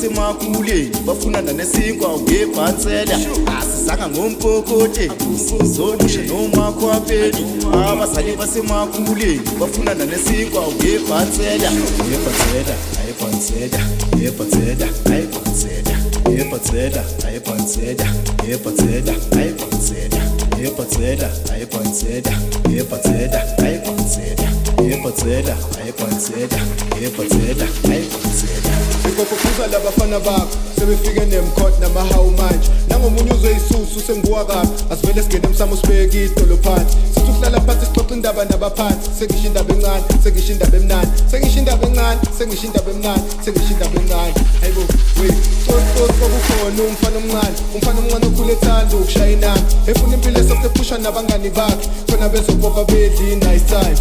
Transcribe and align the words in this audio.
nasemakuleni 0.00 0.90
bafunana 1.06 1.52
nesinkwa 1.52 2.10
ngebhatsela 2.20 3.18
asizanga 3.58 4.08
ngomkokote 4.08 5.10
sizodushe 5.36 6.22
nomakhwapeni 6.22 7.44
abazali 7.72 8.36
basemakuleni 8.36 9.40
bafunana 9.60 10.04
nesinkwa 10.04 10.62
ngebhatsela 10.68 11.70
ngebhatsela 11.72 12.74
ayibhatsela 13.00 13.80
ngebhatsela 14.16 14.88
ayibhatsela 15.12 15.96
ngebhatsela 16.30 17.04
ayibhatsela 17.26 18.06
ngebhatsela 18.44 19.14
ayibhatsela 19.36 20.22
ngebhatsela 20.56 21.30
ayibhatsela 21.52 22.34
ngebhatsela 22.68 23.40
ayibhatsela 23.64 24.48
ngebhatsela 24.80 25.56
ayibhatsela 25.82 26.60
ngebhatsela 26.96 27.66
ayibhatsela 27.90 28.59
ikopophuza 29.08 29.66
labafana 29.66 30.20
bakho 30.20 30.48
sebefike 30.78 31.26
nemkhot 31.26 31.80
namahawu 31.80 32.30
manje. 32.30 32.68
Nangomunye 32.88 33.32
uzwe 33.32 33.56
isusu 33.56 34.00
senguwa 34.06 34.44
kabi. 34.44 34.68
Asivele 34.90 35.22
singene 35.22 35.46
emsamo 35.46 35.76
sibeke 35.76 36.24
idolo 36.24 36.56
phansi 36.56 36.96
sithi 37.14 37.30
ukuhlala 37.30 37.60
phansi 37.60 37.86
sixoxa 37.86 38.14
indaba 38.14 38.44
nabaphansi. 38.44 39.10
Sengisho 39.18 39.46
indaba 39.46 39.74
encane 39.74 40.04
sengisho 40.22 40.52
indaba 40.52 40.76
emnani 40.76 41.10
sengisho 41.30 41.58
indaba 41.58 41.86
encane 41.86 42.20
sengisho 42.38 42.66
indaba 42.66 42.90
emnani 42.90 43.22
sengisho 43.44 43.72
indaba 43.74 44.00
encane. 44.00 44.34
Hayibo 44.60 44.80
wait. 45.20 45.34
Tsotsosi 45.64 46.12
kwakukhona 46.18 46.82
umfana 46.88 47.16
omncane. 47.16 47.56
Umfana 47.74 47.98
omncane 47.98 48.26
okhule 48.26 48.52
ethanda 48.52 48.96
ukushaya 48.96 49.30
inami 49.30 49.62
efuna 49.86 50.14
impilo 50.14 50.40
esosephusha 50.40 50.98
nabangani 50.98 51.50
bakhe. 51.50 51.88
Khona 52.08 52.28
bezobopha 52.28 52.84
bedli 52.84 53.36
nice 53.36 53.64
time. 53.68 53.98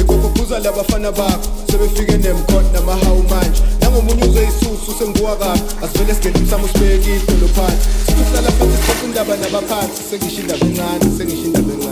Ikopophuza 0.00 0.58
labafana 0.58 1.12
bakho 1.12 1.48
sebefike 1.70 2.16
nemkhot 2.16 2.72
namahawu 2.72 3.22
manje. 3.22 3.62
Nangomunye 3.94 4.24
uzwe 4.28 4.42
isusu 4.50 4.98
senguwa 4.98 5.36
kabi 5.36 5.60
asivele 5.84 6.14
singene 6.14 6.38
emsamo 6.38 6.68
sibeke 6.68 7.10
idolo 7.16 7.48
phansi 7.56 7.88
sithi 8.06 8.20
ukuhlala 8.22 8.50
phansi 8.56 8.76
sixoxa 8.76 9.04
indaba 9.06 9.36
nabaphansi 9.36 10.00
sengisho 10.10 10.40
indaba 10.40 10.66
encane 10.66 11.06
sengisho 11.16 11.46
indaba 11.46 11.72
encane 11.72 11.83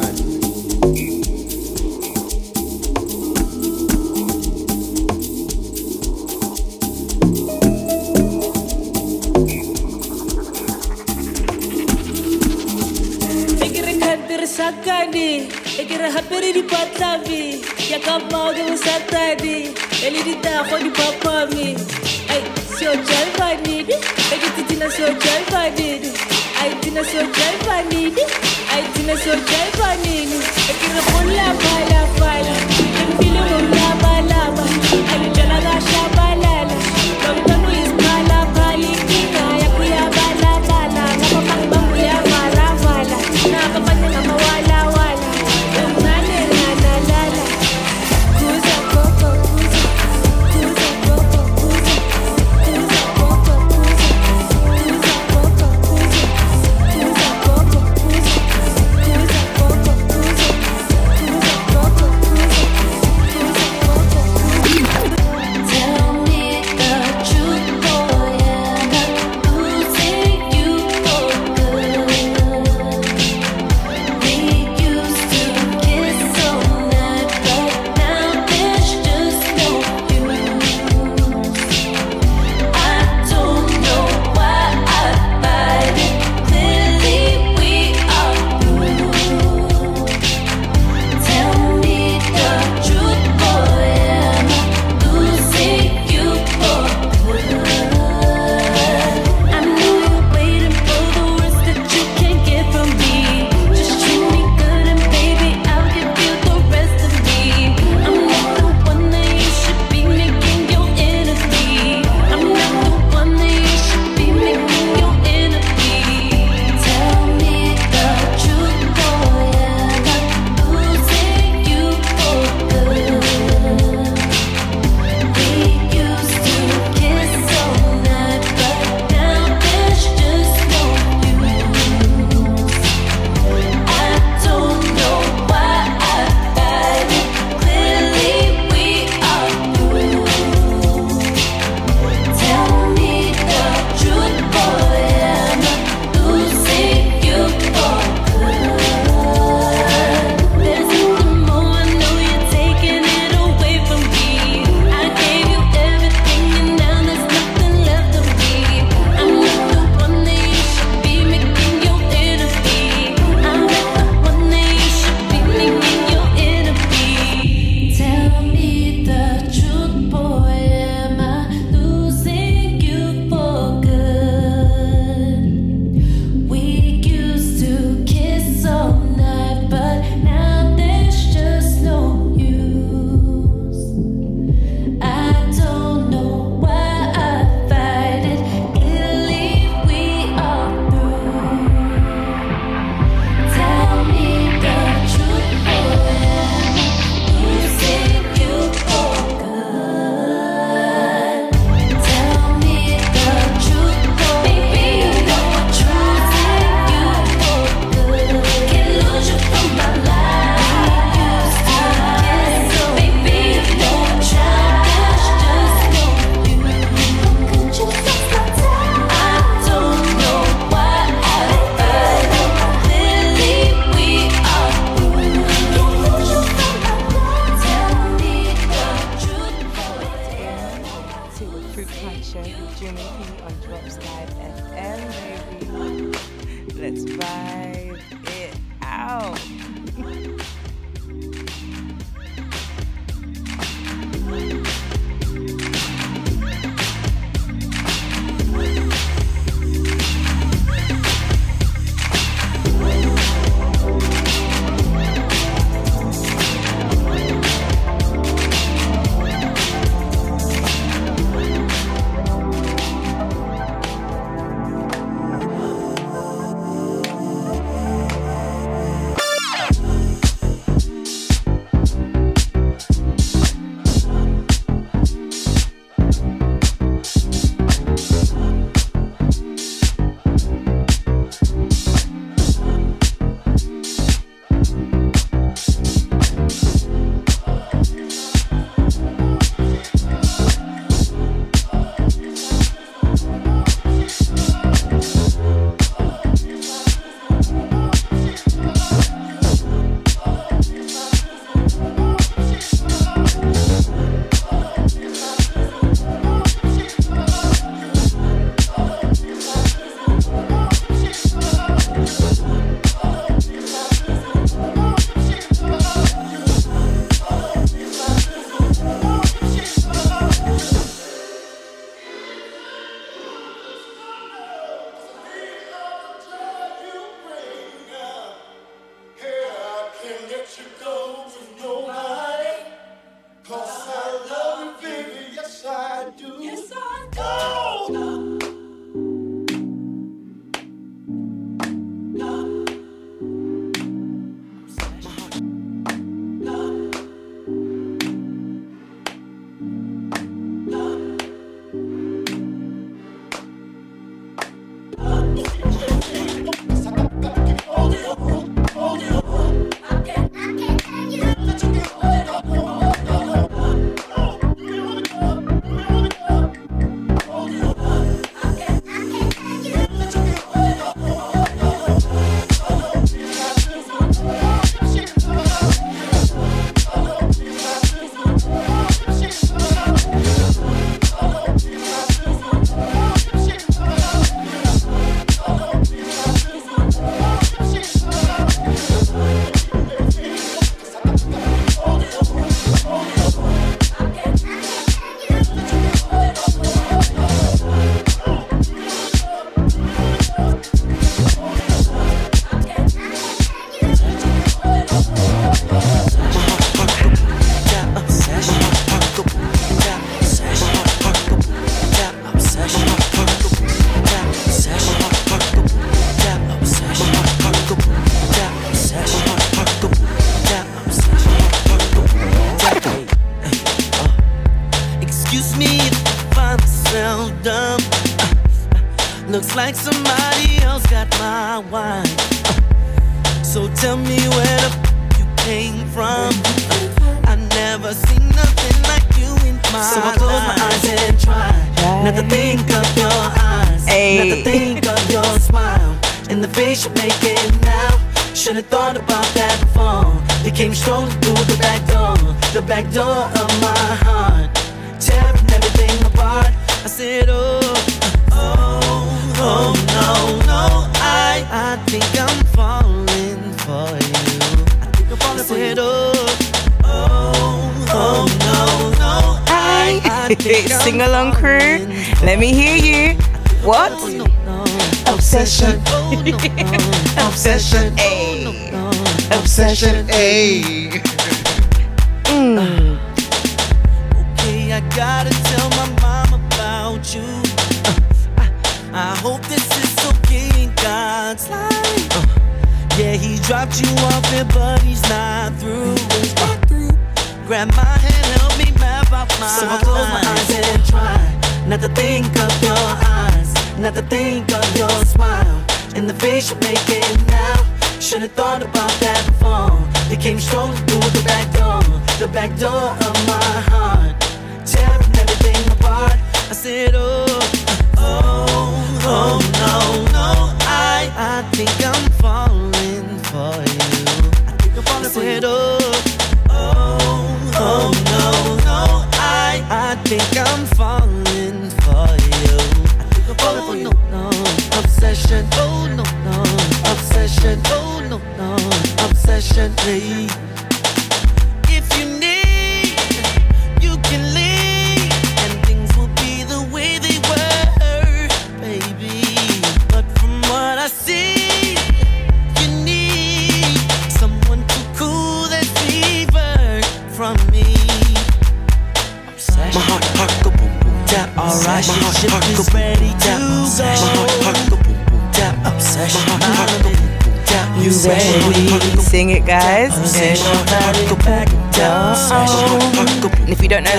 Obsession. 480.42 480.71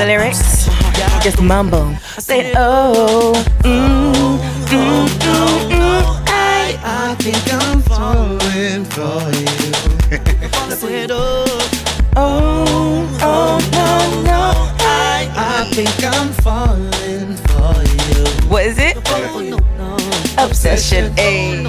The 0.04 0.08
lyrics, 0.08 0.66
just 1.24 1.42
mumble. 1.42 1.96
Say, 2.20 2.54
oh, 2.58 3.34
mm, 3.60 4.38
mm, 4.68 5.08
mm, 5.08 5.70
mm, 5.72 6.24
I, 6.28 6.78
I 6.84 7.16
think 7.16 7.54
I'm 7.54 7.82
falling 7.82 8.86
for 8.86 9.32
you. 9.40 9.74
Oh, 12.16 13.08
oh, 13.22 13.22
oh, 13.22 13.60
no, 13.72 14.22
no. 14.24 14.42
I, 14.80 15.70
think 15.74 16.04
I'm 16.04 16.34
falling 16.44 17.36
for 17.48 17.74
you. 17.96 18.50
What 18.50 18.66
is 18.66 18.78
it? 18.80 18.98
Oh. 19.06 19.58
Obsession, 20.38 21.14
A. 21.18 21.66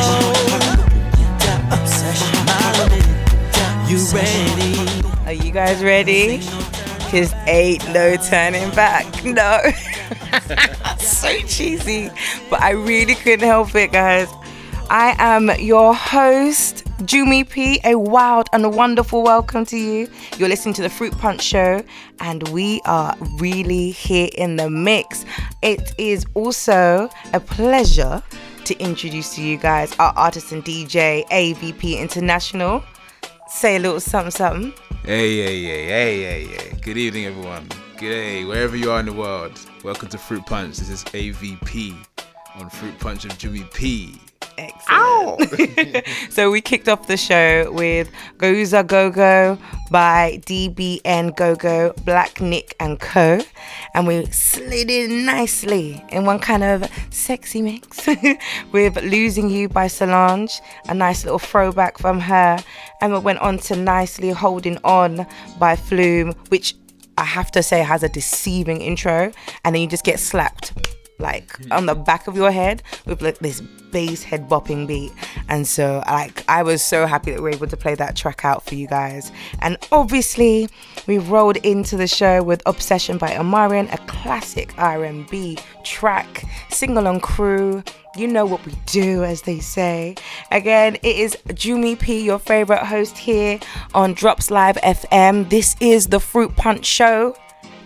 You 3.88 4.06
ready? 4.14 5.02
Are 5.26 5.32
you 5.32 5.50
guys 5.54 5.82
ready? 5.82 6.40
Cause 7.10 7.34
ain't 7.46 7.88
no 7.94 8.18
turning 8.18 8.70
back. 8.72 9.24
No. 9.24 9.62
so 11.00 11.38
cheesy. 11.48 12.10
But 12.50 12.62
I 12.62 12.72
really 12.72 13.16
couldn't 13.16 13.48
help 13.48 13.74
it, 13.76 13.94
guys. 13.94 14.28
I 14.90 15.16
am 15.20 15.50
your 15.60 15.94
host, 15.94 16.84
Jumi 17.04 17.50
P. 17.50 17.80
A 17.86 17.96
wild 17.96 18.48
and 18.52 18.76
wonderful 18.76 19.24
welcome 19.24 19.66
to 19.66 19.78
you. 19.78 20.10
You're 20.38 20.50
listening 20.50 20.74
to 20.76 20.82
the 20.82 20.90
Fruit 20.90 21.18
Punch 21.18 21.42
Show, 21.44 21.82
and 22.20 22.48
we 22.50 22.82
are 22.84 23.16
really 23.38 23.92
here 23.92 24.30
in 24.38 24.58
the 24.58 24.70
mix. 24.70 25.24
It 25.64 25.96
is 25.98 26.26
also 26.36 27.10
a 27.34 27.40
pleasure 27.40 28.22
to 28.66 28.78
introduce 28.78 29.34
to 29.36 29.42
you 29.42 29.58
guys 29.58 29.92
our 29.98 30.14
artist 30.16 30.52
and 30.52 30.64
DJ, 30.64 31.28
AVP 31.30 31.98
International. 31.98 32.84
Say 33.48 33.78
a 33.78 33.80
little 33.80 34.00
something, 34.00 34.30
something. 34.30 34.74
Hey, 35.04 35.38
hey, 35.38 35.64
hey, 35.64 35.88
hey, 35.88 36.22
hey, 36.22 36.46
hey. 36.46 36.78
Good 36.82 36.98
evening, 36.98 37.26
everyone. 37.26 37.68
Good 37.98 38.12
day, 38.12 38.46
wherever 38.46 38.76
you 38.76 38.92
are 38.92 39.00
in 39.00 39.08
the 39.08 39.14
world. 39.14 39.60
Welcome 39.84 40.10
to 40.10 40.20
Fruit 40.20 40.46
Punch. 40.46 40.78
This 40.78 40.90
is 40.90 41.04
AVP 41.06 41.96
on 42.56 42.70
Fruit 42.70 43.00
Punch 43.00 43.26
of 43.26 43.32
Jumi 43.40 43.74
P. 43.74 44.22
Excellent. 44.58 46.08
so 46.30 46.50
we 46.50 46.62
kicked 46.62 46.90
off 46.90 47.08
the 47.08 47.18
show 47.18 47.72
with 47.72 48.10
Goza 48.38 48.84
Gogo 48.84 49.58
by 49.92 50.42
DBN 50.46 51.36
Gogo, 51.36 51.94
Blaqnick 52.02 52.74
and 52.80 53.00
Co. 53.00 53.40
And 53.94 54.08
we 54.08 54.26
slid 54.28 54.90
in 54.90 55.26
nicely 55.26 56.04
in 56.10 56.26
one 56.26 56.40
kind 56.40 56.64
of 56.64 56.90
sexy 57.12 57.62
mix 57.62 58.08
with 58.72 59.02
Losing 59.04 59.50
You 59.50 59.70
by 59.70 59.88
Solange, 59.88 60.60
a 60.90 60.94
nice 60.94 61.24
little 61.24 61.40
throwback 61.40 61.98
from 61.98 62.20
her. 62.20 62.58
And 63.02 63.14
we 63.14 63.20
went 63.20 63.40
on 63.40 63.60
to 63.60 63.76
nicely 63.76 64.32
Holding 64.32 64.78
On 64.84 65.26
by 65.60 65.76
Flume, 65.76 66.34
which 66.50 66.76
I 67.18 67.24
have 67.24 67.52
to 67.52 67.64
say 67.64 67.82
has 67.82 68.04
a 68.04 68.10
deceiving 68.10 68.82
intro. 68.82 69.32
And 69.64 69.76
then 69.76 69.82
you 69.82 69.88
just 69.88 70.04
get 70.04 70.20
slapped 70.20 70.74
like 71.20 71.60
on 71.72 71.86
the 71.86 71.96
back 71.96 72.28
of 72.28 72.36
your 72.36 72.52
head 72.52 72.84
with 73.06 73.22
like 73.22 73.40
this 73.40 73.62
bass 73.92 74.24
head 74.24 74.48
bopping 74.50 74.86
beat 74.86 75.12
and 75.48 75.66
so 75.66 76.04
like 76.08 76.44
i 76.50 76.62
was 76.62 76.84
so 76.84 77.06
happy 77.06 77.32
that 77.32 77.38
we 77.38 77.44
were 77.44 77.56
able 77.56 77.68
to 77.68 77.78
play 77.78 77.96
that 77.96 78.16
track 78.16 78.44
out 78.44 78.64
for 78.66 78.76
you 78.76 78.88
guys 78.88 79.32
and 79.60 79.78
obviously 79.92 80.70
we 81.08 81.18
rolled 81.18 81.58
into 81.58 81.96
the 81.98 82.08
show 82.08 82.44
with 82.44 82.62
obsession 82.66 83.18
by 83.18 83.32
omarion 83.32 83.92
a 83.94 83.98
classic 84.06 84.74
r&b 84.78 85.58
track 85.84 86.44
single 86.70 87.08
on 87.08 87.20
crew 87.20 87.84
you 88.18 88.28
know 88.28 88.46
what 88.46 88.66
we 88.66 88.74
do, 88.88 89.24
as 89.24 89.44
they 89.44 89.60
say. 89.60 90.16
Again, 90.52 90.96
it 90.96 91.18
is 91.18 91.38
Jumi 91.50 92.00
P, 92.00 92.24
your 92.24 92.40
favorite 92.40 92.84
host 92.84 93.16
here 93.16 93.60
on 93.94 94.14
Drops 94.14 94.50
Live 94.50 94.76
FM. 94.78 95.48
This 95.50 95.76
is 95.80 96.08
the 96.08 96.20
Fruit 96.20 96.56
Punch 96.56 96.86
Show 96.86 97.36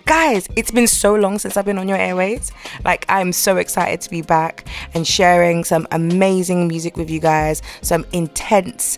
guys, 0.06 0.48
it's 0.56 0.72
been 0.72 0.88
so 0.88 1.16
long 1.16 1.40
since 1.40 1.58
I've 1.58 1.66
been 1.66 1.78
on 1.78 1.88
your 1.88 1.98
airways. 1.98 2.52
Like, 2.84 3.06
I'm 3.10 3.32
so 3.32 3.58
excited 3.58 4.02
to 4.02 4.10
be 4.10 4.22
back 4.22 4.68
and 4.94 5.06
sharing 5.06 5.64
some 5.64 5.88
amazing 5.92 6.68
music 6.68 6.98
with 6.98 7.10
you 7.10 7.20
guys, 7.20 7.62
some 7.82 8.06
intense 8.12 8.98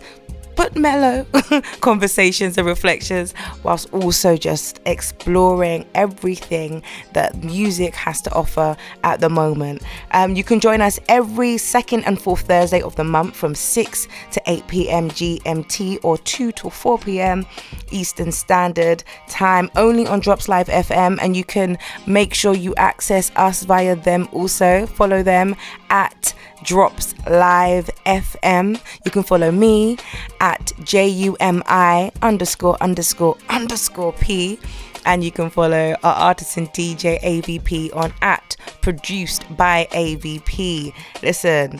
but 0.56 0.76
mellow 0.76 1.26
conversations 1.80 2.58
and 2.58 2.66
reflections, 2.66 3.34
whilst 3.62 3.92
also 3.92 4.36
just 4.36 4.80
exploring 4.86 5.86
everything 5.94 6.82
that 7.12 7.42
music 7.42 7.94
has 7.94 8.20
to 8.22 8.32
offer 8.32 8.76
at 9.02 9.20
the 9.20 9.28
moment. 9.28 9.82
Um, 10.12 10.34
you 10.34 10.44
can 10.44 10.60
join 10.60 10.80
us 10.80 10.98
every 11.08 11.58
second 11.58 12.04
and 12.04 12.20
fourth 12.20 12.42
Thursday 12.42 12.82
of 12.82 12.96
the 12.96 13.04
month 13.04 13.36
from 13.36 13.54
6 13.54 14.08
to 14.32 14.42
8 14.46 14.66
p.m. 14.68 15.08
GMT 15.10 15.98
or 16.02 16.18
2 16.18 16.52
to 16.52 16.70
4 16.70 16.98
p.m. 16.98 17.46
Eastern 17.90 18.32
Standard 18.32 19.04
Time, 19.28 19.70
only 19.76 20.06
on 20.06 20.20
Drops 20.20 20.48
Live 20.48 20.68
FM. 20.68 21.18
And 21.20 21.36
you 21.36 21.44
can 21.44 21.78
make 22.06 22.34
sure 22.34 22.54
you 22.54 22.74
access 22.76 23.30
us 23.36 23.64
via 23.64 23.96
them 23.96 24.28
also. 24.32 24.86
Follow 24.86 25.22
them 25.22 25.56
at 25.90 26.34
Drops 26.64 27.14
Live 27.28 27.90
FM. 28.06 28.80
You 29.04 29.10
can 29.10 29.22
follow 29.22 29.52
me 29.52 29.98
at 30.40 30.72
J 30.82 31.06
U 31.06 31.36
M 31.38 31.62
I 31.66 32.10
underscore 32.22 32.76
underscore 32.82 33.36
underscore 33.50 34.14
P. 34.14 34.58
And 35.06 35.22
you 35.22 35.30
can 35.30 35.50
follow 35.50 35.94
our 36.02 36.14
artist 36.14 36.56
and 36.56 36.68
DJ 36.70 37.20
AVP 37.20 37.94
on 37.94 38.12
at 38.22 38.56
produced 38.80 39.44
by 39.54 39.86
AVP. 39.92 40.94
Listen, 41.22 41.78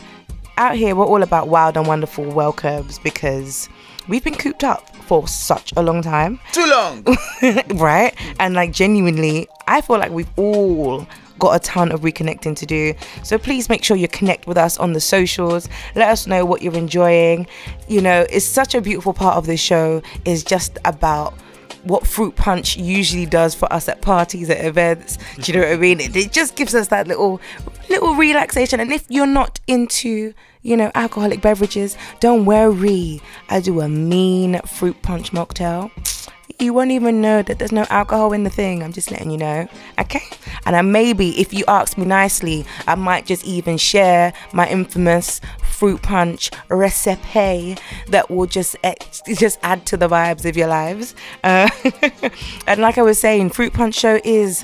out 0.57 0.75
here 0.75 0.95
we're 0.95 1.05
all 1.05 1.23
about 1.23 1.47
wild 1.47 1.75
and 1.75 1.87
wonderful 1.87 2.23
welcomes 2.23 2.99
because 2.99 3.67
we've 4.07 4.23
been 4.23 4.35
cooped 4.35 4.63
up 4.63 4.95
for 4.97 5.27
such 5.27 5.73
a 5.75 5.81
long 5.81 6.03
time. 6.03 6.39
Too 6.51 6.67
long. 6.67 7.03
right? 7.79 8.15
And 8.39 8.53
like 8.53 8.71
genuinely, 8.71 9.47
I 9.67 9.81
feel 9.81 9.97
like 9.97 10.11
we've 10.11 10.29
all 10.37 11.07
got 11.39 11.55
a 11.55 11.59
ton 11.59 11.91
of 11.91 12.01
reconnecting 12.01 12.55
to 12.57 12.65
do. 12.65 12.93
So 13.23 13.37
please 13.37 13.69
make 13.69 13.83
sure 13.83 13.97
you 13.97 14.07
connect 14.07 14.47
with 14.47 14.57
us 14.57 14.77
on 14.77 14.93
the 14.93 15.01
socials. 15.01 15.69
Let 15.95 16.09
us 16.09 16.27
know 16.27 16.45
what 16.45 16.61
you're 16.61 16.75
enjoying. 16.75 17.47
You 17.87 18.01
know, 18.01 18.25
it's 18.29 18.45
such 18.45 18.75
a 18.75 18.81
beautiful 18.81 19.13
part 19.13 19.37
of 19.37 19.45
this 19.45 19.59
show 19.59 20.01
is 20.25 20.43
just 20.43 20.77
about 20.85 21.33
what 21.83 22.05
fruit 22.05 22.35
punch 22.35 22.77
usually 22.77 23.27
does 23.27 23.53
for 23.53 23.71
us 23.71 23.87
at 23.87 24.01
parties 24.01 24.49
at 24.49 24.63
events 24.65 25.19
do 25.39 25.51
you 25.51 25.59
know 25.59 25.65
what 25.65 25.73
i 25.73 25.77
mean 25.77 25.99
it, 25.99 26.15
it 26.15 26.31
just 26.31 26.55
gives 26.55 26.73
us 26.73 26.87
that 26.87 27.07
little 27.07 27.39
little 27.89 28.15
relaxation 28.15 28.79
and 28.79 28.91
if 28.91 29.05
you're 29.07 29.27
not 29.27 29.59
into 29.67 30.33
you 30.63 30.75
know 30.75 30.91
alcoholic 30.95 31.41
beverages 31.41 31.95
don't 32.19 32.45
worry 32.45 33.21
i 33.49 33.59
do 33.59 33.81
a 33.81 33.87
mean 33.87 34.59
fruit 34.61 34.99
punch 35.03 35.31
mocktail 35.31 35.91
you 36.59 36.73
won't 36.73 36.91
even 36.91 37.21
know 37.21 37.41
that 37.41 37.59
there's 37.59 37.71
no 37.71 37.85
alcohol 37.89 38.33
in 38.33 38.43
the 38.43 38.49
thing. 38.49 38.83
I'm 38.83 38.93
just 38.93 39.11
letting 39.11 39.31
you 39.31 39.37
know. 39.37 39.67
Okay? 39.99 40.23
And 40.65 40.75
I 40.75 40.81
maybe, 40.81 41.39
if 41.39 41.53
you 41.53 41.63
ask 41.67 41.97
me 41.97 42.05
nicely, 42.05 42.65
I 42.87 42.95
might 42.95 43.25
just 43.25 43.43
even 43.45 43.77
share 43.77 44.33
my 44.53 44.67
infamous 44.67 45.41
fruit 45.63 46.01
punch 46.01 46.51
recipe 46.69 47.77
that 48.07 48.29
will 48.29 48.45
just 48.45 48.75
just 49.27 49.59
add 49.63 49.85
to 49.87 49.97
the 49.97 50.07
vibes 50.07 50.45
of 50.45 50.55
your 50.55 50.67
lives. 50.67 51.15
Uh, 51.43 51.69
and 52.67 52.79
like 52.79 52.97
I 52.97 53.01
was 53.01 53.19
saying, 53.19 53.49
fruit 53.49 53.73
punch 53.73 53.95
show 53.95 54.19
is 54.23 54.63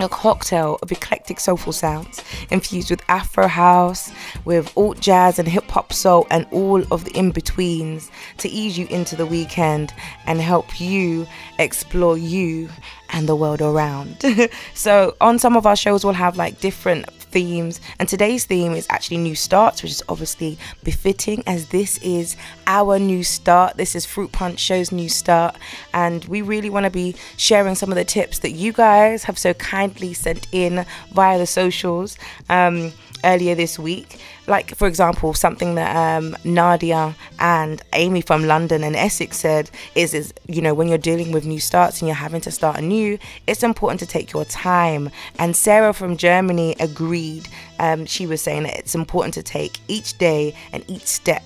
a 0.00 0.08
cocktail 0.08 0.78
of 0.82 0.90
eclectic 0.90 1.38
soulful 1.38 1.72
sounds 1.72 2.22
infused 2.50 2.90
with 2.90 3.02
Afro 3.08 3.46
house, 3.46 4.10
with 4.44 4.72
alt 4.76 5.00
jazz 5.00 5.38
and 5.38 5.46
hip 5.46 5.70
hop 5.70 5.92
soul, 5.92 6.26
and 6.30 6.46
all 6.50 6.82
of 6.92 7.04
the 7.04 7.16
in 7.16 7.30
betweens 7.30 8.10
to 8.38 8.48
ease 8.48 8.76
you 8.76 8.86
into 8.88 9.16
the 9.16 9.26
weekend 9.26 9.92
and 10.26 10.40
help 10.40 10.80
you 10.80 11.26
explore 11.58 12.18
you 12.18 12.68
and 13.10 13.28
the 13.28 13.36
world 13.36 13.62
around. 13.62 14.24
so, 14.74 15.16
on 15.20 15.38
some 15.38 15.56
of 15.56 15.66
our 15.66 15.76
shows, 15.76 16.04
we'll 16.04 16.14
have 16.14 16.36
like 16.36 16.60
different 16.60 17.06
themes. 17.34 17.80
And 17.98 18.08
today's 18.08 18.44
theme 18.44 18.72
is 18.72 18.86
actually 18.88 19.16
new 19.16 19.34
starts, 19.34 19.82
which 19.82 19.90
is 19.90 20.04
obviously 20.08 20.56
befitting 20.84 21.42
as 21.48 21.66
this 21.66 21.98
is 21.98 22.36
our 22.68 23.00
new 23.00 23.24
start. 23.24 23.76
This 23.76 23.96
is 23.96 24.06
Fruit 24.06 24.30
Punch 24.30 24.60
Show's 24.60 24.92
new 24.92 25.08
start. 25.08 25.56
And 25.92 26.24
we 26.26 26.42
really 26.42 26.70
want 26.70 26.84
to 26.84 26.90
be 26.90 27.16
sharing 27.36 27.74
some 27.74 27.90
of 27.90 27.96
the 27.96 28.04
tips 28.04 28.38
that 28.38 28.52
you 28.52 28.72
guys 28.72 29.24
have 29.24 29.36
so 29.36 29.52
kindly 29.54 30.14
sent 30.14 30.46
in 30.52 30.86
via 31.10 31.36
the 31.36 31.46
socials. 31.46 32.16
Um, 32.48 32.92
earlier 33.24 33.54
this 33.54 33.78
week. 33.78 34.20
Like, 34.46 34.74
for 34.74 34.86
example, 34.86 35.32
something 35.32 35.74
that 35.76 35.96
um, 35.96 36.36
Nadia 36.44 37.14
and 37.38 37.82
Amy 37.94 38.20
from 38.20 38.44
London 38.44 38.84
and 38.84 38.94
Essex 38.94 39.38
said 39.38 39.70
is, 39.94 40.12
is, 40.12 40.34
you 40.46 40.60
know, 40.60 40.74
when 40.74 40.88
you're 40.88 40.98
dealing 40.98 41.32
with 41.32 41.46
new 41.46 41.60
starts 41.60 42.00
and 42.00 42.08
you're 42.08 42.14
having 42.14 42.42
to 42.42 42.50
start 42.50 42.78
anew, 42.78 43.18
it's 43.46 43.62
important 43.62 44.00
to 44.00 44.06
take 44.06 44.32
your 44.32 44.44
time. 44.44 45.10
And 45.38 45.56
Sarah 45.56 45.94
from 45.94 46.16
Germany 46.16 46.76
agreed. 46.78 47.48
Um, 47.78 48.04
she 48.06 48.26
was 48.26 48.42
saying 48.42 48.64
that 48.64 48.78
it's 48.78 48.94
important 48.94 49.34
to 49.34 49.42
take 49.42 49.78
each 49.88 50.18
day 50.18 50.54
and 50.72 50.84
each 50.88 51.06
step 51.06 51.42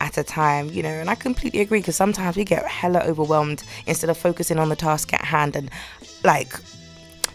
at 0.00 0.16
a 0.16 0.22
time, 0.22 0.70
you 0.70 0.82
know, 0.82 0.88
and 0.88 1.10
I 1.10 1.14
completely 1.14 1.60
agree 1.60 1.80
because 1.80 1.96
sometimes 1.96 2.36
we 2.36 2.44
get 2.44 2.64
hella 2.66 3.00
overwhelmed 3.00 3.62
instead 3.86 4.10
of 4.10 4.16
focusing 4.16 4.58
on 4.58 4.68
the 4.68 4.76
task 4.76 5.12
at 5.12 5.24
hand 5.24 5.56
and 5.56 5.70
like 6.24 6.54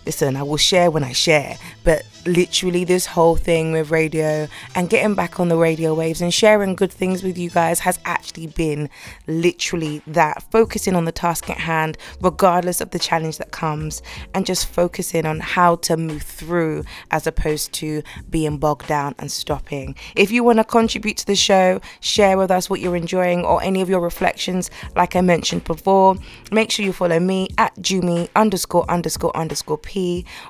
listen, 0.06 0.36
I 0.36 0.44
will 0.44 0.58
share 0.58 0.92
when 0.92 1.04
I 1.04 1.12
share, 1.12 1.58
but 1.84 2.04
literally 2.26 2.86
this 2.86 3.06
whole 3.06 3.36
thing 3.36 3.74
with 3.74 3.92
radio 3.92 4.48
and 4.76 4.89
getting 4.89 5.13
back 5.13 5.39
on 5.39 5.50
the 5.50 5.58
radio 5.58 5.94
waves 5.94 6.22
and 6.22 6.34
sharing 6.34 6.74
good 6.76 6.92
things 6.92 7.22
with 7.22 7.38
you 7.38 7.50
guys 7.50 7.80
has 7.80 8.00
actually 8.06 8.48
been 8.48 8.89
literally 9.28 10.02
that. 10.08 10.42
Focusing 10.52 10.96
on 10.96 11.06
the 11.06 11.12
task 11.12 11.50
at 11.50 11.58
hand 11.58 11.98
regardless 12.22 12.80
of 12.80 12.92
the 12.92 13.00
challenge 13.00 13.38
that 13.38 13.52
comes 13.52 14.02
and 14.34 14.46
just 14.46 14.68
focusing 14.68 15.26
on 15.26 15.39
how 15.42 15.76
to 15.76 15.98
move 15.98 16.22
through 16.22 16.84
as 17.12 17.28
opposed 17.28 17.74
to 17.74 18.02
being 18.30 18.58
bogged 18.58 18.88
down 18.88 19.16
and 19.20 19.32
stopping. 19.32 19.96
If 20.16 20.32
you 20.32 20.44
want 20.44 20.60
to 20.60 20.63
contribute 20.63 21.18
to 21.18 21.26
the 21.26 21.36
show 21.36 21.82
share 22.00 22.38
with 22.38 22.52
us 22.52 22.70
what 22.70 22.80
you're 22.80 22.96
enjoying 22.96 23.44
or 23.44 23.62
any 23.62 23.82
of 23.82 23.89
your 23.89 24.00
reflections 24.00 24.70
like 24.96 25.16
i 25.16 25.22
mentioned 25.22 25.63
before 25.63 26.16
make 26.52 26.72
sure 26.72 26.86
you 26.86 26.94
follow 26.94 27.20
me 27.20 27.48
at 27.58 27.76
jumi 27.78 28.28
underscore 28.36 28.89
underscore 28.89 29.36
underscore 29.36 29.78
p 29.78 29.92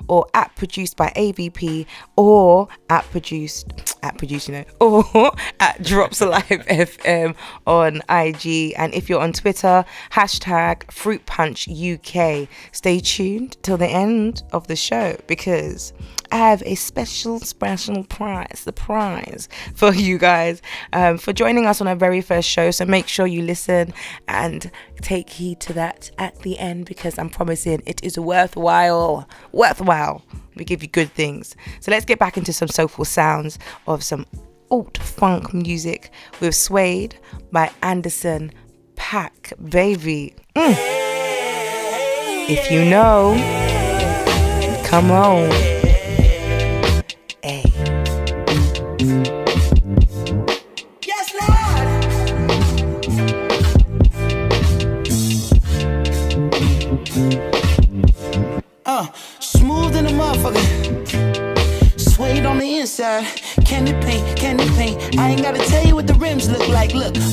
or 0.08 0.26
at 0.34 0.54
produced 0.56 0.96
by 0.96 1.12
avp 1.16 1.86
or 2.16 2.68
at 2.88 3.04
produced 3.10 3.94
at 4.04 4.18
produced, 4.18 4.48
you 4.48 4.54
know, 4.54 4.64
or 4.80 5.32
at 5.60 5.82
Drops 5.82 6.20
Alive 6.20 6.44
FM 6.48 7.34
on 7.66 8.02
IG. 8.08 8.74
And 8.76 8.94
if 8.94 9.08
you're 9.08 9.20
on 9.20 9.32
Twitter, 9.32 9.84
hashtag 10.12 10.90
Fruit 10.92 11.24
Punch 11.26 11.68
UK. 11.68 12.48
Stay 12.72 13.00
tuned 13.00 13.56
till 13.62 13.78
the 13.78 13.88
end 13.88 14.42
of 14.52 14.66
the 14.66 14.76
show 14.76 15.16
because 15.26 15.92
I 16.34 16.38
have 16.38 16.64
a 16.66 16.74
special, 16.74 17.38
special 17.38 18.02
prize, 18.02 18.58
surprise 18.58 19.48
for 19.72 19.94
you 19.94 20.18
guys 20.18 20.60
um, 20.92 21.16
for 21.16 21.32
joining 21.32 21.64
us 21.64 21.80
on 21.80 21.86
our 21.86 21.94
very 21.94 22.20
first 22.20 22.48
show. 22.48 22.72
So 22.72 22.84
make 22.84 23.06
sure 23.06 23.24
you 23.28 23.42
listen 23.42 23.94
and 24.26 24.68
take 25.00 25.30
heed 25.30 25.60
to 25.60 25.72
that 25.74 26.10
at 26.18 26.36
the 26.40 26.58
end 26.58 26.86
because 26.86 27.20
I'm 27.20 27.30
promising 27.30 27.84
it 27.86 28.02
is 28.02 28.18
worthwhile. 28.18 29.28
Worthwhile. 29.52 30.24
We 30.56 30.64
give 30.64 30.82
you 30.82 30.88
good 30.88 31.12
things. 31.12 31.54
So 31.78 31.92
let's 31.92 32.04
get 32.04 32.18
back 32.18 32.36
into 32.36 32.52
some 32.52 32.66
soulful 32.66 33.04
sounds 33.04 33.56
of 33.86 34.02
some 34.02 34.26
alt 34.72 34.98
funk 34.98 35.54
music 35.54 36.10
with 36.40 36.56
Suede 36.56 37.16
by 37.52 37.70
Anderson 37.80 38.50
.Paak, 38.96 39.52
baby. 39.70 40.34
Mm. 40.56 40.74
If 42.48 42.72
you 42.72 42.84
know, 42.84 43.34
come 44.84 45.12
on. 45.12 45.73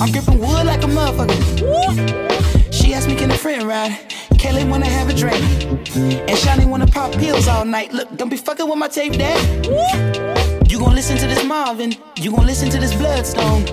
I'm 0.01 0.11
gripping 0.11 0.39
wood 0.39 0.65
like 0.65 0.83
a 0.83 0.87
motherfucker. 0.87 2.73
She 2.73 2.93
asked 2.93 3.07
me, 3.07 3.15
can 3.15 3.31
a 3.31 3.37
friend 3.37 3.63
ride? 3.63 3.97
Kelly 4.41 4.63
wanna 4.65 4.87
have 4.87 5.07
a 5.07 5.13
drink. 5.13 5.43
And 5.95 6.37
Shani 6.43 6.67
wanna 6.67 6.87
pop 6.87 7.11
pills 7.11 7.47
all 7.47 7.63
night. 7.63 7.93
Look, 7.93 8.17
don't 8.17 8.29
be 8.29 8.37
fucking 8.37 8.67
with 8.67 8.79
my 8.79 8.87
tape, 8.87 9.13
dad. 9.13 9.39
You 10.67 10.79
gon' 10.79 10.95
listen 10.95 11.15
to 11.17 11.27
this 11.27 11.43
Marvin. 11.45 11.93
You 12.17 12.31
gon' 12.31 12.47
listen 12.47 12.67
to 12.71 12.79
this 12.79 12.91
Bloodstone. 12.95 13.65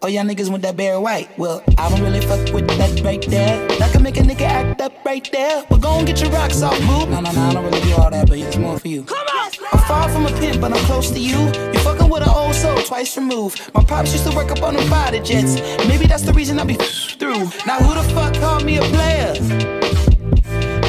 Oh, 0.00 0.06
y'all 0.06 0.24
niggas 0.24 0.48
want 0.48 0.62
that 0.62 0.74
Barry 0.74 0.98
White. 0.98 1.28
Well, 1.36 1.62
I 1.76 1.90
don't 1.90 2.00
really 2.00 2.22
fuck 2.22 2.50
with 2.54 2.66
that 2.78 3.00
right 3.04 3.20
there. 3.28 3.68
That 3.78 3.92
can 3.92 4.02
make 4.02 4.16
a 4.16 4.22
nigga 4.22 4.46
act 4.46 4.80
up 4.80 5.04
right 5.04 5.28
there. 5.32 5.62
But 5.68 5.82
go 5.82 5.98
and 5.98 6.06
get 6.06 6.22
your 6.22 6.30
rocks 6.30 6.62
off, 6.62 6.78
boo. 6.78 7.10
No, 7.10 7.20
no, 7.20 7.30
no, 7.30 7.40
I 7.42 7.52
don't 7.52 7.64
really 7.66 7.82
do 7.82 7.94
all 7.96 8.10
that, 8.10 8.26
but 8.26 8.38
it's 8.38 8.56
more 8.56 8.78
for 8.78 8.88
you. 8.88 9.02
Come 9.02 9.18
on! 9.18 9.50
I'm 9.70 9.80
far 9.80 10.08
from 10.08 10.24
a 10.24 10.30
pimp, 10.40 10.62
but 10.62 10.72
I'm 10.72 10.82
close 10.86 11.10
to 11.10 11.18
you. 11.18 11.38
You 11.74 11.80
with 12.08 12.22
an 12.22 12.28
old 12.28 12.54
soul 12.54 12.76
twice 12.78 13.16
removed. 13.16 13.70
My 13.74 13.84
pops 13.84 14.12
used 14.12 14.26
to 14.28 14.34
work 14.34 14.50
up 14.50 14.62
on 14.62 14.74
them 14.74 14.88
fighter 14.88 15.22
jets. 15.22 15.56
Maybe 15.86 16.06
that's 16.06 16.22
the 16.22 16.32
reason 16.32 16.58
I 16.58 16.64
be 16.64 16.74
through. 16.74 17.50
Now, 17.66 17.78
who 17.78 17.94
the 17.94 18.02
fuck 18.14 18.34
called 18.34 18.64
me 18.64 18.78
a 18.78 18.82
player? 18.82 19.34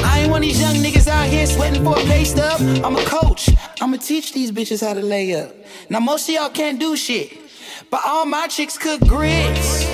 I 0.04 0.20
ain't 0.20 0.30
one 0.30 0.42
of 0.42 0.48
these 0.48 0.60
young 0.60 0.76
niggas 0.76 1.08
out 1.08 1.28
here 1.28 1.46
sweating 1.46 1.84
for 1.84 1.98
a 1.98 2.02
pay 2.04 2.24
stub. 2.24 2.60
I'm 2.84 2.96
a 2.96 3.04
coach. 3.04 3.50
I'ma 3.80 3.96
teach 3.98 4.32
these 4.32 4.50
bitches 4.52 4.86
how 4.86 4.94
to 4.94 5.02
lay 5.02 5.34
up. 5.34 5.54
Now 5.88 6.00
most 6.00 6.28
of 6.28 6.34
y'all 6.34 6.50
can't 6.50 6.78
do 6.78 6.96
shit, 6.96 7.38
but 7.90 8.00
all 8.04 8.26
my 8.26 8.46
chicks 8.48 8.78
cook 8.78 9.00
grits. 9.00 9.84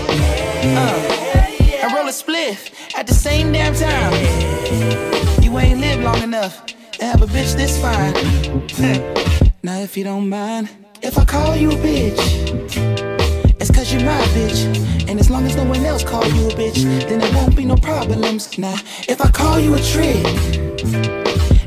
Uh, 0.69 1.47
and 1.83 1.93
roll 1.93 2.07
a 2.07 2.13
spliff 2.13 2.73
at 2.97 3.07
the 3.07 3.15
same 3.15 3.53
damn 3.53 3.75
time. 3.75 4.13
You 5.43 5.57
ain't 5.59 5.81
lived 5.81 6.03
long 6.03 6.23
enough 6.23 6.67
to 6.67 7.05
have 7.05 7.23
a 7.23 7.27
bitch 7.27 7.55
this 7.57 7.81
fine. 7.81 8.13
now 9.63 9.79
if 9.81 9.97
you 9.97 10.05
don't 10.05 10.29
mind, 10.29 10.69
if 11.03 11.19
I 11.19 11.25
call 11.25 11.57
you 11.57 11.71
a 11.71 11.75
bitch. 11.75 12.19
It's 13.61 13.71
cause 13.71 13.93
you're 13.93 14.03
my 14.03 14.21
bitch. 14.35 15.09
And 15.09 15.19
as 15.21 15.31
long 15.31 15.45
as 15.47 15.57
no 15.57 15.65
one 15.65 15.85
else 15.85 16.03
call 16.05 16.25
you 16.27 16.49
a 16.49 16.53
bitch, 16.53 16.83
then 17.09 17.19
there 17.21 17.33
won't 17.35 17.57
be 17.57 17.65
no 17.65 17.77
problems. 17.77 18.59
Now, 18.59 18.77
if 19.09 19.21
I 19.21 19.31
call 19.31 19.59
you 19.59 19.75
a 19.75 19.79
trick, 19.79 20.25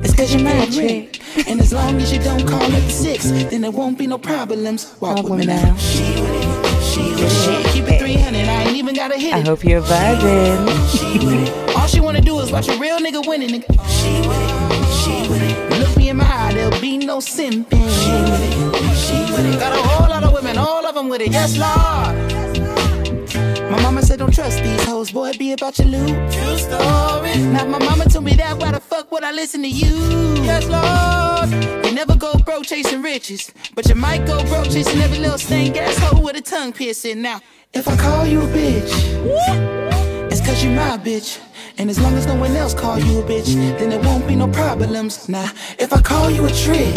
it's 0.04 0.16
cause 0.16 0.34
you're 0.34 0.44
my 0.44 0.66
trick. 0.68 1.22
And 1.48 1.60
as 1.60 1.72
long 1.74 1.98
as 1.98 2.12
you 2.12 2.20
don't 2.20 2.48
call 2.48 2.62
it 2.62 2.82
the 2.82 2.90
six, 2.90 3.32
then 3.32 3.62
there 3.62 3.72
won't 3.72 3.98
be 3.98 4.08
no 4.08 4.18
problems. 4.18 4.96
Walk 5.00 5.30
with 5.30 5.40
me 5.40 5.46
now. 5.46 5.76
She 5.78 6.04
with 6.22 6.32
it, 6.32 6.84
she 6.84 7.02
with 7.02 7.66
it. 7.66 7.74
Keep 7.74 7.88
it 7.88 8.00
300, 8.00 8.38
I 8.48 8.64
ain't 8.64 8.78
even 8.78 8.96
gotta 8.96 9.18
hit 9.18 9.34
I 9.34 9.42
hope 9.42 9.64
you're 9.64 9.82
vibing. 9.82 11.76
All 11.76 11.88
she 11.88 12.00
wanna 12.00 12.22
do 12.22 12.40
is 12.40 12.52
watch 12.52 12.68
a 12.68 12.78
real 12.78 13.00
nigga 13.00 13.26
winning. 13.28 13.50
Nigga. 13.50 13.90
She 13.90 14.28
with 14.28 14.64
it. 14.64 14.69
With 15.90 15.98
me 15.98 16.10
in 16.10 16.18
my 16.18 16.26
eye, 16.26 16.54
there'll 16.54 16.80
be 16.80 16.98
no 16.98 17.18
simping. 17.18 17.90
She 17.90 18.12
with 18.30 18.44
it. 18.44 18.54
She 18.96 19.34
with 19.34 19.46
it. 19.54 19.60
Got 19.60 19.74
a 19.74 19.82
whole 19.82 20.08
lot 20.08 20.24
of 20.24 20.34
women, 20.34 20.58
all 20.58 20.86
of 20.86 20.94
them 20.94 21.10
with 21.10 21.22
it. 21.22 21.32
Yes, 21.32 21.58
Lord. 21.58 22.16
My 23.72 23.82
mama 23.82 24.04
said 24.04 24.20
don't 24.20 24.34
trust 24.34 24.62
these 24.62 24.84
hoes, 24.84 25.12
boy, 25.12 25.32
be 25.38 25.54
about 25.54 25.80
your 25.80 25.88
loot. 25.88 26.10
True 26.32 26.58
story. 26.58 27.36
Now 27.54 27.66
my 27.66 27.80
mama 27.80 28.06
told 28.06 28.26
me 28.26 28.34
that, 28.36 28.58
why 28.60 28.72
the 28.72 28.80
fuck 28.80 29.12
would 29.12 29.24
I 29.24 29.32
listen 29.32 29.64
to 29.64 29.68
you? 29.68 29.96
Yes, 30.44 30.68
Lord. 30.68 31.50
You 31.86 31.92
never 31.92 32.16
go 32.16 32.34
broke 32.46 32.66
chasing 32.66 33.02
riches, 33.02 33.52
but 33.74 33.90
you 33.90 33.96
might 33.96 34.28
go 34.28 34.44
broke 34.46 34.70
chasing 34.70 35.02
every 35.02 35.18
little 35.18 35.40
stank 35.40 35.76
asshole 35.76 36.22
with 36.22 36.36
a 36.36 36.42
tongue 36.42 36.72
piercing. 36.72 37.24
Now, 37.24 37.42
if 37.74 37.88
I 37.88 37.96
call 37.98 38.28
you 38.28 38.42
a 38.42 38.48
bitch, 38.48 38.92
it's 40.32 40.42
cause 40.42 40.64
you 40.64 40.70
my 40.70 40.98
bitch. 40.98 41.40
And 41.80 41.90
as 41.90 41.98
long 41.98 42.14
as 42.16 42.28
no 42.28 42.36
one 42.36 42.54
else 42.58 42.74
call 42.74 43.00
you 43.00 43.20
a 43.20 43.24
bitch, 43.24 43.56
then 43.80 43.90
there 43.90 44.02
won't 44.02 44.28
be 44.28 44.36
no 44.36 44.50
problems. 44.50 45.30
Now, 45.30 45.50
if 45.80 45.94
I 45.94 46.02
call 46.02 46.30
you 46.30 46.46
a 46.46 46.52
trick, 46.52 46.94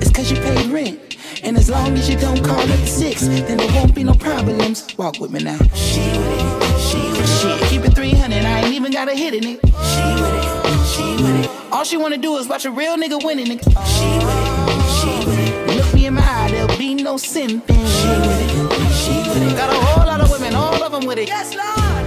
it's 0.00 0.10
cause 0.10 0.28
you 0.28 0.36
paid 0.38 0.66
rent. 0.72 1.16
And 1.44 1.56
as 1.56 1.70
long 1.70 1.92
as 1.92 2.10
you 2.10 2.18
don't 2.18 2.44
call 2.44 2.58
it 2.58 2.66
the 2.66 2.86
six, 2.88 3.28
then 3.28 3.58
there 3.58 3.72
won't 3.74 3.94
be 3.94 4.02
no 4.02 4.14
problems. 4.14 4.92
Walk 4.98 5.20
with 5.20 5.30
me 5.30 5.38
now. 5.38 5.56
She 5.72 6.00
with 6.18 6.32
it, 6.34 6.80
she 6.80 6.98
with 6.98 7.20
it. 7.20 7.60
Shit, 7.60 7.70
keep 7.70 7.84
it 7.84 7.94
300, 7.94 8.44
I 8.44 8.62
ain't 8.62 8.74
even 8.74 8.90
gotta 8.90 9.14
hit 9.14 9.34
in 9.34 9.44
it. 9.44 9.60
She 9.62 10.04
with 10.20 10.34
it, 10.34 10.86
she 10.88 11.22
with 11.22 11.44
it. 11.44 11.72
All 11.72 11.84
she 11.84 11.96
wanna 11.96 12.18
do 12.18 12.38
is 12.38 12.48
watch 12.48 12.64
a 12.64 12.72
real 12.72 12.96
nigga 12.96 13.24
winning, 13.24 13.46
nigga. 13.46 13.70
She 13.86 14.18
with 14.18 14.34
it, 14.34 14.98
she 14.98 15.26
with 15.30 15.38
it. 15.38 15.76
Look 15.76 15.94
me 15.94 16.06
in 16.06 16.14
my 16.14 16.22
eye, 16.22 16.50
there'll 16.50 16.76
be 16.76 16.94
no 16.94 17.14
simping. 17.14 17.62
She 17.68 18.08
with 18.26 18.40
it, 18.42 18.92
she 18.94 19.16
with 19.30 19.52
it. 19.52 19.56
Got 19.56 19.70
a 19.70 19.78
whole 19.86 20.06
lot 20.08 20.20
of 20.20 20.28
women, 20.28 20.56
all 20.56 20.82
of 20.82 20.90
them 20.90 21.06
with 21.06 21.18
it. 21.18 21.28
Yes, 21.28 21.54
Lord. 21.54 21.97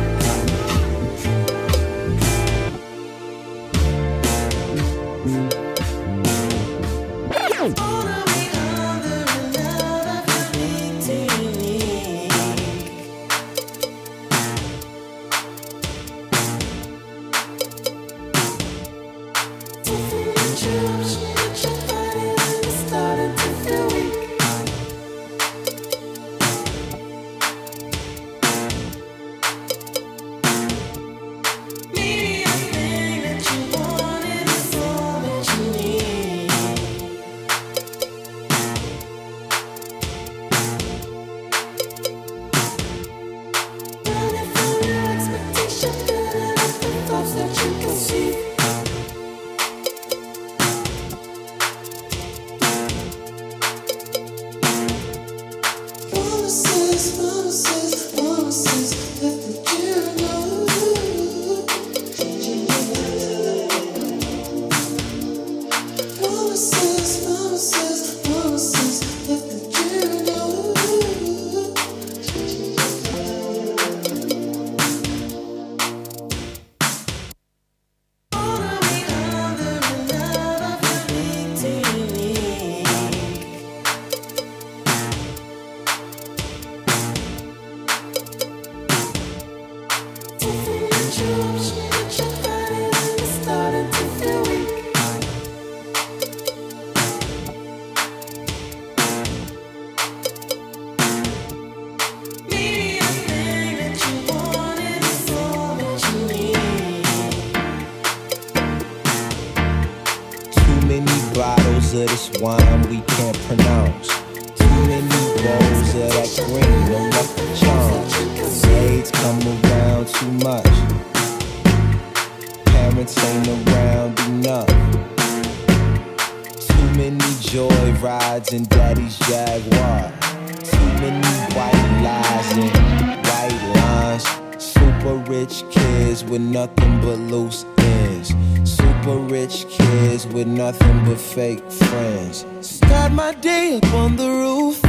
With 136.32 136.42
nothing 136.42 137.02
but 137.02 137.20
loose 137.20 137.66
ends. 137.78 138.34
Super 138.64 139.18
rich 139.18 139.66
kids 139.68 140.26
with 140.28 140.48
nothing 140.48 141.04
but 141.04 141.20
fake 141.20 141.60
friends. 141.70 142.46
Start 142.62 143.12
my 143.12 143.34
day 143.34 143.76
up 143.76 143.94
on 143.94 144.16
the 144.16 144.30
roof. 144.30 144.82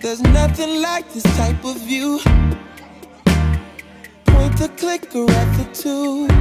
There's 0.00 0.22
nothing 0.22 0.82
like 0.82 1.12
this 1.12 1.22
type 1.36 1.64
of 1.64 1.76
view. 1.76 2.18
Point 4.24 4.56
the 4.58 4.70
clicker 4.76 5.30
at 5.30 5.48
the 5.56 5.66
tube. 5.72 6.32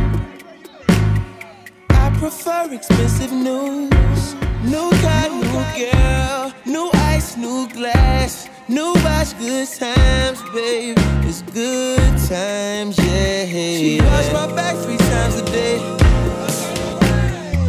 I 1.92 2.10
prefer 2.18 2.74
expensive 2.74 3.32
news. 3.32 4.49
New 4.64 4.92
car, 5.00 5.30
new 5.30 5.64
girl, 5.80 6.54
new 6.66 6.90
ice, 6.94 7.38
new 7.38 7.66
glass, 7.70 8.50
new 8.68 8.92
watch, 9.06 9.38
good 9.40 9.66
times, 9.70 10.44
babe. 10.54 10.98
It's 11.24 11.42
good 11.44 12.18
times, 12.28 12.98
yeah. 12.98 13.46
She 13.46 14.02
wash 14.02 14.34
my 14.34 14.54
back 14.54 14.76
three 14.84 14.98
times 14.98 15.36
a 15.36 15.46
day. 15.46 15.78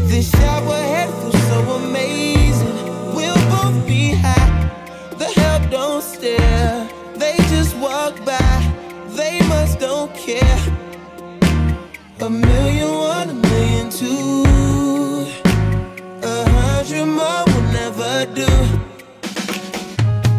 This 0.09 0.33
shower 0.33 0.75
head 0.75 1.09
feels 1.21 1.43
so 1.45 1.61
amazing. 1.77 3.15
We'll 3.15 3.35
both 3.51 3.87
be 3.87 4.11
high. 4.11 4.71
The 5.17 5.27
help 5.27 5.71
don't 5.71 6.03
stare. 6.03 6.89
They 7.15 7.37
just 7.51 7.77
walk 7.77 8.17
by. 8.25 8.75
They 9.11 9.39
must 9.47 9.79
don't 9.79 10.13
care. 10.17 10.59
A 12.21 12.29
million 12.29 12.93
one, 12.93 13.31
a 13.31 13.35
million 13.35 13.91
two. 13.91 14.50
Do. 18.27 18.47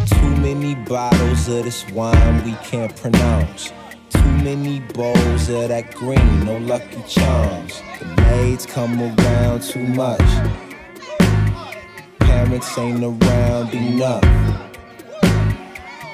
Too 0.06 0.36
many 0.40 0.74
bottles 0.74 1.48
of 1.48 1.64
this 1.64 1.88
wine 1.90 2.44
we 2.44 2.52
can't 2.64 2.94
pronounce. 2.96 3.72
Too 4.10 4.32
many 4.44 4.80
bowls 4.94 5.48
of 5.48 5.68
that 5.68 5.92
green, 5.94 6.44
no 6.44 6.58
lucky 6.58 7.02
charms. 7.08 7.82
The 7.98 8.06
maids 8.22 8.66
come 8.66 9.00
around 9.00 9.62
too 9.62 9.86
much. 9.86 10.20
Parents 12.20 12.78
ain't 12.78 13.02
around 13.02 13.74
enough. 13.74 14.22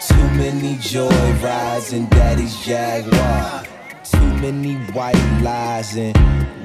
Too 0.08 0.28
many 0.36 0.78
joy 0.80 1.32
rides 1.42 1.92
in 1.92 2.08
daddy's 2.08 2.56
Jaguar. 2.64 3.64
Too 4.04 4.34
many 4.40 4.74
white 4.92 5.40
lies 5.42 5.96
and 5.96 6.16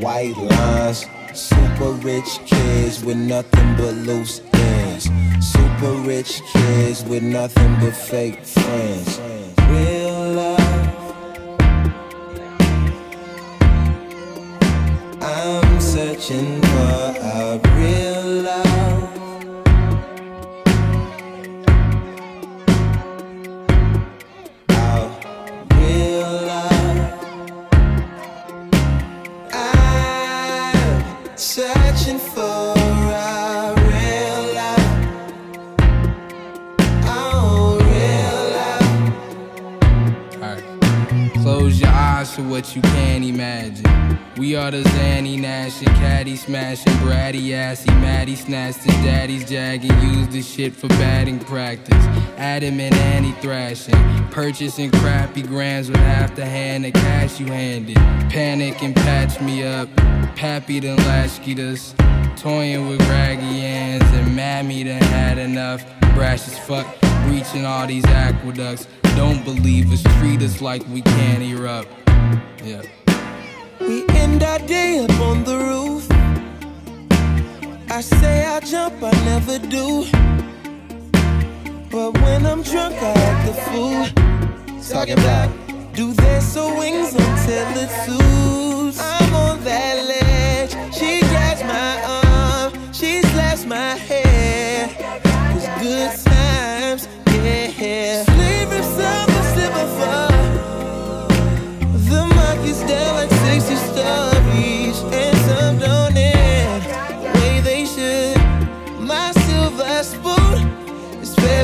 white 0.02 0.38
lines. 0.38 1.06
Super 1.34 1.92
rich 2.08 2.40
kids 2.46 3.04
with 3.04 3.18
nothing 3.18 3.76
but 3.76 3.96
loose 3.96 4.40
ends. 4.54 4.83
Super 5.00 5.94
rich 6.06 6.42
kids 6.52 7.04
with 7.06 7.24
nothing 7.24 7.76
but 7.80 7.96
fake 7.96 8.44
friends. 8.44 9.20
Real 9.70 10.34
love. 10.34 10.60
I'm 15.22 15.82
searching 15.82 16.62
for 16.62 17.33
what 42.54 42.76
you 42.76 42.84
can't 42.84 43.26
imagine. 43.26 44.20
We 44.38 44.56
are 44.56 44.70
the 44.70 44.84
Zanny 44.84 45.40
Nash 45.40 45.80
and 45.80 45.90
Caddy 45.98 46.36
smashing, 46.36 46.94
bratty 46.98 47.52
assy, 47.52 47.90
Maddie 47.94 48.36
snatched 48.36 48.84
his 48.84 48.94
daddy's 48.98 49.50
jag 49.50 49.84
used 49.84 50.32
the 50.32 50.44
shit 50.44 50.76
for 50.76 50.88
batting 50.90 51.40
practice. 51.40 52.06
Adam 52.38 52.80
and 52.80 52.94
Annie 52.94 53.32
thrashing, 53.42 53.96
purchasing 54.30 54.92
crappy 54.92 55.42
grams 55.42 55.90
with 55.90 55.98
half 55.98 56.36
the 56.36 56.46
hand 56.46 56.86
of 56.86 56.94
cash 56.94 57.40
you 57.40 57.48
handed. 57.48 57.96
Panic 58.30 58.84
and 58.84 58.96
patch 58.96 59.42
me 59.42 59.64
up, 59.64 59.90
Pappy 60.36 60.80
done 60.80 60.98
latchkeyed 60.98 61.58
us. 61.58 61.96
Toying 62.40 62.88
with 62.88 63.02
raggy 63.10 63.62
hands 63.62 64.04
and 64.14 64.36
Mammy 64.36 64.84
done 64.84 65.02
had 65.02 65.40
enough. 65.40 65.84
Brash 66.14 66.48
as 66.48 66.60
fuck, 66.60 66.86
breaching 67.26 67.66
all 67.66 67.88
these 67.88 68.06
aqueducts. 68.06 68.88
Don't 69.16 69.44
believe 69.44 69.92
us, 69.92 70.04
treat 70.20 70.44
us 70.44 70.62
like 70.62 70.88
we 70.90 71.02
can't 71.02 71.42
erupt. 71.42 72.03
Yeah. 72.64 72.82
We 73.80 74.06
end 74.10 74.44
our 74.44 74.60
day 74.60 75.00
up 75.00 75.20
on 75.20 75.44
the 75.44 75.58
roof. 75.58 76.08
I 77.90 78.02
say 78.02 78.46
I'll 78.46 78.62
jump, 78.62 78.96
I 79.02 79.12
never 79.26 79.60
do. 79.60 80.06
But 81.92 82.18
when 82.22 82.46
I'm 82.46 82.64
drunk, 82.64 82.96
I 82.96 83.12
act 83.12 83.46
the 83.48 83.54
fool. 83.66 84.06
Talking 84.90 85.20
about 85.20 85.50
do 85.94 86.12
their 86.14 86.42
so 86.42 86.78
wings 86.78 87.14
until 87.14 87.68
it 87.84 87.92
soothes. 88.06 89.00
I'm 89.00 89.34
on 89.36 89.64
that 89.64 89.96
ledge. 90.12 90.72
She 90.94 91.20
grabs 91.22 91.62
my 91.64 91.94
arm, 92.24 92.94
she 92.94 93.22
slaps 93.22 93.66
my 93.66 93.96
hair. 93.96 94.90
It's 95.56 95.68
good 95.82 96.33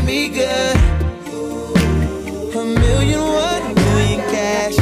me 0.09 0.27
good. 0.29 0.75
A 2.55 2.65
million, 2.83 3.21
one 3.21 3.75
million 3.75 4.21
cash. 4.33 4.77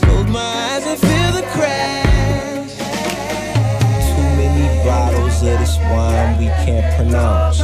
Close 0.00 0.28
my 0.28 0.48
eyes 0.68 0.84
and 0.90 0.98
feel 1.00 1.30
the 1.40 1.46
crash. 1.54 2.74
Too 4.08 4.28
many 4.40 4.66
bottles 4.84 5.36
of 5.48 5.54
this 5.60 5.78
wine 5.90 6.32
we 6.40 6.48
can't 6.64 6.88
pronounce. 6.96 7.60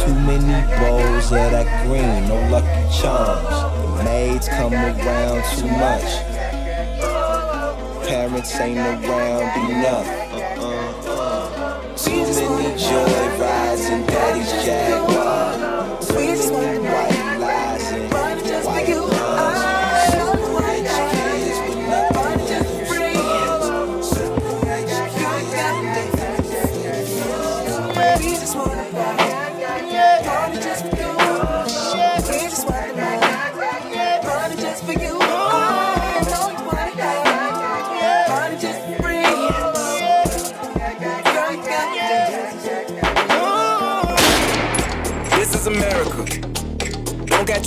Too 0.00 0.16
many 0.30 0.58
bowls 0.78 1.26
of 1.40 1.48
that 1.54 1.68
green, 1.84 2.20
no 2.26 2.38
lucky 2.54 2.82
charms. 2.98 3.58
The 3.98 4.04
maids 4.04 4.48
come 4.48 4.72
around 4.72 5.40
too 5.58 5.72
much. 5.86 6.10
Parents 8.08 8.58
ain't 8.58 8.78
around 8.78 9.48
enough. 9.70 10.08
Too 12.02 12.22
many 12.38 12.70
joy 12.88 13.29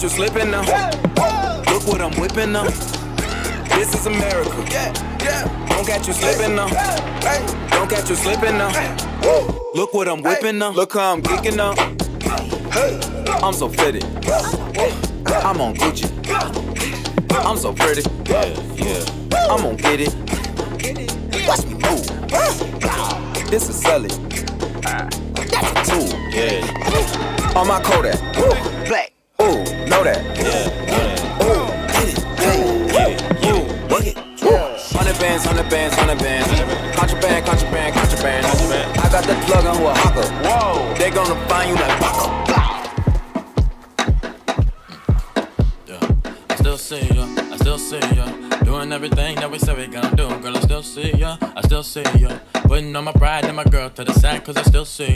Catch 0.00 0.12
you 0.12 0.16
slipping 0.16 0.50
now. 0.50 0.62
Look 1.70 1.86
what 1.86 2.00
I'm 2.00 2.18
whipping 2.18 2.52
now. 2.52 2.64
This 2.64 3.94
is 3.94 4.06
America. 4.06 4.50
Don't 5.68 5.86
catch 5.86 6.06
you 6.06 6.14
slipping 6.14 6.56
now. 6.56 6.68
Don't 7.68 7.90
catch 7.90 8.08
you 8.08 8.16
slipping 8.16 8.56
now. 8.56 8.70
Look 9.74 9.92
what 9.92 10.08
I'm 10.08 10.22
whipping 10.22 10.56
now. 10.56 10.70
Look 10.70 10.94
how 10.94 11.12
I'm 11.12 11.20
kicking 11.20 11.56
now. 11.56 11.74
I'm 13.42 13.52
so 13.52 13.68
fitted. 13.68 14.04
I'm 15.44 15.60
on 15.60 15.74
Gucci. 15.74 16.08
I'm 17.44 17.58
so 17.58 17.74
pretty. 17.74 18.00
Yeah. 18.24 18.54
I'm 19.50 19.60
gonna 19.60 19.76
get 19.76 20.00
it. 20.00 20.14
Watch 21.46 21.66
me 21.66 21.74
move. 21.74 22.06
This 23.50 23.68
is 23.68 23.82
Sully. 23.82 24.08
That's 24.80 25.90
a 25.90 25.92
tool. 25.92 26.08
Yeah. 26.30 27.54
On 27.54 27.68
my 27.68 27.82
Kodak. 27.82 28.69
Know 30.00 30.04
that. 30.04 30.24
Yeah. 30.32 31.44
Ooh, 31.44 31.68
get 31.92 32.08
it. 32.08 32.16
Hey. 32.40 32.56
Yeah. 32.88 33.52
Ooh, 33.52 33.68
work 33.92 34.06
it. 34.06 34.16
Hundred 34.96 35.18
bands, 35.20 35.44
hundred 35.44 35.68
bands, 35.68 35.94
hundred 35.94 36.18
bands. 36.20 36.48
Contraband, 36.96 37.44
contraband, 37.44 37.94
contraband. 37.94 38.46
I 38.96 39.10
got 39.12 39.24
the 39.24 39.34
plug 39.44 39.66
on 39.66 39.76
Oaxaca. 39.76 40.22
Whoa. 40.48 40.94
They 40.94 41.10
gonna 41.10 41.36
find 41.50 41.68
you 41.68 41.76
like 41.76 42.00
Baka. 42.00 42.30
I 46.48 46.54
still 46.56 46.78
see 46.78 47.06
ya, 47.14 47.26
I 47.52 47.56
still 47.56 47.76
see 47.76 48.00
ya. 48.16 48.24
Doing 48.64 48.92
everything 48.92 49.36
that 49.36 49.50
we 49.50 49.58
said 49.58 49.76
we 49.76 49.86
gonna 49.86 50.16
do, 50.16 50.28
girl. 50.40 50.56
I 50.56 50.60
still 50.60 50.82
see 50.82 51.12
ya, 51.12 51.36
I 51.42 51.60
still 51.60 51.82
see 51.82 52.04
ya. 52.16 52.38
Putting 52.64 52.96
all 52.96 53.02
my 53.02 53.12
pride 53.12 53.44
and 53.44 53.56
my 53.56 53.64
girl 53.64 53.90
to 53.90 54.04
the 54.04 54.14
side, 54.14 54.42
cause 54.44 54.56
I 54.56 54.62
still 54.62 54.86
see 54.86 55.12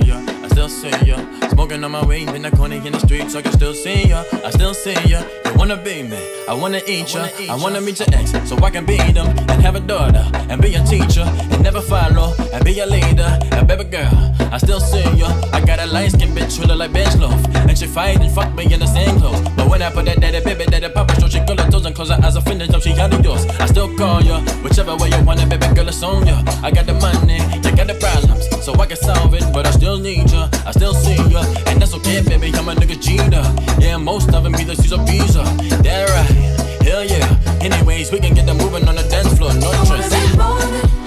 on 1.85 1.93
my 1.93 2.05
way, 2.05 2.23
in 2.23 2.43
the 2.43 2.51
corner 2.51 2.77
in 2.77 2.93
the 2.93 2.99
streets, 2.99 3.33
so 3.35 3.39
I 3.39 3.43
can 3.43 3.53
still 3.53 3.75
see 3.75 4.09
ya, 4.09 4.25
I 4.45 4.51
still 4.51 4.75
see 4.75 4.95
ya. 5.07 5.23
You 5.45 5.55
wanna 5.55 5.77
be 5.77 6.03
me, 6.03 6.19
I 6.49 6.55
wanna 6.55 6.81
eat 6.87 7.13
ya, 7.15 7.29
I 7.51 7.57
wanna 7.57 7.81
meet 7.81 8.01
your 8.01 8.09
ex, 8.13 8.33
so 8.49 8.57
I 8.57 8.71
can 8.71 8.87
beat 8.87 9.15
them 9.15 9.29
and 9.51 9.63
have 9.63 9.77
a 9.77 9.81
daughter 9.81 10.25
and 10.49 10.61
be 10.63 10.75
a 10.75 10.83
teacher 10.85 11.27
and 11.53 11.63
never 11.63 11.83
follow 11.83 12.35
and 12.53 12.65
be 12.65 12.81
a 12.81 12.87
leader. 12.87 13.39
And 13.53 13.69
baby 13.69 13.85
girl, 13.85 14.35
I 14.55 14.59
still 14.59 14.79
see 14.79 15.03
ya. 15.19 15.27
I 15.53 15.61
got 15.61 15.81
a 15.81 15.87
light 15.87 16.13
skin 16.13 16.31
bitch 16.31 16.57
who 16.61 16.65
look 16.69 16.79
like 16.79 16.93
bench 16.93 17.17
loaf, 17.17 17.35
and 17.57 17.77
she 17.77 17.89
fight 17.89 18.21
and 18.21 18.31
fuck 18.33 18.55
me 18.55 18.73
in 18.73 18.79
the 18.79 18.87
same 18.87 19.19
clothes. 19.19 19.43
But 19.57 19.69
when 19.69 19.83
I 19.83 19.91
put 19.91 20.05
that 20.05 20.21
daddy 20.21 20.45
baby 20.45 20.65
daddy 20.67 20.89
papa 20.91 21.21
show, 21.21 21.27
she 21.27 21.41
girl 21.41 21.57
her 21.57 21.69
toes 21.69 21.85
and 21.87 21.93
close 21.93 22.11
her 22.11 22.21
eyes 22.23 22.37
offended, 22.37 22.71
so 22.71 22.79
she 22.79 22.93
out 22.93 23.13
of 23.13 23.25
yours. 23.25 23.45
I 23.59 23.67
still 23.67 23.93
call 23.99 24.23
ya, 24.23 24.39
whichever 24.63 24.95
way 24.95 25.11
you 25.11 25.21
want 25.25 25.43
it, 25.43 25.49
baby 25.49 25.67
girl, 25.75 25.89
it's 25.89 26.01
on 26.05 26.25
ya. 26.25 26.41
I 26.63 26.71
got 26.71 26.87
the 26.87 26.95
money, 26.95 27.43
you 27.67 27.75
got 27.75 27.89
the 27.89 27.99
problems, 27.99 28.47
so 28.65 28.75
I 28.75 28.87
can 28.87 28.97
solve 28.97 29.35
it, 29.35 29.43
but 29.53 29.67
I 29.67 29.73
still 29.73 29.99
need 29.99 30.31
ya, 30.31 30.49
I 30.65 30.71
still 30.71 30.95
see 30.95 31.19
ya, 31.35 31.43
and 31.67 31.83
that's 31.83 31.93
okay, 31.95 32.23
baby. 32.23 32.55
I'm 32.55 32.69
a 32.69 32.75
nigga 32.77 32.95
Gina. 33.03 33.43
yeah, 33.81 33.97
most 33.97 34.33
of 34.33 34.45
them 34.45 34.55
either 34.55 34.77
Caesar 34.77 35.03
Pizza. 35.03 35.43
That 35.83 36.07
right, 36.15 36.87
hell 36.87 37.03
yeah. 37.03 37.27
Anyways, 37.59 38.13
we 38.13 38.21
can 38.21 38.35
get 38.35 38.47
them 38.47 38.59
moving 38.59 38.87
on 38.87 38.95
the 38.95 39.03
dance 39.11 39.37
floor, 39.37 39.53
no 39.55 39.73
trust. 39.83 41.04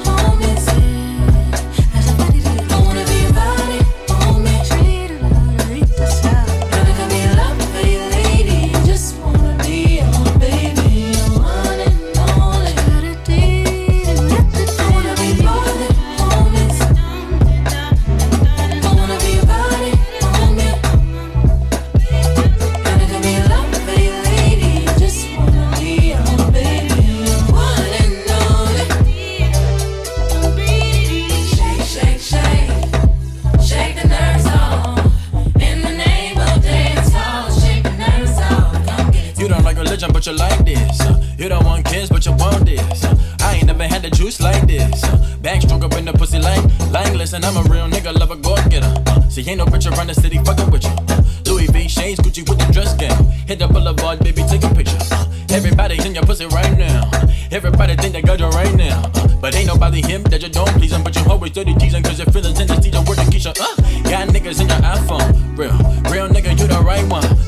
You 40.28 40.34
like 40.34 40.66
this. 40.66 41.00
Uh, 41.00 41.24
you 41.38 41.48
don't 41.48 41.64
want 41.64 41.86
kids, 41.86 42.10
but 42.10 42.26
you 42.26 42.34
want 42.34 42.66
this. 42.66 43.04
Uh, 43.06 43.16
I 43.40 43.56
ain't 43.56 43.66
never 43.66 43.88
had 43.88 44.02
the 44.02 44.10
juice 44.10 44.42
like 44.42 44.68
this. 44.68 45.02
Uh, 45.06 45.16
backstroke 45.42 45.84
up 45.84 45.94
in 45.94 46.04
the 46.04 46.12
pussy 46.12 46.38
like, 46.38 46.62
like 46.92 47.14
listen, 47.14 47.46
I'm 47.46 47.56
a 47.56 47.64
real 47.70 47.88
nigga, 47.88 48.14
love 48.14 48.32
a 48.32 48.36
go 48.36 48.56
getter. 48.68 48.94
Uh, 49.08 49.22
see, 49.30 49.48
ain't 49.48 49.60
no 49.60 49.66
bitch 49.66 49.90
around 49.90 50.08
the 50.08 50.14
city 50.14 50.38
fucking 50.44 50.70
with 50.70 50.84
you. 50.84 50.92
Uh, 51.08 51.24
Louis 51.46 51.68
V 51.68 51.88
shades, 51.88 52.20
Gucci 52.20 52.48
with 52.48 52.60
the 52.60 52.68
dress 52.74 52.94
game. 52.96 53.16
Hit 53.48 53.60
the 53.60 53.68
boulevard, 53.68 54.20
baby, 54.20 54.44
take 54.50 54.64
a 54.64 54.74
picture. 54.76 55.00
Uh, 55.12 55.26
everybody's 55.50 56.04
in 56.04 56.14
your 56.14 56.26
pussy 56.26 56.46
right 56.48 56.78
now. 56.78 57.10
Uh, 57.14 57.28
everybody 57.52 57.96
think 57.96 58.12
they 58.12 58.22
got 58.22 58.38
you 58.40 58.50
right 58.50 58.76
now. 58.76 59.10
Uh, 59.16 59.28
but 59.40 59.56
ain't 59.56 59.68
nobody 59.68 60.02
him 60.02 60.24
that 60.24 60.44
you 60.44 60.50
don't 60.50 60.70
please 60.76 60.92
'em, 60.92 61.04
But 61.04 61.16
you 61.16 61.24
always 61.32 61.52
dirty 61.52 61.74
teasing, 61.76 62.04
cause 62.04 62.20
your 62.20 62.28
feelings 62.34 62.60
in 62.60 62.68
the 62.68 62.76
season. 62.82 63.06
Word 63.06 63.18
to 63.20 63.26
Keisha. 63.32 63.56
Uh, 63.56 64.10
got 64.10 64.28
niggas 64.28 64.60
in 64.60 64.68
your 64.68 64.82
iPhone. 64.84 65.58
Real, 65.58 65.78
real 66.12 66.28
nigga, 66.28 66.52
you 66.60 66.68
the 66.68 66.82
right 66.84 67.08
one. 67.08 67.47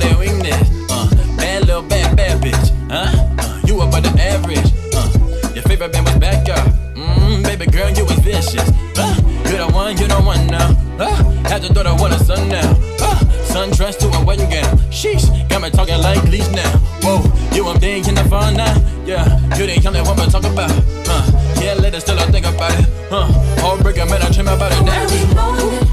That's 0.00 0.12
everybody 0.12 0.32
weakness. 0.32 0.90
Uh, 0.90 1.08
bad 1.36 1.66
little 1.66 1.82
bad 1.82 2.16
bad 2.16 2.40
bitch. 2.42 2.90
Huh? 2.90 3.10
Uh, 3.38 3.60
you 3.66 3.80
above 3.80 4.02
the 4.02 4.10
average. 4.20 4.72
Uh, 4.94 5.52
your 5.54 5.62
favorite 5.64 5.92
band 5.92 6.06
was 6.06 6.16
backyard. 6.16 6.72
Mmm, 6.94 7.42
baby 7.42 7.66
girl, 7.66 7.90
you 7.90 8.04
was 8.04 8.18
vicious. 8.18 8.68
Uh, 8.98 9.14
you 9.50 9.56
the 9.56 9.70
one, 9.72 9.96
you 9.96 10.06
the 10.06 10.20
one 10.20 10.46
now. 10.46 10.70
Uh, 10.98 11.14
had 11.48 11.62
to 11.62 11.72
daughter 11.72 11.94
want 11.94 12.14
a 12.14 12.18
son 12.18 12.48
now. 12.48 12.70
Uh, 13.00 13.18
sundress 13.46 13.98
to 13.98 14.08
a 14.18 14.24
wedding 14.24 14.50
gown. 14.50 14.76
Sheesh, 14.90 15.26
got 15.48 15.62
me 15.62 15.70
talking 15.70 16.00
like 16.00 16.22
leash 16.24 16.48
now. 16.50 16.70
Whoa, 17.02 17.22
you 17.54 17.66
I'm 17.66 17.82
in 17.82 18.14
the 18.14 18.24
fun 18.28 18.54
now. 18.56 18.74
Yeah, 19.04 19.24
you 19.56 19.66
the 19.66 19.82
only 19.86 20.00
one 20.02 20.16
we 20.16 20.26
talk 20.26 20.44
about. 20.44 20.70
Uh, 21.06 21.60
yeah, 21.60 21.74
later 21.74 22.00
still 22.00 22.18
I 22.18 22.26
think 22.30 22.46
about 22.46 22.72
it. 22.78 22.88
Uh, 23.10 23.28
heartbreaker, 23.60 24.08
man, 24.08 24.22
I 24.22 24.30
dream 24.30 24.48
about 24.48 24.72
it 24.72 24.84
now. 24.84 25.83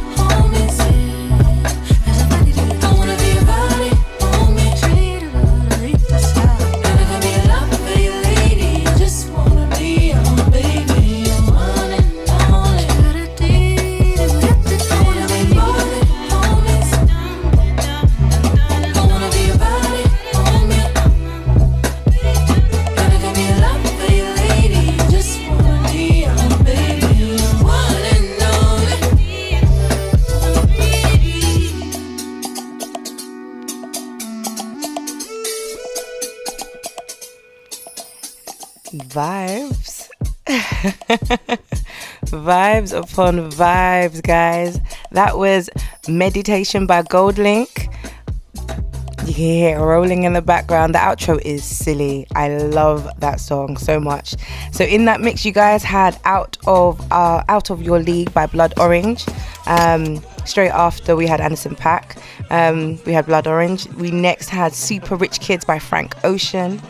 Vibes 42.42 42.92
upon 42.92 43.52
vibes, 43.52 44.24
guys. 44.24 44.80
That 45.12 45.38
was 45.38 45.70
Meditation 46.08 46.88
by 46.88 47.04
GoldLink. 47.04 47.88
You 49.28 49.34
can 49.34 49.34
hear 49.34 49.78
it 49.78 49.80
rolling 49.80 50.24
in 50.24 50.34
the 50.34 50.42
background. 50.42 50.96
The 50.96 51.00
outro 51.00 51.40
is 51.46 51.64
silly. 51.64 52.26
I 52.34 52.50
love 52.58 53.08
that 53.20 53.40
song 53.40 53.78
so 53.78 54.00
much. 54.00 54.34
So 54.72 54.84
in 54.84 55.06
that 55.06 55.22
mix, 55.22 55.46
you 55.46 55.52
guys 55.52 55.84
had 55.84 56.20
"Out 56.26 56.58
of 56.66 57.00
uh, 57.12 57.44
Out 57.48 57.70
of 57.70 57.84
Your 57.84 58.00
League" 58.00 58.34
by 58.34 58.48
Blood 58.48 58.74
Orange. 58.80 59.24
Um, 59.68 60.20
straight 60.46 60.72
after, 60.72 61.16
we 61.16 61.28
had 61.28 61.40
Anderson 61.42 61.76
.Paak. 61.76 62.18
Um, 62.50 63.00
we 63.06 63.14
had 63.14 63.28
Blood 63.28 63.46
Orange. 63.46 63.88
We 63.90 64.10
next 64.10 64.50
had 64.50 64.74
"Super 64.74 65.16
Rich 65.16 65.42
Kids" 65.42 65.64
by 65.64 65.78
Frank 65.78 66.16
Ocean. 66.24 66.82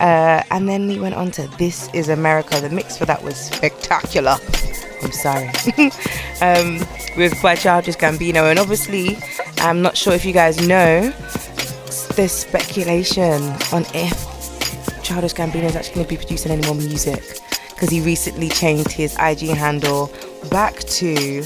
Uh, 0.00 0.42
and 0.50 0.68
then 0.68 0.86
we 0.86 1.00
went 1.00 1.14
on 1.14 1.30
to 1.32 1.48
This 1.56 1.88
Is 1.94 2.10
America. 2.10 2.60
The 2.60 2.68
mix 2.68 2.98
for 2.98 3.06
that 3.06 3.24
was 3.24 3.36
spectacular. 3.36 4.36
I'm 5.02 5.12
sorry. 5.12 5.46
um, 6.40 6.78
with 7.16 7.34
Childish 7.60 7.96
Gambino. 7.96 8.50
And 8.50 8.58
obviously, 8.58 9.18
I'm 9.58 9.82
not 9.82 9.96
sure 9.96 10.12
if 10.12 10.24
you 10.24 10.32
guys 10.32 10.66
know, 10.66 11.10
there's 12.14 12.32
speculation 12.32 13.42
on 13.72 13.84
if 13.94 15.02
Childish 15.02 15.34
Gambino 15.34 15.64
is 15.64 15.76
actually 15.76 15.94
going 15.94 16.06
to 16.06 16.10
be 16.10 16.16
producing 16.16 16.52
any 16.52 16.66
more 16.66 16.74
music. 16.74 17.22
Because 17.70 17.90
he 17.90 18.00
recently 18.00 18.48
changed 18.48 18.90
his 18.90 19.16
IG 19.20 19.48
handle 19.50 20.12
back 20.50 20.78
to 20.80 21.44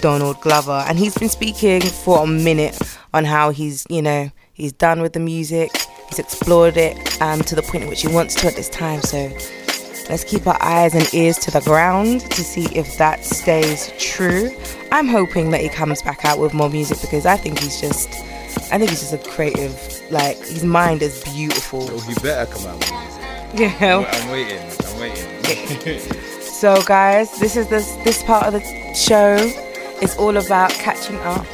Donald 0.00 0.40
Glover. 0.40 0.84
And 0.86 0.98
he's 0.98 1.16
been 1.16 1.28
speaking 1.28 1.80
for 1.80 2.24
a 2.24 2.26
minute 2.26 2.78
on 3.14 3.24
how 3.24 3.50
he's, 3.50 3.86
you 3.88 4.02
know, 4.02 4.30
he's 4.52 4.72
done 4.72 5.00
with 5.00 5.14
the 5.14 5.20
music. 5.20 5.70
He's 6.08 6.18
explored 6.18 6.76
it 6.76 7.20
um, 7.22 7.40
to 7.42 7.54
the 7.54 7.62
point 7.62 7.84
at 7.84 7.88
which 7.88 8.02
he 8.02 8.08
wants 8.08 8.34
to 8.36 8.48
at 8.48 8.56
this 8.56 8.68
time. 8.68 9.00
So 9.02 9.30
let's 10.10 10.24
keep 10.24 10.46
our 10.46 10.60
eyes 10.60 10.94
and 10.94 11.08
ears 11.14 11.38
to 11.38 11.50
the 11.52 11.60
ground 11.60 12.22
to 12.32 12.42
see 12.42 12.66
if 12.76 12.98
that 12.98 13.24
stays 13.24 13.92
true. 13.98 14.50
I'm 14.90 15.06
hoping 15.06 15.50
that 15.52 15.60
he 15.60 15.68
comes 15.68 16.02
back 16.02 16.24
out 16.24 16.38
with 16.40 16.52
more 16.52 16.68
music 16.68 17.00
because 17.00 17.26
I 17.26 17.36
think 17.36 17.60
he's 17.60 17.80
just, 17.80 18.08
I 18.72 18.78
think 18.78 18.90
he's 18.90 19.00
just 19.00 19.14
a 19.14 19.18
creative. 19.30 20.02
Like 20.10 20.36
his 20.38 20.64
mind 20.64 21.02
is 21.02 21.22
beautiful. 21.22 21.88
Oh, 21.88 22.00
he 22.00 22.14
better 22.14 22.52
come 22.52 22.66
out 22.66 22.78
with 22.78 22.90
music. 22.90 23.80
Yeah. 23.80 24.04
I'm 24.10 24.30
waiting. 24.30 24.70
I'm 24.84 25.00
waiting. 25.00 26.26
So 26.60 26.82
guys, 26.82 27.40
this 27.40 27.56
is 27.56 27.68
this 27.68 27.90
this 28.04 28.22
part 28.22 28.44
of 28.44 28.52
the 28.52 28.60
show 28.92 29.34
It's 30.02 30.14
all 30.18 30.36
about 30.36 30.70
catching 30.72 31.16
up. 31.20 31.46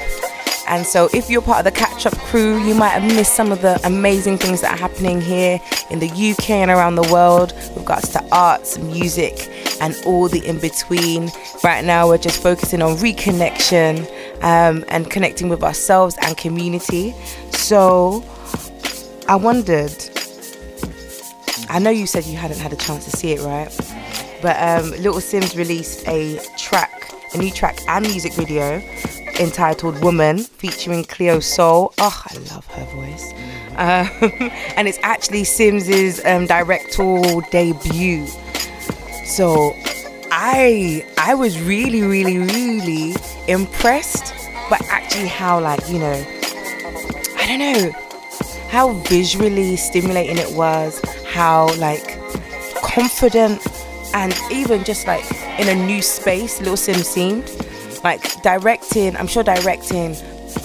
And 0.68 0.84
so 0.84 1.08
if 1.14 1.30
you're 1.30 1.42
part 1.42 1.58
of 1.58 1.64
the 1.64 1.78
catch 1.78 2.06
up 2.06 2.16
crew, 2.18 2.58
you 2.58 2.74
might 2.74 2.90
have 2.90 3.04
missed 3.04 3.34
some 3.34 3.52
of 3.52 3.62
the 3.62 3.80
amazing 3.86 4.38
things 4.38 4.60
that 4.62 4.74
are 4.74 4.78
happening 4.78 5.20
here 5.20 5.60
in 5.90 6.00
the 6.00 6.08
UK 6.08 6.50
and 6.50 6.70
around 6.70 6.96
the 6.96 7.08
world 7.12 7.52
with 7.54 7.76
regards 7.76 8.08
to 8.10 8.24
arts, 8.32 8.78
music, 8.78 9.48
and 9.80 9.96
all 10.04 10.28
the 10.28 10.44
in 10.44 10.58
between. 10.58 11.30
Right 11.62 11.84
now, 11.84 12.08
we're 12.08 12.18
just 12.18 12.42
focusing 12.42 12.82
on 12.82 12.96
reconnection 12.96 14.06
um, 14.42 14.84
and 14.88 15.08
connecting 15.08 15.48
with 15.48 15.62
ourselves 15.62 16.16
and 16.22 16.36
community. 16.36 17.12
So 17.50 18.24
I 19.28 19.36
wondered, 19.36 19.94
I 21.68 21.78
know 21.78 21.90
you 21.90 22.06
said 22.06 22.24
you 22.24 22.36
hadn't 22.36 22.58
had 22.58 22.72
a 22.72 22.76
chance 22.76 23.04
to 23.04 23.10
see 23.10 23.32
it, 23.32 23.40
right? 23.42 23.68
But 24.42 24.56
um, 24.60 24.90
Little 24.90 25.14
Simz 25.14 25.56
released 25.56 26.06
a 26.08 26.38
track, 26.58 27.12
a 27.34 27.38
new 27.38 27.50
track 27.52 27.80
and 27.88 28.06
music 28.06 28.32
video 28.34 28.82
entitled 29.40 30.02
Woman 30.02 30.38
featuring 30.38 31.04
Cleo 31.04 31.40
Sol. 31.40 31.92
Oh, 31.98 32.22
I 32.26 32.38
love 32.54 32.66
her 32.66 32.84
voice. 32.86 33.32
Um, 33.76 34.50
and 34.76 34.88
it's 34.88 34.98
actually 35.02 35.42
Simz's 35.42 36.24
um, 36.24 36.46
directorial 36.46 37.42
debut. 37.50 38.26
So 39.24 39.74
I 40.30 41.04
I 41.18 41.34
was 41.34 41.60
really, 41.60 42.02
really, 42.02 42.38
really 42.38 43.14
impressed 43.48 44.34
but 44.68 44.82
actually 44.88 45.28
how 45.28 45.60
like, 45.60 45.88
you 45.88 45.98
know, 45.98 46.26
I 47.36 47.46
don't 47.46 47.58
know, 47.58 47.92
how 48.68 48.92
visually 48.92 49.76
stimulating 49.76 50.38
it 50.38 50.52
was, 50.52 51.00
how 51.24 51.74
like 51.76 52.18
confident 52.82 53.64
and 54.14 54.34
even 54.50 54.82
just 54.84 55.06
like 55.06 55.24
in 55.60 55.68
a 55.68 55.86
new 55.86 56.02
space 56.02 56.58
Little 56.58 56.76
Sim 56.76 56.96
seemed. 56.96 57.50
Like 58.06 58.40
directing, 58.42 59.16
I'm 59.16 59.26
sure 59.26 59.42
directing, 59.42 60.14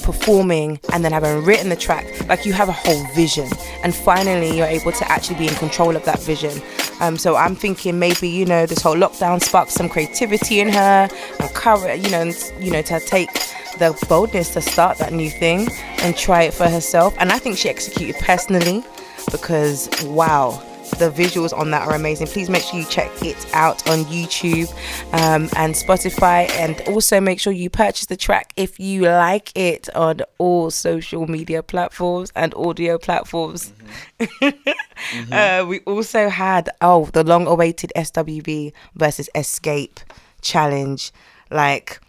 performing, 0.04 0.80
and 0.94 1.04
then 1.04 1.12
having 1.12 1.44
written 1.44 1.70
the 1.70 1.76
track, 1.76 2.06
like 2.28 2.46
you 2.46 2.54
have 2.54 2.70
a 2.70 2.72
whole 2.72 3.04
vision. 3.16 3.50
And 3.84 3.96
finally, 3.96 4.56
you're 4.56 4.68
able 4.68 4.92
to 4.92 5.12
actually 5.12 5.40
be 5.40 5.48
in 5.48 5.56
control 5.56 5.96
of 5.96 6.06
that 6.06 6.20
vision. 6.20 6.62
Um, 7.00 7.18
so 7.18 7.36
I'm 7.36 7.56
thinking 7.56 7.98
maybe 7.98 8.30
you 8.30 8.46
know 8.46 8.68
this 8.68 8.84
whole 8.84 8.96
lockdown 8.96 9.42
sparked 9.42 9.72
some 9.72 9.90
creativity 9.90 10.60
in 10.60 10.70
her, 10.70 11.10
and 11.40 11.50
courage, 11.56 12.04
you 12.04 12.12
know, 12.12 12.32
you 12.60 12.72
know 12.72 12.84
to 12.84 13.00
take 13.00 13.34
the 13.80 13.98
boldness 14.08 14.54
to 14.54 14.62
start 14.62 15.00
that 15.00 15.12
new 15.12 15.32
thing 15.32 15.68
and 16.04 16.16
try 16.16 16.44
it 16.44 16.54
for 16.54 16.70
herself. 16.70 17.16
And 17.18 17.32
I 17.32 17.40
think 17.40 17.58
she 17.58 17.70
executed 17.70 18.22
personally 18.22 18.84
because 19.32 19.90
wow, 20.04 20.62
the 20.92 21.10
visuals 21.10 21.58
on 21.58 21.72
that 21.72 21.88
are 21.88 21.96
amazing. 21.96 22.28
Please 22.28 22.50
make 22.50 22.64
sure 22.64 22.80
you 22.80 22.86
check 22.86 23.12
it 23.24 23.38
out 23.54 23.88
on 23.90 24.00
YouTube 24.06 24.70
um, 25.14 25.50
and 25.56 25.74
Spotify, 25.74 26.50
and 26.52 26.82
also 26.88 27.20
make 27.20 27.40
sure 27.40 27.54
you 27.54 27.70
purchase 27.70 28.06
the 28.06 28.18
track 28.18 28.54
if 28.56 28.80
you 28.80 29.04
like 29.04 29.52
it 29.56 29.94
on 29.96 30.22
all 30.38 30.72
social 30.72 31.28
media 31.28 31.64
platforms 31.64 32.32
and 32.36 32.54
audio 32.56 32.98
platforms. 32.98 33.74
uh, 35.32 35.66
we 35.68 35.80
also 35.82 36.30
had 36.30 36.70
oh 36.82 37.06
the 37.14 37.24
long-awaited 37.24 37.92
SWV 37.96 38.74
versus 38.96 39.30
Xscape 39.36 40.00
challenge. 40.42 41.12
Like, 41.50 42.00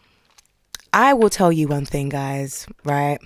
I 0.92 1.14
will 1.14 1.30
tell 1.30 1.52
you 1.52 1.68
one 1.68 1.86
thing, 1.86 2.08
guys. 2.08 2.66
Right? 2.84 3.18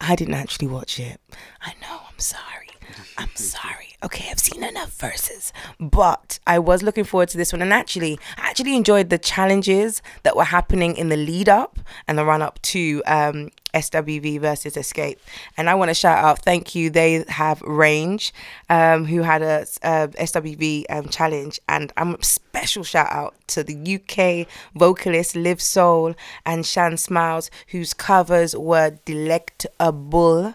I 0.00 0.16
didn't 0.16 0.34
actually 0.34 0.68
watch 0.68 0.98
it. 0.98 1.20
I 1.60 1.74
know. 1.80 2.00
I'm 2.08 2.18
sorry. 2.18 2.70
I'm 3.18 3.34
sorry. 3.34 3.86
Okay, 4.02 4.28
I've 4.30 4.38
seen 4.38 4.64
enough 4.64 4.98
verses, 4.98 5.52
but 5.78 6.38
I 6.46 6.58
was 6.58 6.82
looking 6.82 7.04
forward 7.04 7.28
to 7.30 7.36
this 7.36 7.52
one, 7.52 7.60
and 7.60 7.70
actually, 7.70 8.18
I 8.38 8.48
actually 8.48 8.74
enjoyed 8.74 9.10
the 9.10 9.18
challenges 9.18 10.00
that 10.22 10.34
were 10.34 10.44
happening 10.44 10.96
in 10.96 11.10
the 11.10 11.18
lead 11.18 11.50
up 11.50 11.78
and 12.08 12.16
the 12.16 12.24
run 12.24 12.40
up 12.40 12.62
to 12.62 13.02
um, 13.06 13.50
SWV 13.74 14.40
versus 14.40 14.74
Xscape. 14.74 15.18
And 15.58 15.68
I 15.68 15.74
want 15.74 15.90
to 15.90 15.94
shout 15.94 16.16
out, 16.16 16.38
thank 16.38 16.74
you. 16.74 16.88
They 16.88 17.26
have 17.28 17.60
Range, 17.60 18.32
um, 18.70 19.04
who 19.04 19.20
had 19.20 19.42
a, 19.42 19.66
a 19.82 20.08
SWV 20.08 20.86
um, 20.88 21.08
challenge, 21.10 21.60
and 21.68 21.92
I'm 21.98 22.14
a 22.14 22.24
special 22.24 22.82
shout 22.84 23.12
out 23.12 23.34
to 23.48 23.62
the 23.62 23.96
UK 23.96 24.48
vocalist 24.74 25.36
Liv 25.36 25.60
Sol 25.60 26.14
and 26.46 26.64
Shan 26.64 26.96
Smiles, 26.96 27.50
whose 27.68 27.92
covers 27.92 28.56
were 28.56 28.98
delectable 29.04 30.54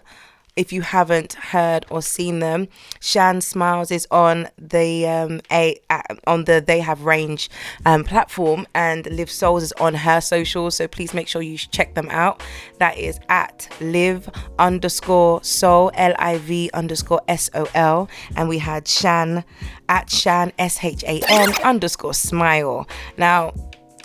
if 0.56 0.72
you 0.72 0.80
haven't 0.80 1.34
heard 1.34 1.86
or 1.90 2.02
seen 2.02 2.38
them, 2.38 2.68
Shan 3.00 3.40
Smiles 3.40 3.90
is 3.90 4.08
on 4.10 4.48
the 4.58 5.06
um, 5.06 5.40
a 5.52 5.78
uh, 5.90 6.02
on 6.26 6.44
the 6.44 6.64
They 6.66 6.80
Have 6.80 7.02
Range 7.02 7.48
um, 7.84 8.04
platform, 8.04 8.66
and 8.74 9.06
Liv 9.06 9.30
Sol's 9.30 9.62
is 9.62 9.72
on 9.72 9.94
her 9.94 10.20
socials. 10.20 10.76
So 10.76 10.88
please 10.88 11.12
make 11.12 11.28
sure 11.28 11.42
you 11.42 11.58
check 11.58 11.94
them 11.94 12.08
out. 12.10 12.42
That 12.78 12.96
is 12.96 13.20
at 13.28 13.68
live 13.80 14.28
underscore 14.58 15.44
soul 15.44 15.90
L 15.94 16.14
I 16.18 16.38
V 16.38 16.70
underscore 16.72 17.20
S 17.28 17.50
O 17.54 17.68
L, 17.74 18.08
and 18.34 18.48
we 18.48 18.58
had 18.58 18.88
Shan 18.88 19.44
at 19.88 20.10
Shan 20.10 20.52
S 20.58 20.82
H 20.82 21.04
A 21.04 21.22
N 21.28 21.52
underscore 21.62 22.14
smile. 22.14 22.88
Now 23.18 23.52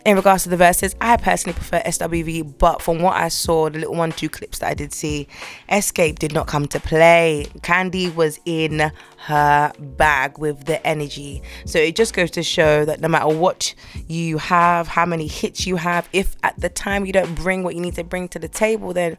in 0.06 0.16
regards 0.16 0.44
to 0.44 0.50
the 0.50 0.58
verses, 0.58 0.96
I 1.00 1.18
personally 1.18 1.54
prefer 1.54 1.82
SWV, 1.82 2.58
but 2.58 2.82
from 2.82 3.02
what 3.02 3.16
I 3.16 3.28
saw, 3.28 3.70
the 3.70 3.80
little 3.80 3.96
one 3.96 4.12
two 4.12 4.30
clips 4.30 4.60
that 4.60 4.70
I 4.70 4.74
did 4.74 4.94
see, 4.94 5.28
Xscape 5.70 6.20
did 6.20 6.34
not 6.34 6.48
come 6.48 6.68
to 6.68 6.80
play. 6.80 7.48
Kandi 7.60 8.14
was 8.16 8.40
in 8.46 8.92
her 9.18 9.72
bag 9.80 10.38
with 10.38 10.66
the 10.66 10.86
energy. 10.86 11.42
So 11.66 11.78
it 11.80 11.96
just 11.96 12.14
goes 12.14 12.32
to 12.32 12.44
show 12.44 12.86
that 12.86 13.02
no 13.02 13.08
matter 13.08 13.28
what 13.28 13.76
you 14.08 14.38
have, 14.40 14.88
how 14.88 15.06
many 15.06 15.28
hits 15.28 15.68
you 15.68 15.76
have, 15.76 16.10
if 16.14 16.36
at 16.44 16.60
the 16.60 16.70
time 16.70 17.06
you 17.06 17.14
don't 17.14 17.36
bring 17.36 17.64
what 17.64 17.76
you 17.76 17.82
need 17.82 17.96
to 17.96 18.04
bring 18.04 18.28
to 18.30 18.40
the 18.40 18.48
table, 18.48 18.94
then 18.94 19.18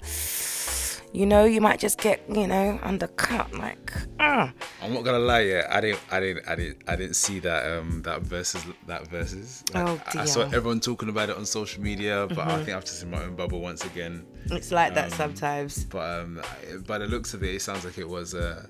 you 1.12 1.26
know 1.26 1.44
you 1.44 1.60
might 1.60 1.78
just 1.78 1.98
get 2.00 2.20
you 2.28 2.46
know 2.46 2.78
undercut 2.82 3.52
like 3.54 3.92
uh. 4.20 4.48
I'm 4.82 4.92
not 4.94 5.04
gonna 5.04 5.18
lie, 5.18 5.40
yeah, 5.40 5.66
I 5.70 5.80
didn't, 5.80 6.00
I 6.10 6.20
didn't, 6.20 6.48
I 6.48 6.54
didn't, 6.56 6.78
I 6.88 6.96
didn't 6.96 7.14
see 7.16 7.38
that 7.40 7.78
um 7.78 8.02
that 8.02 8.22
versus 8.22 8.64
that 8.86 9.06
versus. 9.08 9.62
Like, 9.72 9.88
Oh, 9.88 10.00
I- 10.14 10.22
I 10.22 10.24
saw 10.24 10.42
everyone 10.42 10.80
talking 10.80 11.08
about 11.08 11.28
it 11.30 11.36
on 11.36 11.44
social 11.46 11.82
media, 11.82 12.26
but 12.28 12.38
I 12.38 12.58
Mhm. 12.58 12.64
think 12.64 12.76
I've 12.76 12.84
just 12.84 13.02
in 13.02 13.10
my 13.10 13.22
own 13.22 13.34
bubble 13.36 13.60
once 13.60 13.84
again. 13.84 14.24
It's 14.50 14.72
like 14.72 14.94
that 14.94 15.06
Um, 15.06 15.10
sometimes. 15.10 15.84
But 15.84 16.20
um, 16.20 16.40
I- 16.42 16.76
by 16.78 16.98
the 16.98 17.06
looks 17.06 17.34
of 17.34 17.42
it, 17.42 17.54
it 17.54 17.62
sounds 17.62 17.84
like 17.84 17.98
it 17.98 18.08
was 18.08 18.34
a 18.34 18.68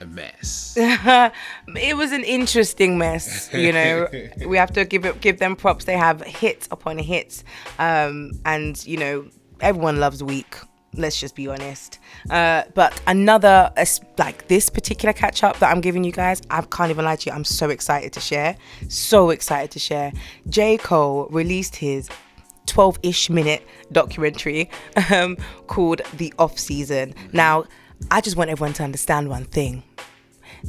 a 0.00 0.06
mess. 0.06 0.74
it 0.78 1.96
was 1.96 2.12
an 2.12 2.24
interesting 2.24 2.98
mess 2.98 3.48
you 3.52 3.72
know 3.72 4.08
we 4.46 4.56
have 4.56 4.72
to 4.72 4.84
give 4.84 5.04
it 5.04 5.20
give 5.20 5.38
them 5.38 5.54
props 5.56 5.84
they 5.84 5.96
have 5.96 6.20
hits 6.22 6.66
upon 6.70 6.98
hits 6.98 7.44
um 7.78 8.30
and 8.44 8.84
you 8.86 8.96
know 8.96 9.24
everyone 9.60 9.98
loves 9.98 10.22
weak 10.22 10.56
let's 10.96 11.18
just 11.18 11.34
be 11.34 11.48
honest 11.48 11.98
uh 12.30 12.62
but 12.74 13.00
another 13.06 13.70
like 14.18 14.46
this 14.48 14.70
particular 14.70 15.12
catch 15.12 15.42
up 15.42 15.58
that 15.58 15.70
i'm 15.70 15.80
giving 15.80 16.04
you 16.04 16.12
guys 16.12 16.40
i 16.50 16.60
can't 16.62 16.90
even 16.90 17.04
lie 17.04 17.16
to 17.16 17.30
you 17.30 17.34
i'm 17.34 17.44
so 17.44 17.70
excited 17.70 18.12
to 18.12 18.20
share 18.20 18.56
so 18.88 19.30
excited 19.30 19.70
to 19.70 19.78
share 19.78 20.12
j 20.48 20.76
cole 20.76 21.26
released 21.30 21.76
his 21.76 22.08
12 22.66 22.98
ish 23.02 23.30
minute 23.30 23.66
documentary 23.92 24.70
um, 25.12 25.36
called 25.66 26.00
The 26.14 26.32
Off 26.38 26.58
Season. 26.58 27.14
Now, 27.32 27.64
I 28.10 28.20
just 28.20 28.36
want 28.36 28.50
everyone 28.50 28.72
to 28.74 28.82
understand 28.82 29.28
one 29.28 29.44
thing. 29.44 29.82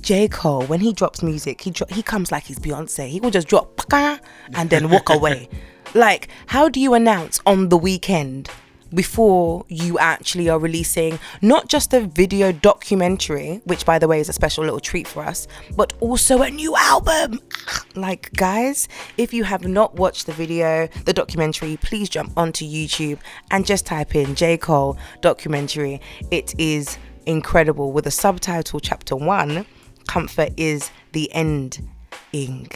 J. 0.02 0.28
Cole, 0.28 0.64
when 0.66 0.82
he 0.82 0.92
drops 0.92 1.24
music, 1.24 1.62
he 1.62 1.72
dro- 1.72 1.88
he 1.90 2.04
comes 2.04 2.32
like 2.32 2.44
he's 2.44 2.60
Beyonce. 2.60 3.08
He 3.08 3.20
will 3.20 3.32
just 3.32 3.48
drop 3.48 3.82
and 3.92 4.70
then 4.70 4.90
walk 4.90 5.10
away. 5.10 5.50
Like, 5.94 6.28
how 6.48 6.68
do 6.68 6.82
you 6.82 6.94
announce 6.94 7.40
on 7.46 7.70
the 7.70 7.78
weekend 7.78 8.50
before 8.96 9.66
you 9.68 10.00
actually 10.00 10.50
are 10.50 10.58
releasing 10.58 11.20
not 11.42 11.68
just 11.70 11.94
a 11.94 12.02
video 12.02 12.52
documentary, 12.52 13.62
which 13.66 13.86
by 13.86 14.00
the 14.00 14.08
way 14.08 14.20
is 14.20 14.30
a 14.30 14.34
special 14.34 14.64
little 14.64 14.80
treat 14.80 15.08
for 15.08 15.24
us, 15.24 15.48
but 15.76 15.94
also 16.00 16.42
a 16.42 16.50
new 16.50 16.76
album? 16.76 17.40
Like, 17.96 18.34
guys, 18.34 18.90
if 19.18 19.34
you 19.34 19.46
have 19.46 19.66
not 19.66 19.96
watched 19.96 20.26
the 20.26 20.34
video, 20.34 20.88
the 21.06 21.14
documentary, 21.14 21.78
please 21.78 22.10
jump 22.10 22.34
onto 22.38 22.66
YouTube 22.66 23.20
and 23.52 23.66
just 23.66 23.86
type 23.86 24.16
in 24.16 24.36
J. 24.36 24.58
Cole 24.58 24.98
documentary. 25.22 26.02
It 26.30 26.54
is 26.60 26.98
incredible 27.26 27.92
with 27.94 28.06
a 28.06 28.12
subtitle 28.12 28.80
chapter 28.80 29.16
one 29.16 29.66
comfort 30.08 30.50
is 30.58 30.92
the 31.14 31.32
end 31.34 31.88
ing 32.34 32.70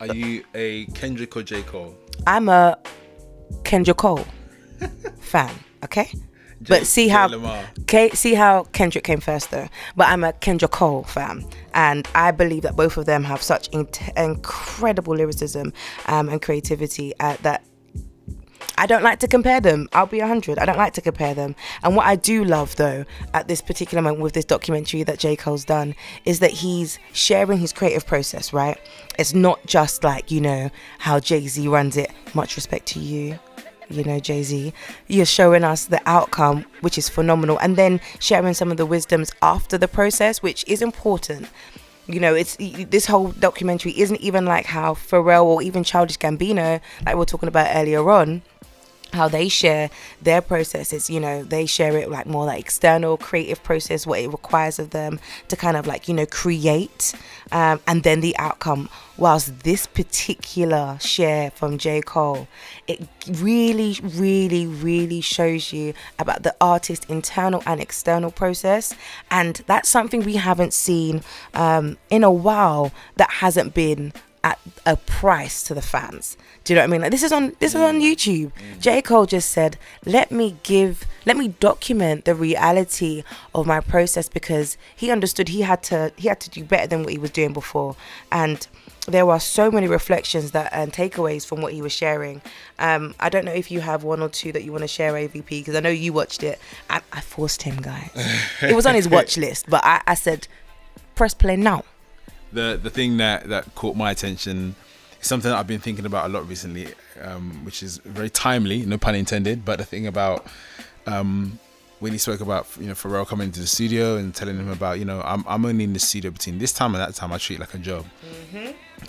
Are 0.00 0.14
you 0.14 0.44
a 0.54 0.84
Kendrick 0.86 1.36
or 1.36 1.42
J 1.42 1.62
Cole? 1.62 1.94
i'm 2.26 2.48
a 2.48 2.76
Kendrick 3.64 3.96
cole 3.96 4.26
fan 5.20 5.50
okay 5.84 6.12
but 6.66 6.86
see 6.86 7.08
how 7.08 7.28
okay, 7.80 8.10
see 8.10 8.34
how 8.34 8.64
Kendrick 8.64 9.04
came 9.04 9.20
first 9.20 9.50
though. 9.50 9.68
But 9.96 10.08
I'm 10.08 10.24
a 10.24 10.32
Kendra 10.32 10.70
Cole 10.70 11.02
fan, 11.04 11.44
and 11.74 12.08
I 12.14 12.30
believe 12.30 12.62
that 12.62 12.76
both 12.76 12.96
of 12.96 13.06
them 13.06 13.24
have 13.24 13.42
such 13.42 13.68
in- 13.68 13.88
incredible 14.16 15.14
lyricism 15.14 15.72
um, 16.06 16.28
and 16.28 16.40
creativity 16.40 17.12
uh, 17.20 17.36
that 17.42 17.64
I 18.76 18.86
don't 18.86 19.02
like 19.02 19.20
to 19.20 19.28
compare 19.28 19.60
them. 19.60 19.88
I'll 19.92 20.06
be 20.06 20.18
100. 20.18 20.58
I 20.58 20.64
don't 20.64 20.78
like 20.78 20.94
to 20.94 21.00
compare 21.00 21.34
them. 21.34 21.54
And 21.82 21.94
what 21.94 22.06
I 22.06 22.16
do 22.16 22.44
love, 22.44 22.74
though, 22.76 23.04
at 23.32 23.46
this 23.46 23.60
particular 23.60 24.02
moment 24.02 24.22
with 24.22 24.32
this 24.32 24.44
documentary 24.44 25.02
that 25.04 25.18
J. 25.18 25.36
Cole's 25.36 25.64
done, 25.64 25.94
is 26.24 26.40
that 26.40 26.50
he's 26.50 26.98
sharing 27.12 27.58
his 27.58 27.72
creative 27.72 28.06
process, 28.06 28.52
right? 28.52 28.78
It's 29.18 29.34
not 29.34 29.64
just 29.66 30.02
like, 30.02 30.30
you 30.30 30.40
know, 30.40 30.70
how 30.98 31.20
Jay 31.20 31.46
Z 31.46 31.68
runs 31.68 31.96
it. 31.96 32.10
Much 32.34 32.56
respect 32.56 32.86
to 32.86 32.98
you. 32.98 33.38
You 33.90 34.04
know, 34.04 34.18
Jay 34.18 34.42
Z, 34.42 34.72
you're 35.08 35.26
showing 35.26 35.62
us 35.62 35.84
the 35.86 36.00
outcome, 36.06 36.64
which 36.80 36.96
is 36.96 37.08
phenomenal, 37.08 37.58
and 37.58 37.76
then 37.76 38.00
sharing 38.18 38.54
some 38.54 38.70
of 38.70 38.76
the 38.76 38.86
wisdoms 38.86 39.30
after 39.42 39.76
the 39.76 39.88
process, 39.88 40.42
which 40.42 40.64
is 40.66 40.80
important. 40.80 41.48
You 42.06 42.20
know, 42.20 42.34
it's 42.34 42.56
this 42.56 43.06
whole 43.06 43.32
documentary 43.32 43.98
isn't 43.98 44.20
even 44.20 44.44
like 44.44 44.66
how 44.66 44.94
Pharrell 44.94 45.44
or 45.44 45.62
even 45.62 45.84
Childish 45.84 46.18
Gambino, 46.18 46.80
like 47.06 47.14
we 47.14 47.22
are 47.22 47.24
talking 47.24 47.48
about 47.48 47.74
earlier 47.74 48.10
on, 48.10 48.42
how 49.14 49.28
they 49.28 49.48
share 49.48 49.90
their 50.20 50.40
processes 50.40 51.08
you 51.08 51.20
know 51.20 51.42
they 51.42 51.66
share 51.66 51.96
it 51.96 52.10
like 52.10 52.26
more 52.26 52.44
like 52.44 52.60
external 52.60 53.16
creative 53.16 53.62
process 53.62 54.06
what 54.06 54.20
it 54.20 54.28
requires 54.28 54.78
of 54.78 54.90
them 54.90 55.18
to 55.48 55.56
kind 55.56 55.76
of 55.76 55.86
like 55.86 56.08
you 56.08 56.14
know 56.14 56.26
create 56.26 57.14
um, 57.52 57.80
and 57.86 58.02
then 58.02 58.20
the 58.20 58.36
outcome. 58.38 58.88
Whilst 59.16 59.60
this 59.60 59.86
particular 59.86 60.98
share 61.00 61.52
from 61.52 61.78
j. 61.78 62.00
Cole 62.00 62.48
it 62.88 63.06
really 63.30 63.96
really 64.02 64.66
really 64.66 65.20
shows 65.20 65.72
you 65.72 65.94
about 66.18 66.42
the 66.42 66.54
artist's 66.60 67.06
internal 67.06 67.62
and 67.64 67.80
external 67.80 68.32
process. 68.32 68.92
And 69.30 69.62
that's 69.66 69.88
something 69.88 70.24
we 70.24 70.34
haven't 70.34 70.74
seen 70.74 71.22
um, 71.54 71.96
in 72.10 72.24
a 72.24 72.32
while 72.32 72.92
that 73.16 73.30
hasn't 73.30 73.72
been 73.72 74.12
at 74.42 74.58
a 74.84 74.96
price 74.96 75.62
to 75.62 75.74
the 75.74 75.82
fans. 75.82 76.36
Do 76.64 76.72
you 76.72 76.76
know 76.76 76.82
what 76.82 76.88
I 76.88 76.90
mean? 76.92 77.00
Like 77.02 77.10
this 77.10 77.22
is 77.22 77.30
on 77.32 77.54
this 77.58 77.74
is 77.74 77.80
on 77.80 78.00
YouTube. 78.00 78.50
J. 78.80 79.02
Cole 79.02 79.26
just 79.26 79.50
said, 79.50 79.76
"Let 80.06 80.30
me 80.30 80.56
give, 80.62 81.04
let 81.26 81.36
me 81.36 81.48
document 81.48 82.24
the 82.24 82.34
reality 82.34 83.22
of 83.54 83.66
my 83.66 83.80
process 83.80 84.30
because 84.30 84.78
he 84.96 85.10
understood 85.10 85.50
he 85.50 85.60
had 85.60 85.82
to 85.84 86.12
he 86.16 86.28
had 86.28 86.40
to 86.40 86.50
do 86.50 86.64
better 86.64 86.86
than 86.86 87.02
what 87.02 87.12
he 87.12 87.18
was 87.18 87.30
doing 87.30 87.52
before." 87.52 87.96
And 88.32 88.66
there 89.06 89.26
were 89.26 89.38
so 89.38 89.70
many 89.70 89.86
reflections 89.86 90.52
that 90.52 90.72
and 90.72 90.90
takeaways 90.90 91.46
from 91.46 91.60
what 91.60 91.74
he 91.74 91.82
was 91.82 91.92
sharing. 91.92 92.40
Um, 92.78 93.14
I 93.20 93.28
don't 93.28 93.44
know 93.44 93.52
if 93.52 93.70
you 93.70 93.80
have 93.80 94.02
one 94.02 94.22
or 94.22 94.30
two 94.30 94.50
that 94.52 94.64
you 94.64 94.72
want 94.72 94.82
to 94.84 94.88
share, 94.88 95.12
AVP, 95.12 95.46
because 95.46 95.74
I 95.74 95.80
know 95.80 95.90
you 95.90 96.14
watched 96.14 96.42
it. 96.42 96.58
I, 96.88 97.02
I 97.12 97.20
forced 97.20 97.60
him, 97.60 97.76
guys. 97.76 98.10
it 98.62 98.74
was 98.74 98.86
on 98.86 98.94
his 98.94 99.06
watch 99.16 99.36
list, 99.36 99.66
but 99.68 99.84
I, 99.84 100.00
I 100.06 100.14
said, 100.14 100.48
"Press 101.14 101.34
play 101.34 101.56
now." 101.56 101.84
the 102.54 102.78
the 102.82 102.90
thing 102.90 103.16
that 103.18 103.48
that 103.48 103.74
caught 103.74 103.96
my 103.96 104.10
attention 104.10 104.76
something 105.24 105.50
that 105.50 105.58
I've 105.58 105.66
been 105.66 105.80
thinking 105.80 106.06
about 106.06 106.26
a 106.26 106.28
lot 106.28 106.48
recently, 106.48 106.88
um, 107.20 107.64
which 107.64 107.82
is 107.82 107.98
very 107.98 108.30
timely, 108.30 108.84
no 108.84 108.98
pun 108.98 109.14
intended. 109.14 109.64
But 109.64 109.78
the 109.78 109.84
thing 109.84 110.06
about 110.06 110.46
um, 111.06 111.58
when 112.00 112.12
he 112.12 112.18
spoke 112.18 112.40
about 112.40 112.66
you 112.78 112.86
know 112.86 112.94
Pharrell 112.94 113.26
coming 113.26 113.46
into 113.46 113.60
the 113.60 113.66
studio 113.66 114.16
and 114.16 114.34
telling 114.34 114.56
him 114.56 114.70
about 114.70 114.98
you 114.98 115.04
know 115.04 115.22
I'm 115.24 115.44
I'm 115.46 115.64
only 115.64 115.84
in 115.84 115.92
the 115.92 115.98
studio 115.98 116.30
between 116.30 116.58
this 116.58 116.72
time 116.72 116.94
and 116.94 117.02
that 117.02 117.14
time 117.14 117.32
I 117.32 117.38
treat 117.38 117.56
it 117.56 117.60
like 117.60 117.74
a 117.74 117.78
job, 117.78 118.04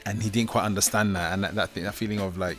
and 0.05 0.23
he 0.23 0.29
didn't 0.29 0.49
quite 0.49 0.63
understand 0.63 1.15
that 1.15 1.33
and 1.33 1.43
that 1.43 1.55
that, 1.55 1.69
thing, 1.71 1.83
that 1.83 1.95
feeling 1.95 2.19
of 2.19 2.37
like 2.37 2.57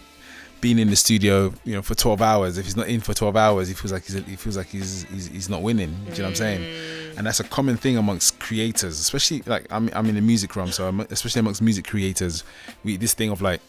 being 0.61 0.79
in 0.79 0.91
the 0.91 0.97
studio, 0.97 1.53
you 1.65 1.75
know, 1.75 1.83
for 1.83 1.95
12 1.95 2.23
hours. 2.23 2.59
If 2.59 2.65
he's 2.65 2.77
not 2.77 2.89
in 2.89 3.01
for 3.01 3.15
12 3.15 3.37
hours, 3.37 3.69
he 3.69 3.75
feels 3.75 3.93
like 3.93 4.05
he's 4.05 4.15
he 4.15 4.37
feels 4.37 4.57
like 4.57 4.69
he's 4.69 5.05
he's, 5.05 5.29
he's 5.29 5.49
not 5.49 5.63
winning. 5.63 5.91
Do 6.07 6.13
you 6.13 6.19
know 6.19 6.25
what 6.25 6.29
I'm 6.29 6.35
saying? 6.35 6.61
Mm. 6.61 7.19
And 7.19 7.27
that's 7.27 7.41
a 7.41 7.45
common 7.45 7.77
thing 7.77 7.97
amongst 7.97 8.39
creators, 8.41 8.99
especially 9.01 9.43
like 9.47 9.67
I'm 9.71 9.91
I'm 9.95 10.07
in 10.07 10.15
the 10.15 10.21
music 10.21 10.57
realm, 10.57 10.73
so 10.73 10.89
I'm, 10.89 11.01
especially 11.01 11.41
amongst 11.41 11.63
music 11.63 11.87
creators, 11.87 12.45
we 12.85 12.97
this 12.97 13.15
thing 13.15 13.31
of 13.31 13.43
like 13.43 13.61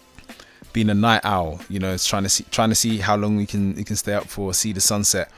being 0.73 0.89
a 0.89 0.93
night 0.93 1.21
owl. 1.23 1.59
You 1.69 1.79
know, 1.79 1.93
it's 1.93 2.07
trying 2.07 2.23
to 2.23 2.29
see 2.29 2.45
trying 2.51 2.69
to 2.69 2.75
see 2.75 2.97
how 2.97 3.15
long 3.15 3.37
we 3.37 3.45
can 3.45 3.75
we 3.75 3.83
can 3.83 3.95
stay 3.95 4.13
up 4.13 4.25
for, 4.25 4.53
see 4.53 4.73
the 4.73 4.81
sunset. 4.81 5.31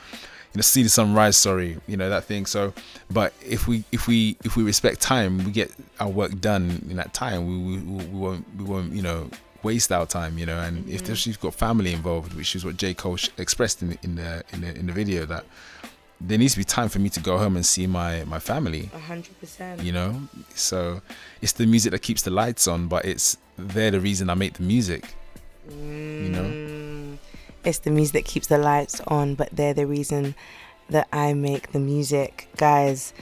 You 0.52 0.58
know, 0.58 0.62
see 0.62 0.82
the 0.82 0.88
sunrise. 0.88 1.36
Sorry, 1.36 1.78
you 1.86 1.96
know 1.96 2.10
that 2.10 2.24
thing. 2.24 2.46
So, 2.46 2.72
but 3.10 3.32
if 3.46 3.68
we 3.68 3.84
if 3.92 4.08
we 4.08 4.36
if 4.44 4.56
we 4.56 4.64
respect 4.64 5.00
time, 5.00 5.44
we 5.44 5.52
get 5.52 5.72
our 6.00 6.08
work 6.08 6.40
done 6.40 6.84
in 6.90 6.96
that 6.96 7.14
time. 7.14 7.46
We 7.46 7.76
we, 7.76 8.04
we 8.06 8.18
won't 8.18 8.44
we 8.56 8.64
won't 8.64 8.92
you 8.92 9.02
know 9.02 9.30
waste 9.62 9.90
our 9.92 10.06
time, 10.06 10.38
you 10.38 10.46
know. 10.46 10.58
And 10.60 10.88
if 10.88 11.02
Mm-hmm. 11.02 11.14
she's 11.14 11.36
got 11.36 11.54
family 11.54 11.92
involved, 11.92 12.34
which 12.34 12.54
is 12.56 12.64
what 12.64 12.76
J 12.76 12.94
Cole 12.94 13.16
sh- 13.16 13.28
expressed 13.38 13.82
in 13.82 13.90
the, 13.90 13.98
in 14.02 14.14
the 14.16 14.42
in 14.52 14.60
the 14.60 14.74
in 14.80 14.86
the 14.86 14.92
video, 14.92 15.26
that 15.26 15.44
there 16.20 16.36
needs 16.38 16.52
to 16.52 16.58
be 16.58 16.64
time 16.64 16.88
for 16.88 16.98
me 16.98 17.08
to 17.10 17.20
go 17.20 17.38
home 17.38 17.56
and 17.56 17.64
see 17.64 17.86
my 17.86 18.24
my 18.24 18.38
family. 18.38 18.90
A 18.94 18.98
hundred 18.98 19.38
percent. 19.40 19.82
You 19.82 19.92
know, 19.92 20.22
so 20.54 21.00
it's 21.42 21.52
the 21.52 21.66
music 21.66 21.92
that 21.92 22.02
keeps 22.02 22.22
the 22.22 22.30
lights 22.30 22.66
on, 22.68 22.88
but 22.88 23.04
it's 23.04 23.36
they're 23.56 23.90
the 23.90 24.00
reason 24.00 24.28
I 24.30 24.34
make 24.34 24.54
the 24.54 24.62
music. 24.62 25.14
You 25.68 26.30
know, 26.30 26.42
Mm, 26.44 27.18
It's 27.64 27.78
the 27.80 27.90
music 27.90 28.12
that 28.14 28.24
keeps 28.24 28.46
the 28.48 28.58
lights 28.58 29.00
on, 29.06 29.34
but 29.34 29.48
they're 29.52 29.74
the 29.74 29.86
reason 29.86 30.34
that 30.88 31.06
I 31.12 31.34
make 31.34 31.72
the 31.72 31.78
music. 31.78 32.48
Guys, 32.56 33.12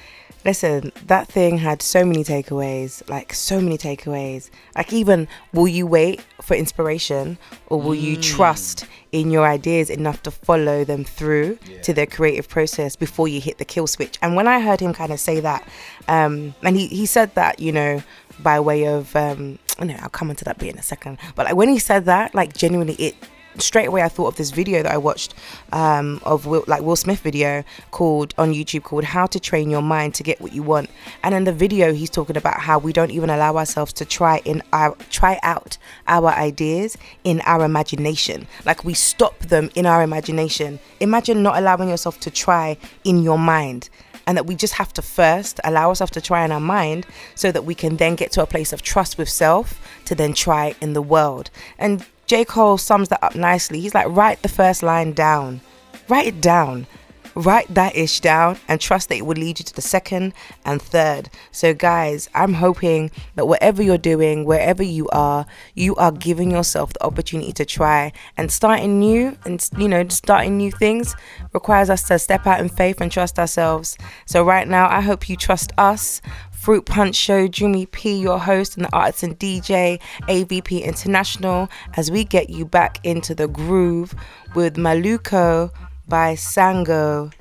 listen, 0.45 0.93
that 1.07 1.29
thing 1.29 1.59
had 1.59 1.83
so 1.83 2.05
many 2.05 2.25
takeaways, 2.25 3.07
like 3.09 3.33
so 3.35 3.61
many 3.61 3.77
takeaways. 3.77 4.51
Like, 4.77 4.93
even 4.93 5.29
will 5.53 5.69
you 5.69 5.87
wait 5.87 6.25
for 6.41 6.55
inspiration 6.55 7.39
or 7.67 7.81
will 7.81 7.95
you 7.95 8.17
trust 8.17 8.87
in 9.13 9.31
your 9.31 9.47
ideas 9.47 9.91
enough 9.91 10.23
to 10.23 10.31
follow 10.31 10.85
them 10.85 11.05
through 11.05 11.59
to 11.83 11.93
their 11.93 12.07
creative 12.07 12.49
process 12.49 12.97
before 12.97 13.29
you 13.29 13.41
hit 13.41 13.59
the 13.59 13.65
kill 13.65 13.87
switch? 13.87 14.19
And 14.23 14.37
when 14.37 14.47
I 14.47 14.61
heard 14.61 14.81
him 14.81 14.93
kind 14.93 15.13
of 15.13 15.21
say 15.21 15.41
that, 15.41 15.67
um, 16.07 16.55
and 16.63 16.77
he, 16.77 16.89
he 16.89 17.07
said 17.07 17.35
that, 17.35 17.61
you 17.61 17.73
know, 17.73 18.03
by 18.41 18.61
way 18.61 18.87
of, 18.87 19.15
um, 19.17 19.59
no, 19.81 19.95
I'll 20.01 20.09
come 20.09 20.31
into 20.31 20.45
that 20.45 20.59
bit 20.59 20.73
in 20.73 20.79
a 20.79 20.83
second. 20.83 21.19
But 21.35 21.47
like 21.47 21.57
when 21.57 21.69
he 21.69 21.79
said 21.79 22.05
that, 22.07 22.35
like 22.35 22.57
genuinely, 22.57 22.95
it 22.95 23.17
straight 23.61 23.87
away 23.87 24.03
I 24.03 24.09
thought 24.09 24.29
of 24.29 24.37
this 24.37 24.51
video 24.51 24.83
that 24.83 24.93
I 24.93 24.99
watched 24.99 25.35
um, 25.73 26.21
of 26.25 26.47
Will, 26.47 26.65
like 26.67 26.83
Will 26.83 26.97
Smith 26.97 27.21
video 27.21 27.65
called 27.91 28.35
on 28.39 28.53
YouTube 28.53 28.83
called 28.83 29.05
"How 29.05 29.27
to 29.27 29.41
Train 29.41 29.71
Your 29.71 29.83
Mind 29.83 30.15
to 30.15 30.23
Get 30.23 30.41
What 30.41 30.53
You 30.53 30.63
Want." 30.63 30.91
And 31.23 31.35
in 31.35 31.45
the 31.45 31.53
video, 31.53 31.93
he's 31.93 32.11
talking 32.11 32.37
about 32.37 32.61
how 32.61 32.79
we 32.79 32.93
don't 32.93 33.11
even 33.11 33.31
allow 33.31 33.57
ourselves 33.57 33.93
to 33.95 34.05
try 34.05 34.39
in 34.45 34.63
our 34.73 34.97
try 35.11 35.39
out 35.43 35.79
our 36.07 36.31
ideas 36.31 36.97
in 37.25 37.41
our 37.47 37.65
imagination. 37.65 38.47
Like 38.65 38.85
we 38.85 38.95
stop 38.95 39.39
them 39.41 39.71
in 39.75 39.87
our 39.87 40.03
imagination. 40.03 40.79
Imagine 41.01 41.43
not 41.43 41.59
allowing 41.59 41.89
yourself 41.89 42.21
to 42.21 42.31
try 42.31 42.77
in 43.05 43.23
your 43.23 43.39
mind 43.39 43.89
and 44.29 44.37
that 44.37 44.45
we 44.45 44.55
just 44.55 44.75
have 44.75 44.93
to 44.93 45.01
first 45.01 45.59
allow 45.65 45.89
ourselves 45.89 46.13
to 46.13 46.21
try 46.21 46.45
in 46.45 46.53
our 46.53 46.61
mind 46.61 47.07
so 47.35 47.51
that 47.51 47.65
we 47.65 47.75
can 47.75 47.97
then 47.97 48.15
get 48.15 48.31
to 48.31 48.43
a 48.43 48.47
place 48.47 48.75
of 48.75 48.83
trust 48.83 49.17
with 49.17 49.29
self 49.29 49.81
to 50.05 50.15
then 50.15 50.35
try 50.35 50.75
in 50.83 50.93
the 50.93 51.01
world. 51.01 51.51
And 51.79 52.05
J. 52.29 52.45
Cole 52.45 52.79
sums 52.79 53.09
that 53.09 53.25
up 53.25 53.35
nicely. 53.35 53.81
He's 53.81 53.95
like, 53.95 54.07
write 54.09 54.43
the 54.43 54.49
first 54.49 54.83
line 54.83 55.13
down, 55.13 55.61
write 56.09 56.27
it 56.29 56.41
down. 56.41 56.87
Write 57.35 57.73
that 57.75 57.95
ish 57.95 58.19
down 58.19 58.59
and 58.67 58.81
trust 58.81 59.11
that 59.11 59.17
it 59.17 59.25
will 59.25 59.37
lead 59.37 59.61
you 59.61 59.65
to 59.65 59.73
the 59.73 59.83
second 59.83 60.35
and 60.65 60.83
third. 60.83 61.31
So, 61.53 61.73
guys, 61.73 62.29
I'm 62.35 62.55
hoping 62.55 63.13
that 63.37 63.47
whatever 63.47 63.81
you're 63.81 63.97
doing, 63.97 64.45
wherever 64.45 64.83
you 64.83 65.09
are, 65.11 65.47
you 65.77 65.95
are 65.97 66.11
giving 66.11 66.51
yourself 66.51 66.93
the 66.95 67.05
opportunity 67.05 67.53
to 67.53 67.65
try 67.65 68.13
and 68.37 68.51
starting 68.51 68.99
new 68.99 69.39
and, 69.45 69.65
you 69.79 69.89
know, 69.89 70.09
starting 70.09 70.57
new 70.57 70.73
things 70.73 71.15
requires 71.53 71.91
us 71.91 72.03
to 72.09 72.19
step 72.19 72.45
out 72.45 72.59
in 72.59 72.69
faith 72.69 73.01
and 73.01 73.13
trust 73.13 73.39
ourselves. 73.39 73.97
So, 74.27 74.43
right 74.43 74.67
now, 74.67 74.89
I 74.89 75.01
hope 75.01 75.29
you 75.29 75.37
trust 75.37 75.71
us. 75.79 76.21
Fruit 76.59 76.85
Punch 76.85 77.15
Show, 77.15 77.47
Jumi 77.49 77.91
P, 77.91 78.19
your 78.19 78.39
host 78.39 78.77
and 78.77 78.85
the 78.85 78.93
artist 78.95 79.23
and 79.23 79.39
DJ, 79.39 80.01
AVP 80.23 80.83
International, 80.85 81.69
as 81.97 82.11
we 82.11 82.25
get 82.25 82.51
you 82.51 82.67
back 82.67 82.99
into 83.05 83.35
the 83.35 83.47
groove 83.47 84.15
with 84.55 84.75
Maluko 84.77 85.71
by 86.09 86.35
Sango. 86.35 87.33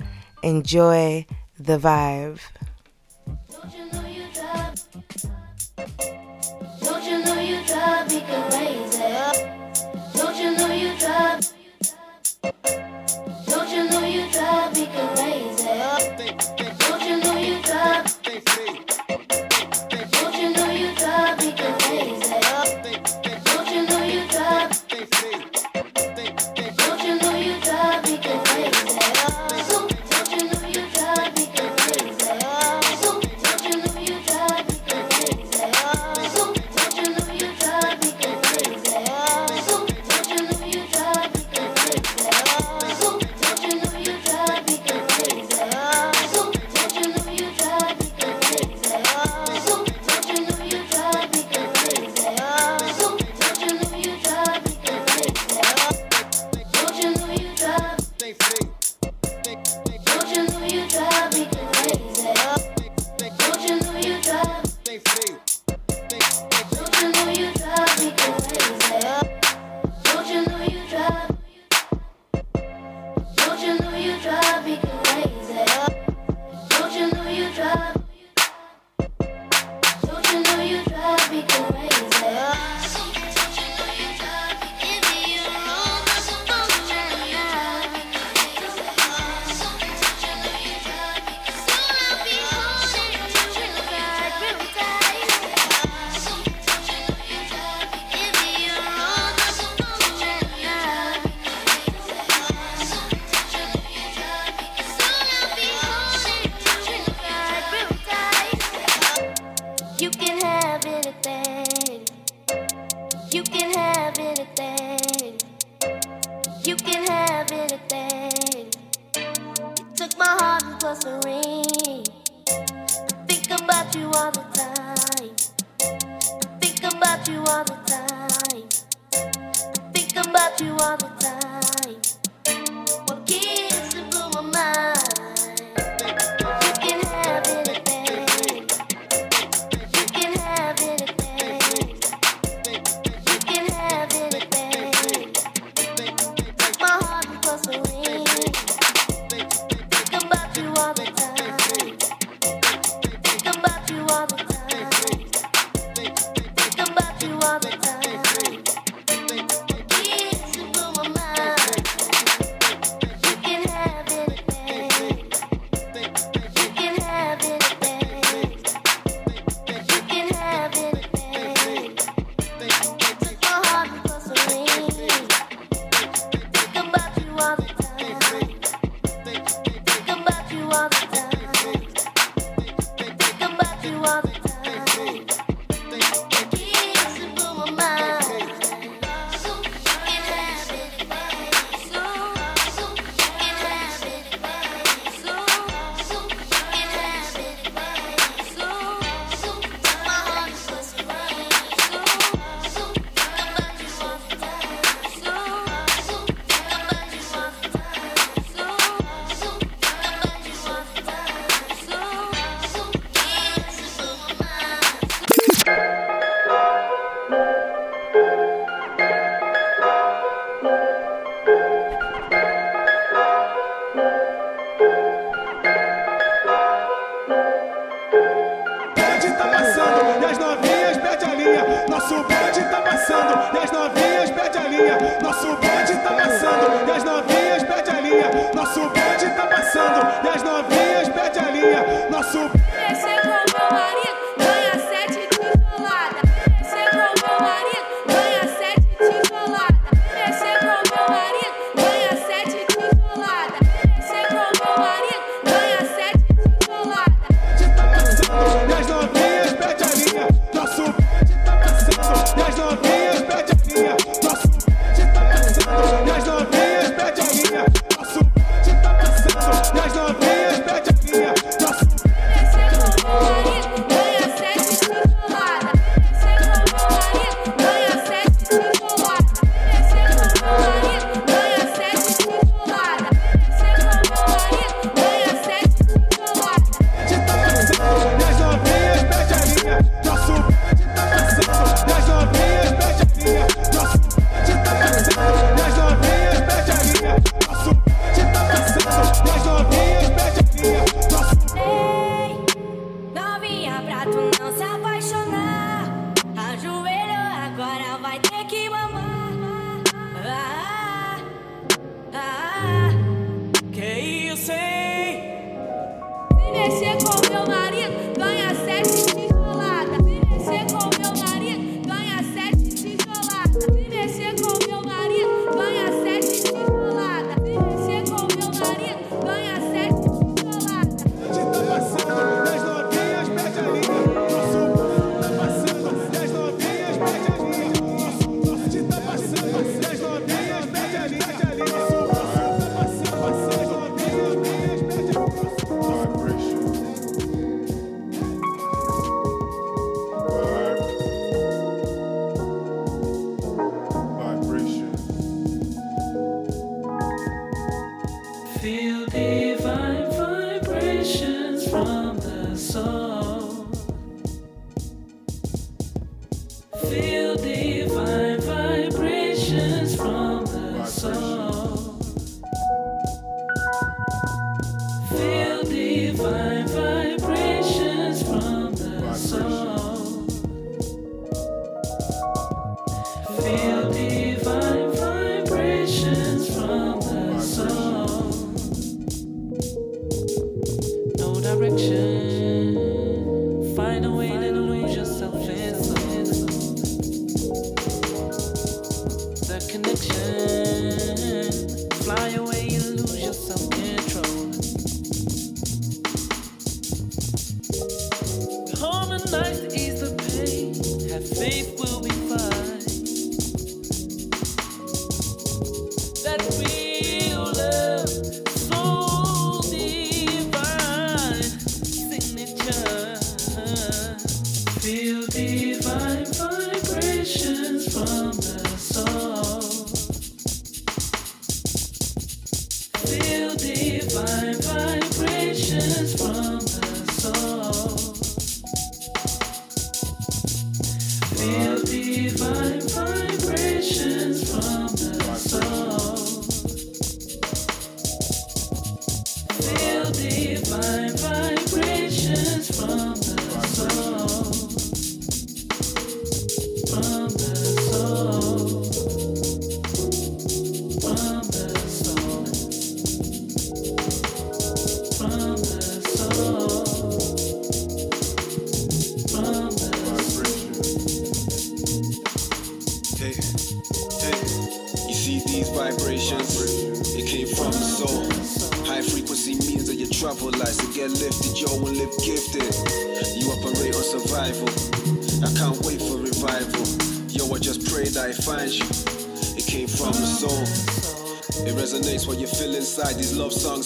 Enjoy 0.42 1.26
the 1.58 1.78
vibe. 1.78 2.40
Don't 3.50 3.74
you 3.74 3.90
know 3.92 4.06
you 4.06 4.24
drive 4.34 4.86
me 4.86 5.02
crazy? 5.10 5.34
Don't 10.14 10.38
you 10.38 10.56
know 10.56 10.72
you 10.72 10.96
drive? 10.98 11.48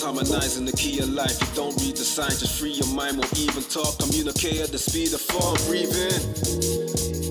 Harmonize 0.01 0.57
the 0.65 0.73
key 0.73 1.01
of 1.01 1.11
life. 1.11 1.39
You 1.41 1.47
don't 1.55 1.77
read 1.83 1.97
the 1.97 2.05
signs, 2.05 2.41
just 2.41 2.59
free 2.59 2.71
your 2.73 2.89
mind. 2.95 3.19
Won't 3.19 3.39
even 3.39 3.63
talk. 3.63 3.99
Communicate 3.99 4.61
at 4.61 4.73
the 4.73 4.79
speed 4.79 5.13
of 5.13 5.21
thought. 5.21 5.59
breathing. 5.67 6.23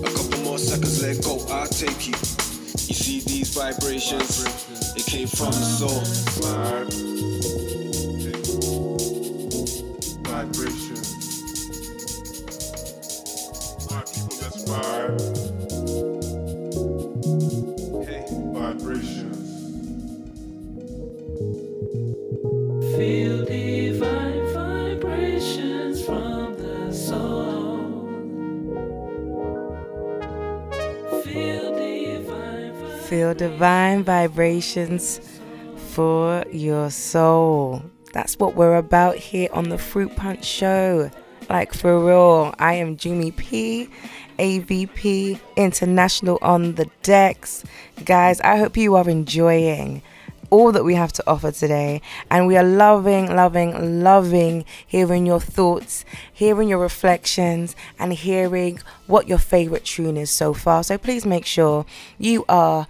A 0.04 0.10
couple 0.14 0.44
more 0.44 0.58
seconds, 0.58 1.02
let 1.02 1.22
go. 1.24 1.44
I'll 1.52 1.66
take 1.66 2.06
you. 2.06 2.14
You 2.14 2.94
see 2.94 3.20
these 3.20 3.54
vibrations? 3.54 4.44
It 4.96 5.06
came 5.06 5.28
from 5.28 5.50
the 5.50 5.64
soul. 7.00 7.11
Divine 33.34 34.02
divine 34.02 34.04
vibrations 34.04 35.20
for 35.76 36.44
your 36.52 36.90
soul. 36.90 37.82
That's 38.12 38.38
what 38.38 38.56
we're 38.56 38.76
about 38.76 39.16
here 39.16 39.48
on 39.52 39.70
the 39.70 39.78
Fruit 39.78 40.14
Punch 40.16 40.44
Show. 40.44 41.10
Like 41.48 41.72
for 41.72 42.04
real, 42.04 42.54
I 42.58 42.74
am 42.74 42.96
Jumi 42.96 43.34
P, 43.34 43.88
AVP 44.38 45.40
International 45.56 46.38
on 46.42 46.74
the 46.74 46.90
decks. 47.02 47.64
Guys, 48.04 48.40
I 48.42 48.58
hope 48.58 48.76
you 48.76 48.96
are 48.96 49.08
enjoying 49.08 50.02
all 50.50 50.70
that 50.70 50.84
we 50.84 50.94
have 50.94 51.12
to 51.14 51.24
offer 51.26 51.50
today. 51.50 52.02
And 52.30 52.46
we 52.46 52.58
are 52.58 52.64
loving, 52.64 53.34
loving, 53.34 54.04
loving 54.04 54.66
hearing 54.86 55.24
your 55.24 55.40
thoughts, 55.40 56.04
hearing 56.30 56.68
your 56.68 56.78
reflections, 56.78 57.74
and 57.98 58.12
hearing 58.12 58.78
what 59.06 59.26
your 59.26 59.38
favorite 59.38 59.86
tune 59.86 60.18
is 60.18 60.30
so 60.30 60.52
far. 60.52 60.84
So 60.84 60.98
please 60.98 61.24
make 61.24 61.46
sure 61.46 61.86
you 62.18 62.44
are 62.50 62.86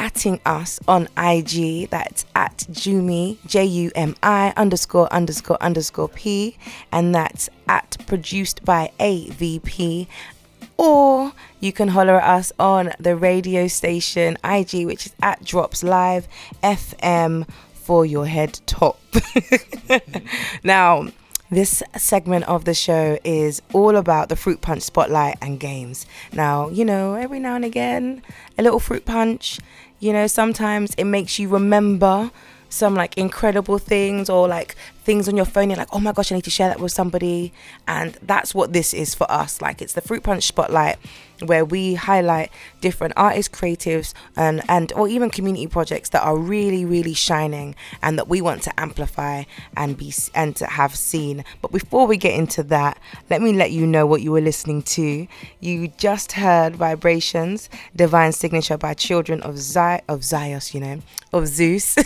atting 0.00 0.40
us 0.46 0.80
on 0.88 1.08
IG. 1.18 1.90
That's 1.90 2.24
at 2.34 2.56
Jumi, 2.70 3.36
J 3.46 3.64
U 3.66 3.92
M 3.94 4.16
I 4.22 4.54
underscore 4.56 5.12
underscore 5.12 5.62
underscore 5.62 6.08
P. 6.08 6.56
And 6.90 7.14
that's 7.14 7.50
at 7.68 7.98
produced 8.06 8.64
by 8.64 8.92
AVP 8.98 10.08
or 10.78 11.32
you 11.60 11.72
can 11.72 11.88
holler 11.88 12.18
at 12.18 12.26
us 12.38 12.52
on 12.58 12.90
the 12.98 13.14
radio 13.14 13.68
station 13.68 14.38
IG, 14.42 14.86
which 14.86 15.04
is 15.04 15.14
at 15.22 15.44
Drops 15.44 15.82
Live 15.82 16.26
FM 16.62 17.46
for 17.74 18.06
your 18.06 18.24
head 18.24 18.58
top. 18.64 18.98
now, 20.64 21.08
this 21.50 21.82
segment 21.98 22.48
of 22.48 22.64
the 22.64 22.72
show 22.72 23.18
is 23.24 23.60
all 23.74 23.96
about 23.96 24.28
the 24.30 24.36
fruit 24.36 24.62
punch 24.62 24.82
spotlight 24.82 25.36
and 25.42 25.60
games. 25.60 26.06
Now, 26.32 26.68
you 26.68 26.84
know, 26.84 27.14
every 27.14 27.40
now 27.40 27.56
and 27.56 27.64
again, 27.64 28.22
a 28.56 28.62
little 28.62 28.80
fruit 28.80 29.04
punch, 29.04 29.58
you 30.00 30.12
know, 30.12 30.26
sometimes 30.26 30.94
it 30.96 31.04
makes 31.04 31.38
you 31.38 31.48
remember 31.48 32.30
some 32.70 32.94
like 32.94 33.16
incredible 33.18 33.78
things 33.78 34.30
or 34.30 34.48
like 34.48 34.74
things 35.04 35.28
on 35.28 35.36
your 35.36 35.44
phone. 35.44 35.70
You're 35.70 35.78
like, 35.78 35.92
oh 35.92 36.00
my 36.00 36.12
gosh, 36.12 36.32
I 36.32 36.36
need 36.36 36.44
to 36.44 36.50
share 36.50 36.68
that 36.68 36.80
with 36.80 36.92
somebody. 36.92 37.52
And 37.86 38.16
that's 38.22 38.54
what 38.54 38.72
this 38.72 38.94
is 38.94 39.14
for 39.14 39.30
us. 39.30 39.60
Like, 39.60 39.82
it's 39.82 39.92
the 39.92 40.00
fruit 40.00 40.22
punch 40.22 40.44
spotlight 40.46 40.98
where 41.42 41.64
we 41.64 41.94
highlight 41.94 42.50
different 42.80 43.14
artists, 43.16 43.54
creatives, 43.54 44.14
and 44.36 44.62
and 44.68 44.92
or 44.92 45.08
even 45.08 45.30
community 45.30 45.66
projects 45.66 46.10
that 46.10 46.22
are 46.22 46.36
really, 46.36 46.84
really 46.84 47.14
shining 47.14 47.74
and 48.02 48.18
that 48.18 48.28
we 48.28 48.40
want 48.40 48.62
to 48.62 48.80
amplify 48.80 49.44
and 49.76 49.96
be 49.96 50.12
and 50.34 50.56
to 50.56 50.66
have 50.66 50.94
seen. 50.94 51.44
But 51.62 51.72
before 51.72 52.06
we 52.06 52.16
get 52.16 52.34
into 52.34 52.62
that, 52.64 52.98
let 53.28 53.42
me 53.42 53.52
let 53.52 53.70
you 53.70 53.86
know 53.86 54.06
what 54.06 54.22
you 54.22 54.32
were 54.32 54.40
listening 54.40 54.82
to. 54.82 55.26
You 55.60 55.88
just 55.96 56.32
heard 56.32 56.76
Vibrations, 56.76 57.68
Divine 57.94 58.32
Signature 58.32 58.76
by 58.76 58.94
Children 58.94 59.42
of 59.42 59.58
Zy 59.58 60.00
of 60.08 60.20
Zios, 60.20 60.74
you 60.74 60.80
know, 60.80 61.00
of 61.32 61.46
Zeus. 61.46 61.96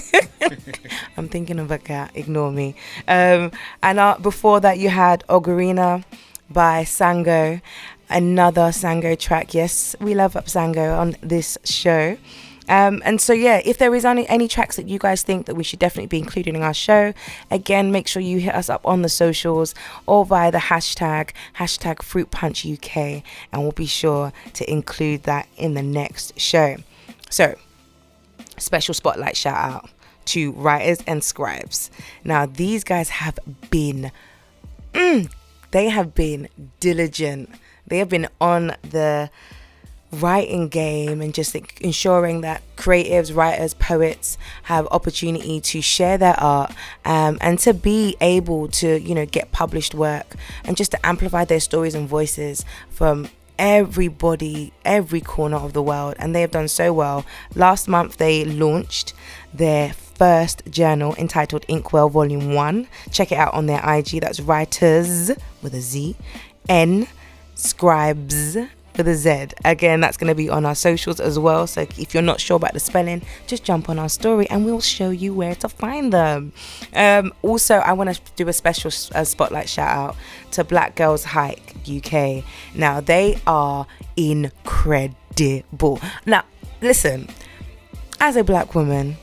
I'm 1.17 1.29
thinking 1.29 1.59
of 1.59 1.71
a 1.71 1.79
cat. 1.79 2.11
Ignore 2.15 2.53
me. 2.53 2.75
Um, 3.09 3.53
and 3.83 3.99
uh, 3.99 4.17
before 4.21 4.61
that, 4.61 4.79
you 4.79 4.89
had 4.89 5.25
Ogarina 5.29 6.05
by 6.51 6.85
Sango, 6.85 7.61
another 8.11 8.69
Sango 8.69 9.19
track. 9.19 9.55
Yes, 9.55 9.97
we 10.01 10.15
love 10.15 10.37
up 10.37 10.47
Sango 10.47 10.99
on 10.99 11.17
this 11.23 11.59
show. 11.65 12.17
Um, 12.69 13.03
and 13.05 13.21
so, 13.21 13.33
yeah, 13.33 13.61
if 13.65 13.79
there 13.79 13.95
is 13.95 14.05
any, 14.05 14.27
any 14.29 14.49
tracks 14.49 14.77
that 14.77 14.89
you 14.89 14.99
guys 14.99 15.23
think 15.23 15.47
that 15.47 15.55
we 15.55 15.63
should 15.63 15.79
definitely 15.79 16.07
be 16.07 16.19
including 16.19 16.57
in 16.57 16.63
our 16.63 16.75
show, 16.75 17.13
again, 17.51 17.93
make 17.93 18.09
sure 18.09 18.23
you 18.23 18.41
hit 18.41 18.55
us 18.55 18.71
up 18.71 18.87
on 18.87 19.03
the 19.03 19.09
socials 19.09 19.75
or 20.07 20.25
via 20.25 20.51
the 20.51 20.59
hashtag, 20.59 21.31
hashtag 21.57 22.03
Fruit 22.03 22.31
Punch 22.31 22.67
UK, 22.67 22.97
and 23.53 23.63
we'll 23.63 23.73
be 23.73 23.87
sure 23.87 24.33
to 24.55 24.71
include 24.71 25.25
that 25.25 25.47
in 25.57 25.75
the 25.75 25.83
next 25.83 26.39
show. 26.41 26.77
So, 27.29 27.55
special 28.57 28.95
spotlight 28.95 29.37
shout 29.37 29.57
out 29.57 29.91
to 30.27 30.53
writers 30.53 30.99
and 31.07 31.23
scribes. 31.23 31.91
Now, 32.23 32.47
these 32.47 32.83
guys 32.83 33.11
have 33.11 33.39
been, 33.71 34.11
mm, 34.93 35.31
they 35.71 35.89
have 35.91 36.15
been 36.15 36.49
diligent. 36.81 37.51
They 37.87 37.99
have 37.99 38.09
been 38.09 38.29
on 38.41 38.77
the 38.83 39.31
writing 40.21 40.69
game 40.69 41.21
and 41.21 41.35
just 41.35 41.55
ensuring 41.81 42.41
that 42.43 42.63
creatives, 42.77 43.35
writers, 43.35 43.75
poets 43.75 44.39
have 44.65 44.87
opportunity 44.91 45.61
to 45.61 45.81
share 45.81 46.19
their 46.19 46.39
art 46.41 46.73
um, 47.05 47.39
and 47.41 47.59
to 47.61 47.75
be 47.75 48.17
able 48.21 48.69
to, 48.69 49.01
you 49.01 49.15
know, 49.15 49.27
get 49.27 49.53
published 49.53 49.95
work 49.95 50.35
and 50.65 50.77
just 50.77 50.93
to 50.93 51.07
amplify 51.07 51.45
their 51.45 51.61
stories 51.61 51.95
and 51.95 52.09
voices 52.09 52.65
from 52.89 53.29
everybody, 53.59 54.73
every 54.85 55.21
corner 55.21 55.57
of 55.57 55.73
the 55.73 55.83
world. 55.83 56.15
And 56.19 56.35
they 56.35 56.41
have 56.41 56.51
done 56.51 56.69
so 56.69 56.93
well. 56.93 57.25
Last 57.55 57.89
month, 57.89 58.17
they 58.17 58.45
launched 58.45 59.15
their 59.53 59.93
first 59.93 60.63
journal 60.71 61.15
entitled 61.17 61.65
Inkwell 61.69 62.09
Volume 62.09 62.55
1. 62.55 62.87
Check 63.11 63.33
it 63.33 63.39
out 63.39 63.55
on 63.55 63.67
their 63.67 63.83
IG. 63.85 64.21
That's 64.21 64.41
writers 64.41 65.31
with 65.63 65.75
a 65.75 65.81
Z, 65.81 66.17
N, 66.69 67.07
scribes 67.55 68.57
with 68.97 69.09
a 69.09 69.15
Z. 69.15 69.49
Again, 69.65 70.01
that's 70.01 70.17
going 70.17 70.29
to 70.29 70.35
be 70.35 70.49
on 70.49 70.65
our 70.65 70.75
socials 70.75 71.21
as 71.21 71.39
well. 71.39 71.67
So 71.67 71.83
if 71.83 72.15
you're 72.15 72.23
not 72.23 72.41
sure 72.41 72.57
about 72.57 72.75
the 72.75 72.81
spelling, 72.81 73.23
just 73.47 73.65
jump 73.65 73.89
on 73.89 73.99
our 73.99 74.09
story 74.09 74.49
and 74.51 74.65
we'll 74.65 74.81
show 74.81 75.11
you 75.11 75.35
where 75.35 75.55
to 75.57 75.69
find 75.69 76.13
them. 76.13 76.53
Um, 76.95 77.33
also, 77.43 77.77
I 77.77 77.93
want 77.93 78.15
to 78.15 78.21
do 78.37 78.49
a 78.49 78.53
special 78.53 78.91
uh, 79.15 79.25
spotlight 79.25 79.69
shout 79.69 79.89
out 79.89 80.17
to 80.53 80.65
Black 80.65 80.95
Girls 80.97 81.25
Hike 81.25 81.75
UK. 81.89 82.45
Now, 82.75 83.01
they 83.01 83.39
are 83.47 83.87
incredible. 84.17 86.01
Now, 86.27 86.45
listen, 86.81 87.29
as 88.21 88.37
a 88.37 88.45
black 88.45 88.75
woman, 88.75 89.17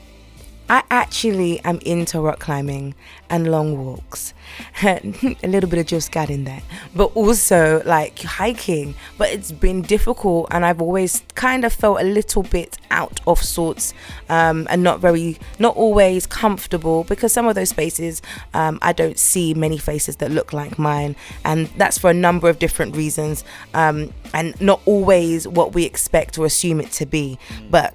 I 0.72 0.82
actually 0.90 1.60
am 1.66 1.80
into 1.80 2.18
rock 2.18 2.38
climbing 2.38 2.94
and 3.28 3.50
long 3.50 3.76
walks. 3.76 4.32
a 4.82 5.02
little 5.42 5.68
bit 5.68 5.78
of 5.80 5.84
Jill 5.84 6.00
Scott 6.00 6.30
in 6.30 6.44
there, 6.44 6.62
but 6.96 7.14
also 7.14 7.82
like 7.84 8.18
hiking. 8.22 8.94
But 9.18 9.28
it's 9.32 9.52
been 9.52 9.82
difficult, 9.82 10.48
and 10.50 10.64
I've 10.64 10.80
always 10.80 11.24
kind 11.34 11.66
of 11.66 11.74
felt 11.74 12.00
a 12.00 12.04
little 12.04 12.42
bit 12.42 12.78
out 12.90 13.20
of 13.26 13.42
sorts 13.42 13.92
um, 14.30 14.66
and 14.70 14.82
not 14.82 14.98
very, 14.98 15.36
not 15.58 15.76
always 15.76 16.26
comfortable 16.26 17.04
because 17.04 17.34
some 17.34 17.46
of 17.46 17.54
those 17.54 17.68
spaces 17.68 18.22
um, 18.54 18.78
I 18.80 18.94
don't 18.94 19.18
see 19.18 19.52
many 19.52 19.76
faces 19.76 20.16
that 20.16 20.30
look 20.30 20.54
like 20.54 20.78
mine, 20.78 21.16
and 21.44 21.66
that's 21.76 21.98
for 21.98 22.08
a 22.08 22.14
number 22.14 22.48
of 22.48 22.58
different 22.58 22.96
reasons, 22.96 23.44
um, 23.74 24.14
and 24.32 24.58
not 24.58 24.80
always 24.86 25.46
what 25.46 25.74
we 25.74 25.84
expect 25.84 26.38
or 26.38 26.46
assume 26.46 26.80
it 26.80 26.90
to 26.92 27.04
be. 27.04 27.38
But 27.68 27.92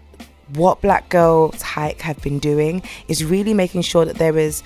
what 0.56 0.82
Black 0.82 1.10
Girls 1.10 1.62
Hike 1.62 2.02
have 2.02 2.22
been 2.22 2.40
doing 2.40 2.82
is 3.08 3.24
really 3.24 3.54
making 3.54 3.82
sure 3.82 4.06
that 4.06 4.18
there 4.18 4.38
is, 4.38 4.64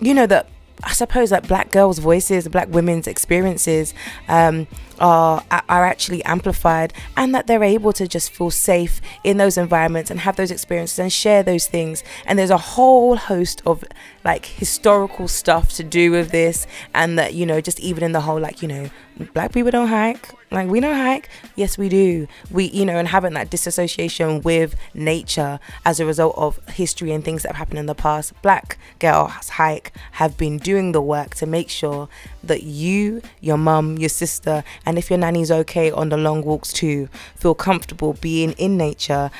you 0.00 0.14
know, 0.14 0.26
that 0.26 0.48
I 0.82 0.92
suppose 0.92 1.30
that 1.30 1.46
black 1.46 1.70
girls' 1.70 1.98
voices, 1.98 2.48
black 2.48 2.68
women's 2.68 3.06
experiences 3.06 3.94
um, 4.28 4.66
are 5.00 5.42
are 5.50 5.84
actually 5.84 6.24
amplified, 6.24 6.92
and 7.16 7.34
that 7.34 7.46
they're 7.46 7.64
able 7.64 7.92
to 7.94 8.06
just 8.06 8.30
feel 8.30 8.50
safe 8.50 9.00
in 9.22 9.36
those 9.36 9.56
environments 9.56 10.10
and 10.10 10.20
have 10.20 10.36
those 10.36 10.50
experiences 10.50 10.98
and 10.98 11.12
share 11.12 11.42
those 11.42 11.66
things. 11.66 12.02
And 12.26 12.38
there's 12.38 12.50
a 12.50 12.58
whole 12.58 13.16
host 13.16 13.62
of 13.66 13.84
like 14.24 14.46
historical 14.46 15.28
stuff 15.28 15.72
to 15.74 15.84
do 15.84 16.10
with 16.10 16.30
this, 16.30 16.66
and 16.94 17.18
that 17.18 17.34
you 17.34 17.46
know, 17.46 17.60
just 17.60 17.80
even 17.80 18.02
in 18.02 18.12
the 18.12 18.22
whole 18.22 18.40
like 18.40 18.62
you 18.62 18.68
know, 18.68 18.90
black 19.32 19.52
people 19.52 19.70
don't 19.70 19.88
hike. 19.88 20.30
Like 20.50 20.68
we 20.68 20.78
don't 20.78 20.96
hike. 20.96 21.28
Yes, 21.56 21.76
we 21.76 21.88
do. 21.88 22.28
We, 22.50 22.66
you 22.66 22.84
know, 22.84 22.96
and 22.96 23.08
having 23.08 23.34
that 23.34 23.50
disassociation 23.50 24.40
with 24.42 24.76
nature 24.94 25.58
as 25.84 25.98
a 25.98 26.06
result 26.06 26.36
of 26.36 26.60
history 26.68 27.10
and 27.10 27.24
things 27.24 27.42
that 27.42 27.48
have 27.48 27.56
happened 27.56 27.80
in 27.80 27.86
the 27.86 27.94
past. 27.94 28.40
Black 28.40 28.78
girls 29.00 29.48
hike 29.48 29.92
have 30.12 30.36
been 30.36 30.58
doing 30.58 30.92
the 30.92 31.02
work 31.02 31.34
to 31.36 31.46
make 31.46 31.70
sure 31.70 32.08
that 32.44 32.62
you, 32.62 33.22
your 33.40 33.58
mum, 33.58 33.98
your 33.98 34.08
sister, 34.08 34.64
and 34.86 34.98
if 34.98 35.10
your 35.10 35.18
nanny's 35.18 35.50
okay 35.50 35.90
on 35.90 36.08
the 36.08 36.16
long 36.16 36.42
walks 36.42 36.72
too, 36.72 37.08
feel 37.36 37.54
comfortable 37.54 38.14
being 38.14 38.52
in 38.52 38.76
nature 38.76 39.30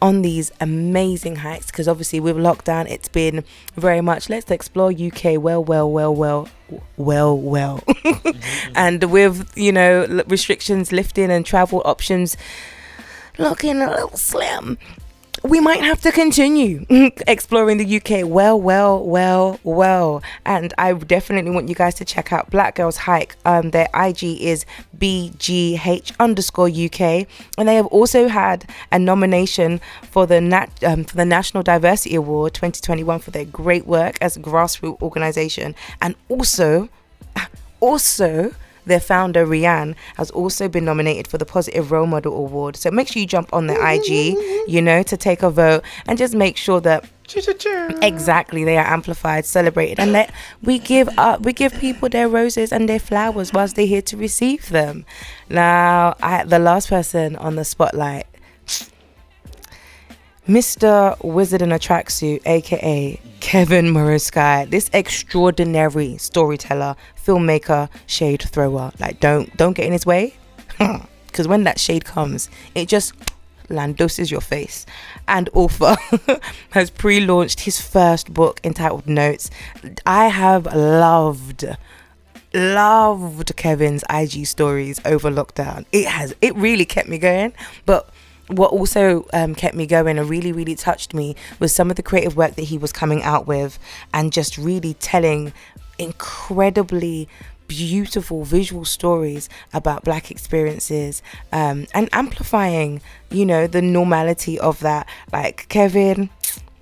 on 0.00 0.22
these 0.22 0.52
amazing 0.60 1.36
hikes 1.36 1.66
because 1.66 1.88
obviously 1.88 2.20
with 2.20 2.36
lockdown 2.36 2.88
it's 2.88 3.08
been 3.08 3.42
very 3.74 4.00
much 4.00 4.28
let's 4.28 4.50
explore 4.50 4.92
UK 4.92 5.40
well 5.40 5.64
well 5.64 5.90
well 5.90 6.14
well 6.14 6.48
well 6.96 7.36
well. 7.36 7.82
Mm-hmm. 8.08 8.72
And 8.76 9.04
with 9.04 9.50
you 9.56 9.72
know 9.72 10.22
restrictions 10.26 10.92
lifting 10.92 11.30
and 11.30 11.44
travel 11.44 11.82
options 11.84 12.36
looking 13.38 13.80
a 13.80 13.90
little 13.90 14.16
slim 14.16 14.78
we 15.42 15.60
might 15.60 15.82
have 15.82 16.00
to 16.02 16.12
continue 16.12 16.84
exploring 17.26 17.78
the 17.78 17.96
UK 17.96 18.28
well, 18.28 18.60
well, 18.60 19.04
well, 19.04 19.60
well. 19.62 20.22
And 20.44 20.74
I 20.78 20.92
definitely 20.92 21.50
want 21.50 21.68
you 21.68 21.74
guys 21.74 21.94
to 21.96 22.04
check 22.04 22.32
out 22.32 22.50
Black 22.50 22.74
Girls 22.76 22.96
Hike. 22.96 23.36
Um, 23.44 23.70
their 23.70 23.88
IG 23.94 24.24
is 24.40 24.66
BGH 24.96 26.12
underscore 26.18 26.68
UK, 26.68 27.26
and 27.56 27.68
they 27.68 27.76
have 27.76 27.86
also 27.86 28.28
had 28.28 28.68
a 28.90 28.98
nomination 28.98 29.80
for 30.02 30.26
the 30.26 30.40
nat- 30.40 30.82
um, 30.82 31.04
for 31.04 31.16
the 31.16 31.24
National 31.24 31.62
Diversity 31.62 32.14
Award 32.14 32.54
2021 32.54 33.20
for 33.20 33.30
their 33.30 33.44
great 33.44 33.86
work 33.86 34.18
as 34.20 34.36
a 34.36 34.40
grassroots 34.40 35.00
organization, 35.02 35.74
and 36.00 36.14
also, 36.28 36.88
also 37.80 38.52
their 38.88 39.00
founder 39.00 39.46
Rhiane 39.46 39.94
has 40.16 40.30
also 40.30 40.68
been 40.68 40.84
nominated 40.84 41.28
for 41.28 41.38
the 41.38 41.46
Positive 41.46 41.90
Role 41.90 42.06
Model 42.06 42.34
Award. 42.34 42.76
So 42.76 42.90
make 42.90 43.08
sure 43.08 43.20
you 43.20 43.26
jump 43.26 43.52
on 43.52 43.66
their 43.66 43.78
IG, 43.86 44.02
mm-hmm. 44.02 44.70
you 44.70 44.82
know, 44.82 45.02
to 45.04 45.16
take 45.16 45.42
a 45.42 45.50
vote 45.50 45.84
and 46.06 46.18
just 46.18 46.34
make 46.34 46.56
sure 46.56 46.80
that 46.80 47.08
exactly 48.02 48.64
they 48.64 48.78
are 48.78 48.86
amplified, 48.86 49.44
celebrated, 49.44 50.00
and 50.00 50.14
that 50.14 50.32
we 50.62 50.78
give 50.78 51.08
up, 51.18 51.42
we 51.42 51.52
give 51.52 51.72
people 51.74 52.08
their 52.08 52.28
roses 52.28 52.72
and 52.72 52.88
their 52.88 52.98
flowers 52.98 53.52
whilst 53.52 53.76
they're 53.76 53.86
here 53.86 54.02
to 54.02 54.16
receive 54.16 54.70
them. 54.70 55.04
Now, 55.48 56.16
I 56.22 56.44
the 56.44 56.58
last 56.58 56.88
person 56.88 57.36
on 57.36 57.56
the 57.56 57.64
spotlight. 57.64 58.26
Mr. 60.48 61.22
Wizard 61.22 61.60
in 61.60 61.72
a 61.72 61.78
Tracksuit, 61.78 62.40
aka 62.46 63.20
Kevin 63.40 63.92
Morosky, 63.92 64.68
this 64.70 64.88
extraordinary 64.94 66.16
storyteller, 66.16 66.96
filmmaker, 67.22 67.90
shade 68.06 68.40
thrower. 68.40 68.90
Like, 68.98 69.20
don't 69.20 69.54
don't 69.58 69.74
get 69.74 69.84
in 69.84 69.92
his 69.92 70.06
way, 70.06 70.34
because 71.26 71.46
when 71.46 71.64
that 71.64 71.78
shade 71.78 72.06
comes, 72.06 72.48
it 72.74 72.88
just 72.88 73.12
landoses 73.68 74.30
your 74.30 74.40
face. 74.40 74.86
And 75.28 75.50
author 75.52 75.96
has 76.70 76.88
pre-launched 76.88 77.60
his 77.60 77.78
first 77.78 78.32
book 78.32 78.58
entitled 78.64 79.06
Notes. 79.06 79.50
I 80.06 80.28
have 80.28 80.64
loved 80.74 81.66
loved 82.54 83.54
Kevin's 83.56 84.02
IG 84.08 84.46
stories 84.46 84.98
over 85.04 85.30
lockdown. 85.30 85.84
It 85.92 86.06
has 86.06 86.34
it 86.40 86.56
really 86.56 86.86
kept 86.86 87.10
me 87.10 87.18
going, 87.18 87.52
but 87.84 88.08
what 88.48 88.72
also 88.72 89.26
um, 89.32 89.54
kept 89.54 89.74
me 89.74 89.86
going 89.86 90.18
and 90.18 90.28
really, 90.28 90.52
really 90.52 90.74
touched 90.74 91.14
me 91.14 91.36
was 91.58 91.74
some 91.74 91.90
of 91.90 91.96
the 91.96 92.02
creative 92.02 92.36
work 92.36 92.54
that 92.56 92.62
he 92.62 92.78
was 92.78 92.92
coming 92.92 93.22
out 93.22 93.46
with 93.46 93.78
and 94.12 94.32
just 94.32 94.58
really 94.58 94.94
telling 94.94 95.52
incredibly 95.98 97.28
beautiful 97.66 98.44
visual 98.44 98.84
stories 98.84 99.48
about 99.74 100.02
black 100.02 100.30
experiences 100.30 101.22
um, 101.52 101.86
and 101.94 102.08
amplifying, 102.12 103.00
you 103.30 103.44
know, 103.44 103.66
the 103.66 103.82
normality 103.82 104.58
of 104.58 104.80
that. 104.80 105.06
Like, 105.32 105.68
Kevin. 105.68 106.30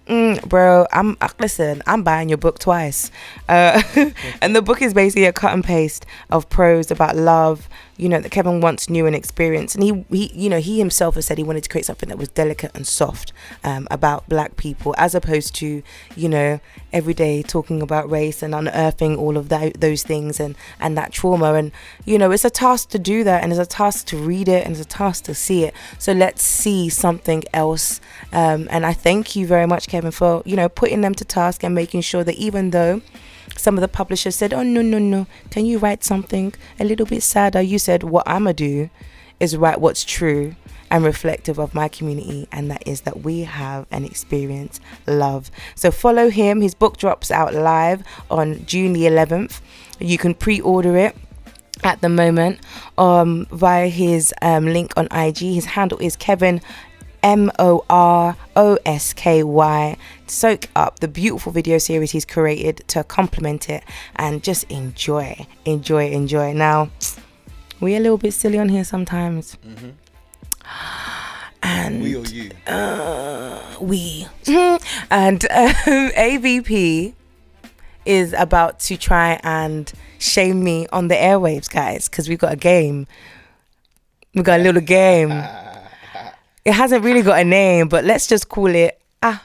Mm, 0.07 0.49
bro, 0.49 0.87
I'm 0.93 1.17
uh, 1.21 1.29
listen. 1.41 1.83
I'm 1.85 2.05
buying 2.05 2.29
your 2.29 2.39
book 2.39 2.61
twice, 2.61 3.11
uh, 3.49 3.83
and 4.41 4.55
the 4.55 4.63
book 4.63 4.81
is 4.81 4.95
basically 4.95 5.25
a 5.25 5.33
cut 5.33 5.53
and 5.53 5.65
paste 5.65 6.07
of 6.31 6.49
prose 6.49 6.93
about 6.93 7.17
love, 7.17 7.69
you 7.97 8.09
know, 8.09 8.21
that 8.21 8.31
Kevin 8.31 8.61
once 8.61 8.89
knew 8.89 9.07
and 9.07 9.17
experienced. 9.17 9.75
And 9.75 9.83
he, 9.83 10.05
he, 10.11 10.33
you 10.33 10.49
know, 10.49 10.61
he 10.61 10.79
himself 10.79 11.17
has 11.17 11.27
said 11.27 11.39
he 11.39 11.45
wanted 11.45 11.65
to 11.65 11.69
create 11.69 11.87
something 11.87 12.09
that 12.09 12.19
was 12.19 12.29
delicate 12.29 12.71
and 12.73 12.87
soft 12.87 13.33
um, 13.65 13.89
about 13.91 14.29
black 14.29 14.57
people, 14.57 14.95
as 14.97 15.13
opposed 15.17 15.57
to, 15.57 15.83
you 16.15 16.29
know, 16.29 16.61
every 16.93 17.15
day 17.15 17.43
talking 17.43 17.83
about 17.83 18.09
race 18.09 18.45
and 18.45 18.55
unearthing 18.55 19.17
all 19.17 19.37
of 19.37 19.49
that, 19.49 19.81
those 19.81 20.05
things 20.05 20.39
and 20.39 20.57
and 20.79 20.97
that 20.97 21.11
trauma. 21.13 21.55
And 21.55 21.73
you 22.05 22.17
know, 22.17 22.31
it's 22.31 22.45
a 22.45 22.51
task 22.51 22.91
to 22.91 22.99
do 22.99 23.25
that, 23.25 23.43
and 23.43 23.51
it's 23.51 23.61
a 23.61 23.67
task 23.67 24.07
to 24.09 24.17
read 24.19 24.47
it, 24.49 24.65
and 24.65 24.71
it's 24.71 24.85
a 24.85 24.89
task 24.89 25.25
to 25.25 25.35
see 25.35 25.65
it. 25.65 25.75
So 25.99 26.13
let's 26.13 26.43
see 26.43 26.89
something 26.89 27.43
else. 27.53 28.01
Um, 28.33 28.69
and 28.71 28.87
I 28.87 28.93
thank 28.93 29.35
you 29.35 29.47
very 29.49 29.67
much, 29.67 29.89
Kevin, 29.89 29.96
for 30.11 30.43
you 30.45 30.57
know 30.57 30.69
putting 30.69 31.01
them 31.01 31.15
to 31.15 31.25
task 31.25 31.63
and 31.63 31.75
making 31.75 32.01
sure 32.03 32.25
that 32.25 32.37
even 32.37 32.71
though 32.71 33.01
some 33.57 33.77
of 33.77 33.81
the 33.81 33.89
publishers 33.89 34.37
said, 34.37 34.53
"Oh 34.53 34.63
no, 34.63 34.83
no, 34.83 34.99
no! 34.99 35.27
Can 35.51 35.67
you 35.67 35.79
write 35.79 36.05
something 36.05 36.55
a 36.79 36.85
little 36.85 37.07
bit 37.07 37.23
sadder?" 37.23 37.61
You 37.61 37.79
said, 37.79 38.03
"What 38.03 38.29
I'ma 38.29 38.53
do 38.53 38.91
is 39.39 39.57
write 39.57 39.81
what's 39.81 40.05
true 40.05 40.55
and 40.91 41.05
reflective 41.05 41.59
of 41.59 41.75
my 41.75 41.89
community, 41.89 42.49
and 42.53 42.71
that 42.71 42.87
is 42.87 43.03
that 43.03 43.23
we 43.23 43.41
have 43.41 43.87
and 43.91 44.05
experience 44.05 44.81
love." 45.07 45.51
So 45.75 45.91
follow 45.91 46.31
him. 46.31 46.61
His 46.61 46.75
book 46.75 46.97
drops 46.97 47.31
out 47.31 47.55
live 47.55 48.03
on 48.31 48.65
June 48.67 48.93
the 48.93 49.07
11th. 49.07 49.61
You 49.99 50.19
can 50.19 50.35
pre-order 50.35 50.97
it 50.97 51.17
at 51.83 52.01
the 52.01 52.09
moment 52.09 52.61
um, 52.99 53.47
via 53.51 53.89
his 53.89 54.35
um, 54.43 54.67
link 54.67 54.93
on 54.97 55.09
IG. 55.11 55.39
His 55.39 55.67
handle 55.67 55.99
is 55.99 56.17
Kevin 56.17 56.61
M 57.23 57.51
O 57.59 57.85
R 57.89 58.37
O 58.55 58.79
S 58.85 59.13
K 59.13 59.43
Y. 59.43 59.97
Soak 60.27 60.69
up 60.75 61.01
the 61.01 61.09
beautiful 61.09 61.53
video 61.53 61.79
series 61.79 62.11
he's 62.11 62.25
created 62.25 62.83
to 62.89 63.05
complement 63.05 63.69
it 63.71 63.85
and 64.17 64.43
just 64.43 64.65
enjoy, 64.71 65.47
enjoy, 65.65 66.11
enjoy. 66.11 66.53
Now, 66.53 66.91
we're 67.81 67.99
a 67.99 68.01
little 68.01 68.19
bit 68.19 68.33
silly 68.33 68.59
on 68.59 68.69
here 68.69 68.85
sometimes. 68.85 69.57
And 71.63 72.03
We 72.03 72.15
or 72.17 72.25
you? 72.25 72.51
Uh, 72.67 73.61
we. 73.81 74.27
and 75.11 75.45
um, 75.45 75.49
AVP 75.51 77.15
is 78.05 78.33
about 78.35 78.79
to 78.81 78.97
try 78.97 79.41
and 79.43 79.93
shame 80.19 80.63
me 80.63 80.87
on 80.93 81.09
the 81.09 81.17
airwaves, 81.17 81.69
guys, 81.69 82.09
because 82.09 82.29
we've 82.29 82.39
got 82.39 82.53
a 82.53 82.57
game. 82.57 83.07
We 84.35 84.43
got 84.43 84.61
a 84.61 84.63
little 84.63 84.83
game. 84.83 85.31
It 86.67 86.73
hasn't 86.75 87.05
really 87.05 87.23
got 87.23 87.39
a 87.41 87.45
name, 87.45 87.87
but 87.89 88.05
let's 88.05 88.27
just 88.27 88.49
call 88.49 88.67
it 88.75 89.01
ah 89.23 89.41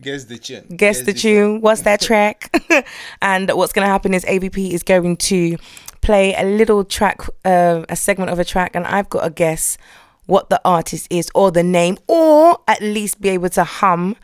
Guess 0.00 0.24
the 0.24 0.38
tune. 0.38 0.64
guess 0.74 1.02
the 1.02 1.12
tune 1.12 1.60
what's 1.60 1.82
that 1.82 2.00
track 2.08 2.50
and 3.20 3.50
what's 3.50 3.74
going 3.74 3.84
to 3.84 3.90
happen 3.90 4.14
is 4.14 4.24
avp 4.24 4.56
is 4.72 4.82
going 4.82 5.18
to 5.18 5.58
play 6.00 6.34
a 6.34 6.44
little 6.44 6.82
track, 6.82 7.20
uh, 7.44 7.84
a 7.90 7.94
segment 7.96 8.30
of 8.30 8.38
a 8.38 8.44
track, 8.44 8.74
and 8.74 8.86
I've 8.86 9.10
got 9.10 9.24
to 9.24 9.28
guess 9.30 9.76
what 10.24 10.48
the 10.48 10.58
artist 10.64 11.06
is 11.10 11.30
or 11.34 11.50
the 11.50 11.62
name, 11.62 11.98
or 12.06 12.58
at 12.66 12.80
least 12.80 13.20
be 13.20 13.28
able 13.28 13.50
to 13.50 13.64
hum 13.64 14.16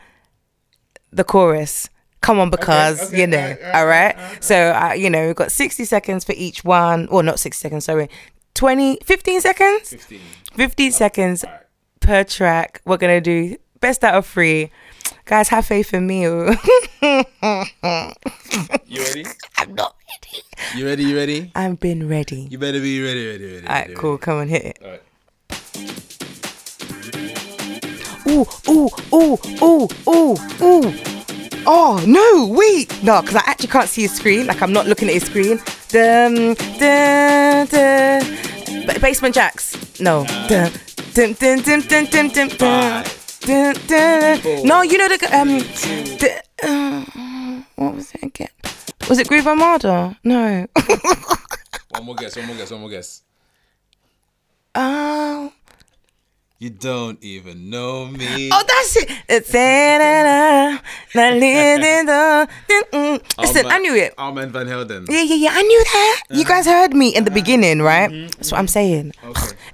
the 1.11 1.23
chorus. 1.23 1.87
Come 2.21 2.39
on, 2.39 2.49
because 2.49 3.13
you 3.13 3.27
know, 3.27 3.55
all 3.75 3.85
right. 3.85 4.15
So 4.43 4.71
uh, 4.71 4.93
you 4.93 5.09
know, 5.11 5.27
we've 5.27 5.35
got 5.35 5.51
sixty 5.51 5.85
seconds 5.85 6.23
for 6.25 6.33
each 6.35 6.63
one, 6.63 7.07
or 7.09 7.21
not 7.21 7.39
sixty 7.39 7.61
seconds. 7.61 7.85
Sorry, 7.85 8.09
20, 8.55 8.97
15 9.03 9.41
seconds. 9.41 9.89
15, 9.91 10.19
15 10.55 10.91
seconds 10.91 11.45
per 11.99 12.23
track. 12.23 12.81
We're 12.85 12.97
gonna 12.97 13.21
do 13.21 13.55
best 13.79 14.03
out 14.03 14.15
of 14.15 14.25
three. 14.25 14.71
Guys, 15.25 15.49
have 15.49 15.65
faith 15.65 15.93
in 15.93 16.07
me. 16.07 16.23
You 18.85 19.03
ready? 19.03 19.25
I'm 19.57 19.75
not 19.75 19.95
ready. 20.07 20.43
You 20.75 20.85
ready? 20.85 21.03
You 21.03 21.15
ready? 21.15 21.51
I've 21.55 21.79
been 21.79 22.07
ready. 22.07 22.47
You 22.49 22.57
better 22.57 22.79
be 22.79 23.01
ready, 23.03 23.27
ready, 23.27 23.45
ready. 23.55 23.67
All 23.67 23.73
right, 23.73 23.81
ready, 23.87 23.93
cool. 23.95 24.17
Come 24.17 24.37
on, 24.39 24.47
hit 24.47 24.65
it. 24.65 24.77
All 24.83 24.89
right. 24.91 25.01
Ooh, 28.29 28.45
ooh, 28.69 28.89
ooh, 29.13 29.37
ooh, 29.63 29.87
ooh, 30.07 30.35
ooh. 30.61 30.93
Oh 31.69 32.03
no, 32.07 32.47
wait, 32.53 33.03
no, 33.03 33.21
because 33.21 33.35
I 33.35 33.43
actually 33.45 33.67
can't 33.69 33.89
see 33.89 34.03
his 34.03 34.13
screen. 34.13 34.47
Like 34.47 34.61
I'm 34.61 34.71
not 34.73 34.87
looking 34.87 35.07
at 35.09 35.13
his 35.15 35.23
screen. 35.25 35.57
Dum, 35.89 36.53
dum, 36.79 37.67
dum. 37.67 38.85
Ba- 38.85 38.99
Basement 39.01 39.35
Jaxx. 39.35 39.99
No. 40.01 40.25
Dum, 40.47 40.71
Dun, 41.17 41.33
dun. 41.33 41.57
No, 44.67 44.83
you 44.83 44.99
know 44.99 45.07
the 45.07 45.29
um, 45.33 45.57
the, 45.57 46.43
uh, 46.61 47.61
what 47.73 47.95
was 47.95 48.11
it 48.11 48.21
again? 48.21 48.49
Was 49.09 49.17
it 49.17 49.27
Groove 49.27 49.47
Armada? 49.47 50.15
No. 50.23 50.67
One 51.89 52.05
more 52.05 52.13
guess. 52.13 52.35
One 52.35 52.45
more 52.45 52.55
guess. 52.55 52.69
One 52.71 52.81
more 52.81 52.89
guess. 52.91 53.23
Oh, 54.79 55.51
You 56.59 56.71
don't 56.71 57.23
even 57.23 57.69
know 57.69 58.07
me. 58.07 58.49
oh, 58.51 58.63
that's 58.67 58.95
it. 58.97 59.09
Mm. 62.91 63.21
Listen, 63.37 63.65
I 63.67 63.77
knew 63.77 63.93
it. 63.93 64.15
Armand 64.17 64.51
Van 64.51 64.65
Helden. 64.65 65.05
Yeah, 65.07 65.21
yeah, 65.21 65.35
yeah. 65.35 65.49
I 65.53 65.61
knew 65.61 65.83
that. 65.83 66.21
You 66.31 66.43
guys 66.45 66.65
heard 66.65 66.95
me 66.95 67.15
in 67.15 67.25
the 67.25 67.31
beginning, 67.31 67.83
right? 67.83 68.09
That's 68.37 68.51
what 68.51 68.57
I'm 68.57 68.67
saying. 68.67 69.13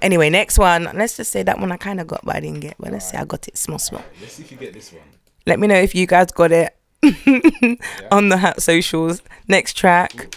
Anyway, 0.02 0.28
next 0.28 0.58
one. 0.58 0.90
Let's 0.94 1.16
just 1.16 1.32
say 1.32 1.42
that 1.42 1.58
one 1.58 1.72
I 1.72 1.78
kind 1.78 2.00
of 2.00 2.06
got, 2.06 2.22
but 2.22 2.36
I 2.36 2.40
didn't 2.40 2.60
get. 2.60 2.74
But 2.78 2.92
let's 2.92 3.10
say 3.10 3.16
I 3.16 3.24
got 3.24 3.48
it 3.48 3.56
small, 3.56 3.78
small. 3.78 4.04
Let's 4.20 4.34
see 4.34 4.42
if 4.42 4.52
you 4.52 4.58
get 4.58 4.74
this 4.74 4.92
one. 4.92 5.02
Let 5.46 5.58
me 5.58 5.66
know 5.66 5.76
if 5.76 5.94
you 5.94 6.06
guys 6.06 6.32
got 6.32 6.52
it 6.52 6.76
on 8.12 8.28
the 8.28 8.36
hat 8.36 8.60
socials. 8.60 9.22
Next 9.48 9.72
track. 9.74 10.36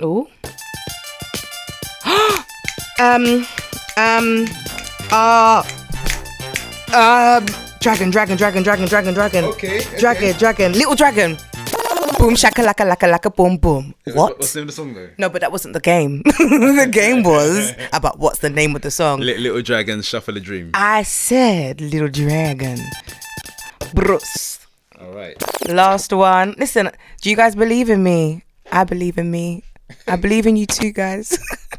Oh. 0.00 0.28
um. 2.98 3.46
Um. 3.98 4.46
Uh. 5.10 5.62
Um. 6.94 7.46
Dragon, 7.80 8.10
dragon, 8.10 8.36
dragon, 8.36 8.62
dragon, 8.62 8.86
dragon, 8.86 9.14
dragon. 9.14 9.44
Okay, 9.44 9.82
Dragon, 9.98 10.36
dragon, 10.38 10.72
little 10.72 10.94
dragon. 10.94 11.36
Boom 12.18 12.34
shaka 12.34 12.62
laka 12.62 12.82
laka 12.86 13.06
laka 13.10 13.34
boom 13.34 13.56
boom. 13.56 13.94
What? 14.14 14.38
What's 14.38 14.52
the 14.52 14.60
name 14.60 14.68
of 14.68 14.74
the 14.74 14.74
song 14.74 14.94
though? 14.94 15.08
No, 15.18 15.28
but 15.28 15.40
that 15.40 15.52
wasn't 15.52 15.74
the 15.74 15.80
game. 15.80 16.22
the 16.24 16.88
game 16.90 17.22
was 17.22 17.72
about 17.92 18.18
what's 18.18 18.38
the 18.40 18.50
name 18.50 18.74
of 18.74 18.82
the 18.82 18.90
song. 18.90 19.20
Li- 19.20 19.38
Little 19.38 19.62
Dragon 19.62 20.02
Shuffle 20.02 20.36
a 20.36 20.40
Dream. 20.40 20.70
I 20.74 21.02
said 21.04 21.80
little 21.80 22.08
dragon. 22.08 22.78
Bruce. 23.94 24.58
All 25.00 25.12
right. 25.12 25.36
Last 25.68 26.12
one. 26.12 26.54
Listen, 26.58 26.90
do 27.20 27.30
you 27.30 27.36
guys 27.36 27.54
believe 27.54 27.88
in 27.90 28.02
me? 28.02 28.42
I 28.72 28.82
believe 28.84 29.16
in 29.18 29.30
me. 29.30 29.62
I 30.08 30.16
believe 30.16 30.46
in 30.46 30.56
you 30.56 30.66
too, 30.66 30.90
guys. 30.92 31.38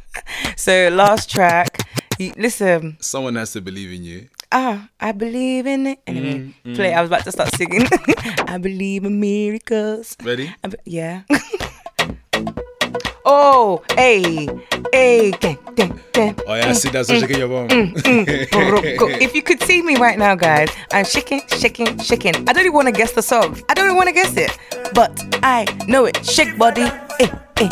so 0.55 0.87
last 0.89 1.29
track. 1.29 1.79
Listen. 2.19 2.97
Someone 2.99 3.35
has 3.35 3.53
to 3.53 3.61
believe 3.61 3.91
in 3.95 4.03
you. 4.03 4.27
Ah, 4.51 4.89
I 4.99 5.11
believe 5.13 5.65
in 5.67 5.87
it. 5.87 5.99
Anyway, 6.07 6.51
Mm, 6.65 6.73
mm. 6.73 6.75
play. 6.75 6.91
I 6.93 6.99
was 7.01 7.09
about 7.09 7.23
to 7.23 7.31
start 7.31 7.53
singing. 7.55 7.87
I 8.47 8.57
believe 8.57 9.05
in 9.05 9.19
miracles. 9.19 10.17
Ready? 10.23 10.51
Be- 10.67 10.77
yeah. 10.85 11.21
oh, 13.25 13.83
hey, 13.95 14.47
hey, 14.91 15.31
gang, 15.31 15.57
gang, 15.75 15.99
gang. 16.11 16.35
Oh 16.47 16.55
yeah, 16.55 16.69
I 16.69 16.73
see 16.73 16.89
that. 16.89 17.05
So 17.05 17.13
Mm, 17.13 17.19
shaking 17.21 17.37
your 17.39 17.47
bum. 17.47 17.67
mm, 17.69 17.93
mm. 17.93 18.25
Brocco. 18.49 19.07
if 19.21 19.33
you 19.35 19.41
could 19.41 19.61
see 19.63 19.81
me 19.81 19.95
right 19.95 20.17
now, 20.17 20.35
guys, 20.35 20.69
I'm 20.91 21.05
shaking, 21.05 21.41
shaking, 21.47 21.97
shaking. 21.99 22.35
I 22.49 22.51
don't 22.51 22.65
even 22.65 22.73
want 22.73 22.87
to 22.87 22.95
guess 22.95 23.11
the 23.13 23.21
song. 23.23 23.55
I 23.69 23.73
don't 23.73 23.85
even 23.85 23.95
want 23.97 24.09
to 24.09 24.15
guess 24.15 24.35
it, 24.35 24.51
but 24.93 25.11
I 25.43 25.65
know 25.87 26.03
it. 26.05 26.19
Shake 26.25 26.57
body, 26.57 26.83
eh, 27.21 27.29
eh. 27.63 27.69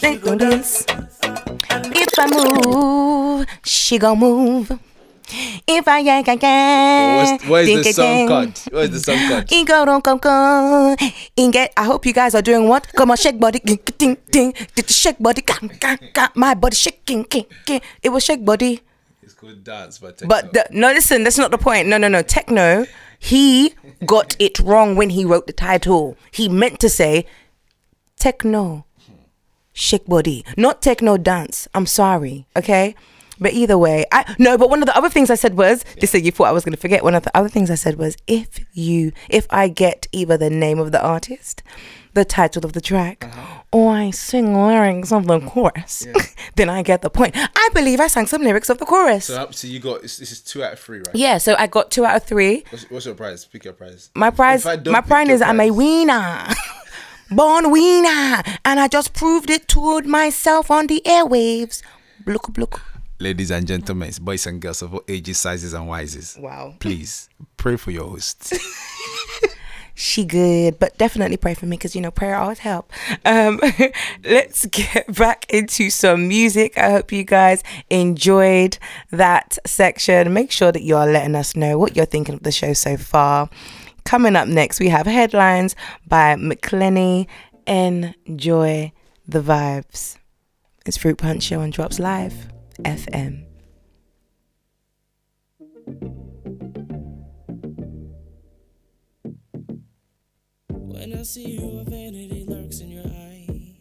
They 0.00 0.16
gon' 0.16 0.38
dance. 0.38 0.86
I 2.24 2.30
move, 2.32 3.46
she 3.64 3.98
gon' 3.98 4.18
move. 4.18 4.72
If 5.66 5.88
I 5.88 5.98
yank. 5.98 6.26
What's, 6.26 7.44
what 7.48 7.62
is 7.62 7.66
ding, 7.68 7.82
the 7.82 7.92
song 7.92 8.28
cut? 8.28 8.68
What 8.70 8.84
is 8.84 8.90
the 8.90 9.00
song 9.00 9.28
cut? 9.28 9.48
Ingo 9.48 9.84
don't 9.84 10.02
come 10.04 10.18
come. 10.18 10.96
Inget. 11.36 11.72
I 11.76 11.84
hope 11.84 12.06
you 12.06 12.12
guys 12.12 12.34
are 12.34 12.42
doing 12.42 12.68
what? 12.68 12.90
Come 12.94 13.10
on, 13.10 13.16
shake 13.16 13.38
body, 13.38 13.58
ding 13.58 13.78
ding 13.98 14.16
ding. 14.30 14.54
Shake 14.86 15.18
body, 15.18 15.42
gang, 15.42 15.70
gang, 15.80 15.98
gang. 16.14 16.28
my 16.34 16.54
body 16.54 16.76
shaking, 16.76 17.24
king, 17.24 17.46
king. 17.66 17.80
It 18.02 18.08
was 18.08 18.24
shake 18.24 18.44
body. 18.44 18.80
It's 19.22 19.34
called 19.34 19.62
dance, 19.64 19.98
but 19.98 20.22
But 20.26 20.52
the, 20.52 20.66
no, 20.70 20.88
listen, 20.92 21.24
that's 21.24 21.38
not 21.38 21.50
the 21.50 21.58
point. 21.58 21.88
No, 21.88 21.98
no, 21.98 22.08
no. 22.08 22.22
Techno, 22.22 22.86
he 23.18 23.74
got 24.06 24.36
it 24.38 24.58
wrong 24.60 24.96
when 24.96 25.10
he 25.10 25.24
wrote 25.24 25.46
the 25.46 25.52
title. 25.52 26.16
He 26.30 26.48
meant 26.48 26.80
to 26.80 26.88
say 26.88 27.26
techno, 28.18 28.84
shake 29.74 30.06
body, 30.06 30.44
not 30.56 30.80
techno 30.80 31.18
dance. 31.18 31.68
I'm 31.74 31.84
sorry, 31.84 32.46
okay? 32.56 32.94
But 33.40 33.52
either 33.52 33.76
way, 33.76 34.04
I 34.12 34.34
no. 34.38 34.56
But 34.56 34.70
one 34.70 34.80
of 34.80 34.86
the 34.86 34.96
other 34.96 35.10
things 35.10 35.28
I 35.28 35.34
said 35.34 35.56
was, 35.56 35.84
listen, 36.00 36.24
you 36.24 36.30
thought 36.30 36.44
I 36.44 36.52
was 36.52 36.64
gonna 36.64 36.76
forget. 36.76 37.02
One 37.02 37.14
of 37.14 37.24
the 37.24 37.36
other 37.36 37.48
things 37.48 37.70
I 37.70 37.74
said 37.74 37.98
was, 37.98 38.16
if 38.26 38.60
you, 38.72 39.12
if 39.28 39.46
I 39.50 39.68
get 39.68 40.06
either 40.12 40.36
the 40.36 40.50
name 40.50 40.78
of 40.78 40.92
the 40.92 41.02
artist, 41.02 41.62
the 42.14 42.24
title 42.24 42.64
of 42.64 42.74
the 42.74 42.80
track, 42.80 43.24
uh-huh. 43.24 43.62
or 43.72 43.92
I 43.92 44.10
sing 44.12 44.54
lyrics 44.54 45.10
of 45.10 45.26
the 45.26 45.40
chorus, 45.40 46.06
then 46.54 46.68
I 46.68 46.82
get 46.82 47.02
the 47.02 47.10
point. 47.10 47.34
I 47.36 47.68
believe 47.74 47.98
I 47.98 48.06
sang 48.06 48.26
some 48.26 48.42
lyrics 48.42 48.70
of 48.70 48.78
the 48.78 48.84
chorus. 48.84 49.24
So, 49.24 49.48
so 49.50 49.66
you 49.66 49.80
got 49.80 50.02
this 50.02 50.20
is 50.20 50.40
two 50.40 50.62
out 50.62 50.74
of 50.74 50.78
three, 50.78 50.98
right? 50.98 51.14
Yeah, 51.14 51.38
so 51.38 51.56
I 51.58 51.66
got 51.66 51.90
two 51.90 52.04
out 52.04 52.16
of 52.16 52.22
three. 52.22 52.64
What's, 52.70 52.90
what's 52.90 53.06
your 53.06 53.16
prize? 53.16 53.44
Pick 53.44 53.64
your 53.64 53.74
prize. 53.74 54.10
My 54.14 54.30
prize, 54.30 54.60
If 54.60 54.66
I 54.66 54.76
don't 54.76 54.92
my 54.92 55.00
prize 55.00 55.28
is 55.28 55.42
I'm 55.42 55.58
a 55.58 55.72
wiener, 55.72 56.46
born 57.30 57.70
wiener, 57.70 58.42
and 58.64 58.80
I 58.80 58.88
just 58.88 59.12
proved 59.14 59.50
it 59.50 59.68
to 59.68 60.00
myself 60.02 60.70
on 60.70 60.86
the 60.86 61.02
airwaves. 61.04 61.82
Look, 62.26 62.56
look. 62.56 62.82
Ladies 63.20 63.50
and 63.50 63.66
gentlemen, 63.66 64.12
boys 64.20 64.46
and 64.46 64.60
girls 64.60 64.82
of 64.82 64.94
all 64.94 65.04
ages, 65.08 65.38
sizes, 65.38 65.72
and 65.72 65.88
wises. 65.88 66.38
Wow. 66.38 66.74
Please 66.80 67.28
pray 67.56 67.76
for 67.76 67.90
your 67.90 68.08
host. 68.08 68.52
She 69.96 70.24
good, 70.24 70.80
but 70.80 70.98
definitely 70.98 71.36
pray 71.36 71.54
for 71.54 71.66
me 71.66 71.76
because 71.76 71.94
you 71.94 72.00
know 72.00 72.10
prayer 72.10 72.34
always 72.34 72.58
help. 72.58 72.92
Um, 73.24 73.60
let's 74.24 74.66
get 74.66 75.14
back 75.14 75.46
into 75.48 75.88
some 75.88 76.26
music. 76.26 76.76
I 76.76 76.90
hope 76.90 77.12
you 77.12 77.22
guys 77.22 77.62
enjoyed 77.90 78.76
that 79.12 79.56
section. 79.64 80.32
Make 80.32 80.50
sure 80.50 80.72
that 80.72 80.82
you 80.82 80.96
are 80.96 81.06
letting 81.06 81.36
us 81.36 81.54
know 81.54 81.78
what 81.78 81.94
you're 81.94 82.06
thinking 82.06 82.34
of 82.34 82.42
the 82.42 82.50
show 82.50 82.72
so 82.72 82.96
far. 82.96 83.48
Coming 84.04 84.36
up 84.36 84.46
next, 84.46 84.80
we 84.80 84.88
have 84.88 85.06
headlines 85.06 85.74
by 86.06 86.36
McClenny. 86.36 87.26
Enjoy 87.66 88.92
the 89.26 89.40
vibes. 89.40 90.18
It's 90.84 90.98
Fruit 90.98 91.16
Punch 91.16 91.42
Show 91.42 91.60
and 91.60 91.72
Drops 91.72 91.98
Live 91.98 92.34
FM. 92.82 93.46
When 100.68 101.14
I 101.18 101.22
see 101.22 101.52
you, 101.52 101.78
a 101.80 101.84
vanity 101.84 102.44
lurks 102.46 102.80
in 102.80 102.90
your 102.90 103.06
eye. 103.06 103.78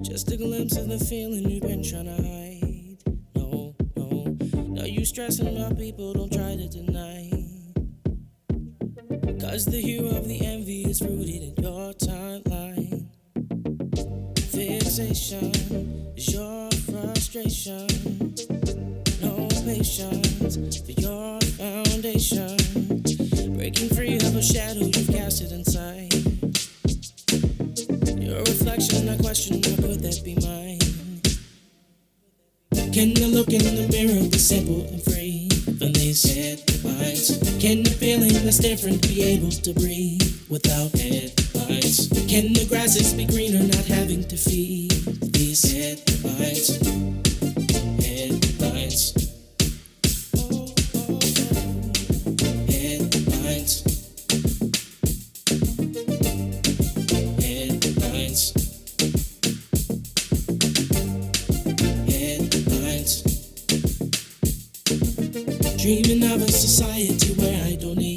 Just 0.00 0.32
a 0.32 0.36
glimpse 0.38 0.78
of 0.78 0.88
the 0.88 0.98
feeling 0.98 1.50
you've 1.50 1.62
been 1.62 1.82
trying 1.82 2.06
to 2.06 2.16
hide. 2.16 3.02
No, 3.36 3.76
no. 3.96 4.36
Now 4.74 4.84
you 4.84 5.04
stressing 5.04 5.54
about 5.54 5.76
people, 5.76 6.14
don't 6.14 6.32
try 6.32 6.56
to 6.56 6.68
deny. 6.68 7.37
Cause 9.40 9.64
the 9.64 9.80
hue 9.80 10.06
of 10.06 10.28
the 10.28 10.44
envy 10.44 10.84
is 10.84 11.02
rooted 11.02 11.42
in 11.42 11.54
your 11.62 11.92
timeline. 11.94 13.06
Fixation 14.50 15.52
is 16.16 16.32
your 16.32 16.70
frustration. 16.86 17.86
No 19.20 19.48
patience 19.64 20.56
for 20.56 21.00
your 21.00 21.40
foundation. 21.58 22.56
Breaking 23.56 23.88
free 23.88 24.16
of 24.16 24.36
a 24.36 24.42
shadow 24.42 24.80
you've 24.80 25.08
casted 25.08 25.52
inside. 25.52 26.12
Your 28.22 28.40
reflection, 28.40 29.08
I 29.08 29.16
question, 29.16 29.62
how 29.62 29.76
could 29.82 30.00
that 30.00 30.20
be 30.24 30.34
mine? 30.36 30.78
Can 32.92 33.10
you 33.16 33.26
look 33.26 33.48
in 33.48 33.62
the 33.62 33.88
mirror, 33.90 34.28
be 34.28 34.38
simple 34.38 34.82
and 34.92 35.02
free 35.02 35.47
said 36.18 36.66
goodbyes. 36.66 37.38
Can 37.60 37.84
the 37.84 37.90
feeling 37.90 38.32
that's 38.44 38.58
different 38.58 39.00
be 39.02 39.22
able 39.22 39.52
to 39.52 39.72
breathe 39.72 40.20
without 40.48 40.90
headlights? 40.90 42.08
Can 42.26 42.52
the 42.54 42.66
grasses 42.68 43.14
be 43.14 43.24
greener 43.24 43.62
not 43.62 43.84
having 43.84 44.24
to 44.24 44.36
feed 44.36 44.90
these 45.32 45.62
headlights? 45.70 46.97
Dreaming 65.88 66.30
of 66.30 66.42
a 66.42 66.52
society 66.52 67.32
where 67.40 67.64
I 67.64 67.74
don't 67.76 67.96
need 67.96 68.07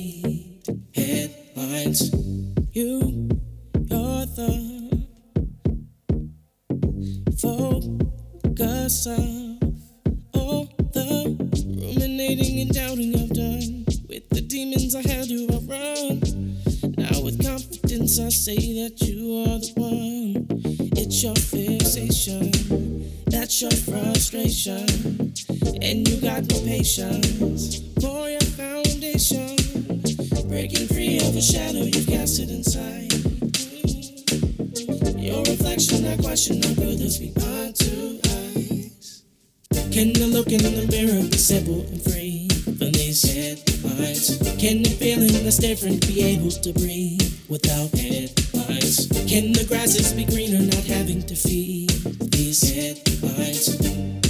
something 45.42 45.46
that's 45.46 45.58
different, 45.58 46.08
be 46.08 46.22
able 46.24 46.52
to 46.52 46.74
breathe 46.74 47.22
without 47.50 47.90
headlights. 47.92 49.08
Can 49.28 49.54
the 49.54 49.66
grasses 49.68 50.14
be 50.14 50.26
greener, 50.26 50.60
not 50.60 50.86
having 50.86 51.22
to 51.24 51.36
feed 51.36 51.90
these 52.32 52.62
headlights? 52.70 54.21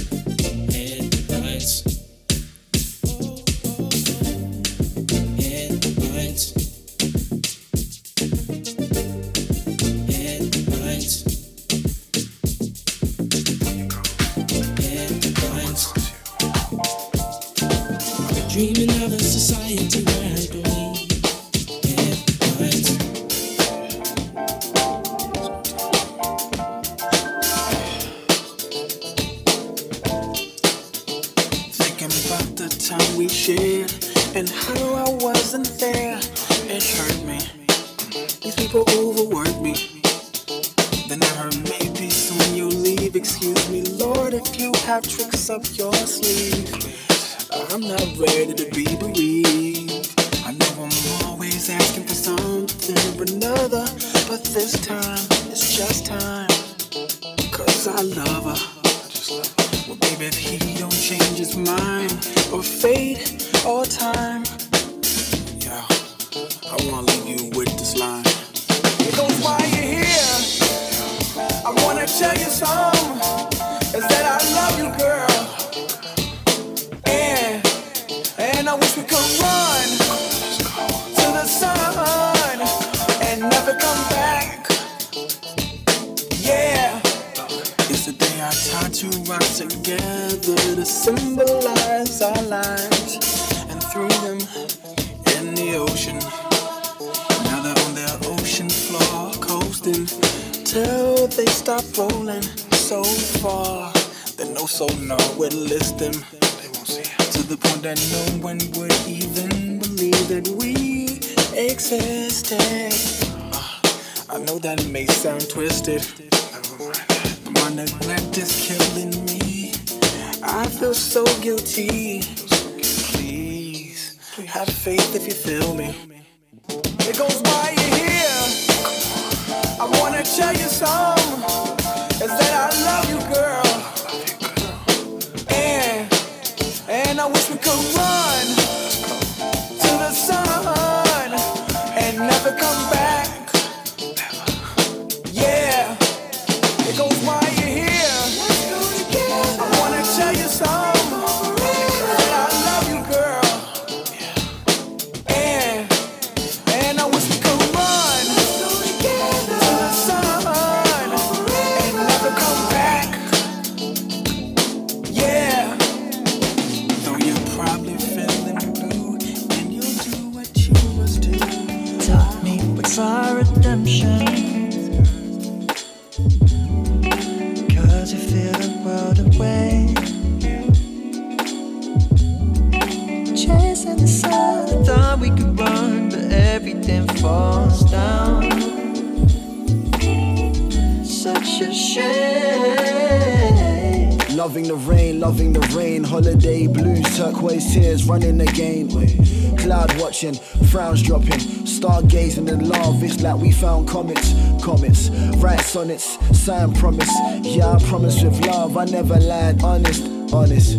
sonnets. 205.82 206.38
signed 206.38 206.76
promise, 206.76 207.10
yeah, 207.42 207.72
I 207.72 207.78
promise 207.84 208.22
with 208.22 208.38
love. 208.46 208.76
I 208.76 208.84
never 208.84 209.18
lied, 209.18 209.62
honest, 209.64 210.06
honest. 210.32 210.78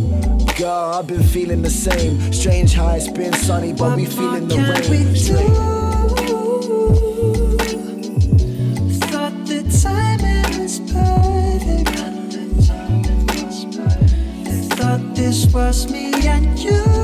Girl, 0.58 0.94
I've 0.96 1.08
been 1.08 1.24
feeling 1.24 1.62
the 1.62 1.70
same. 1.70 2.32
Strange 2.32 2.74
how 2.74 2.96
it's 2.96 3.10
been 3.10 3.34
sunny, 3.34 3.74
but 3.74 3.90
what 3.90 3.98
we 3.98 4.06
feeling 4.06 4.48
the 4.48 4.56
rain. 4.56 5.14
Thought 14.78 15.16
this 15.16 15.54
was 15.54 15.92
me 15.92 16.14
and 16.28 16.60
you. 16.60 17.03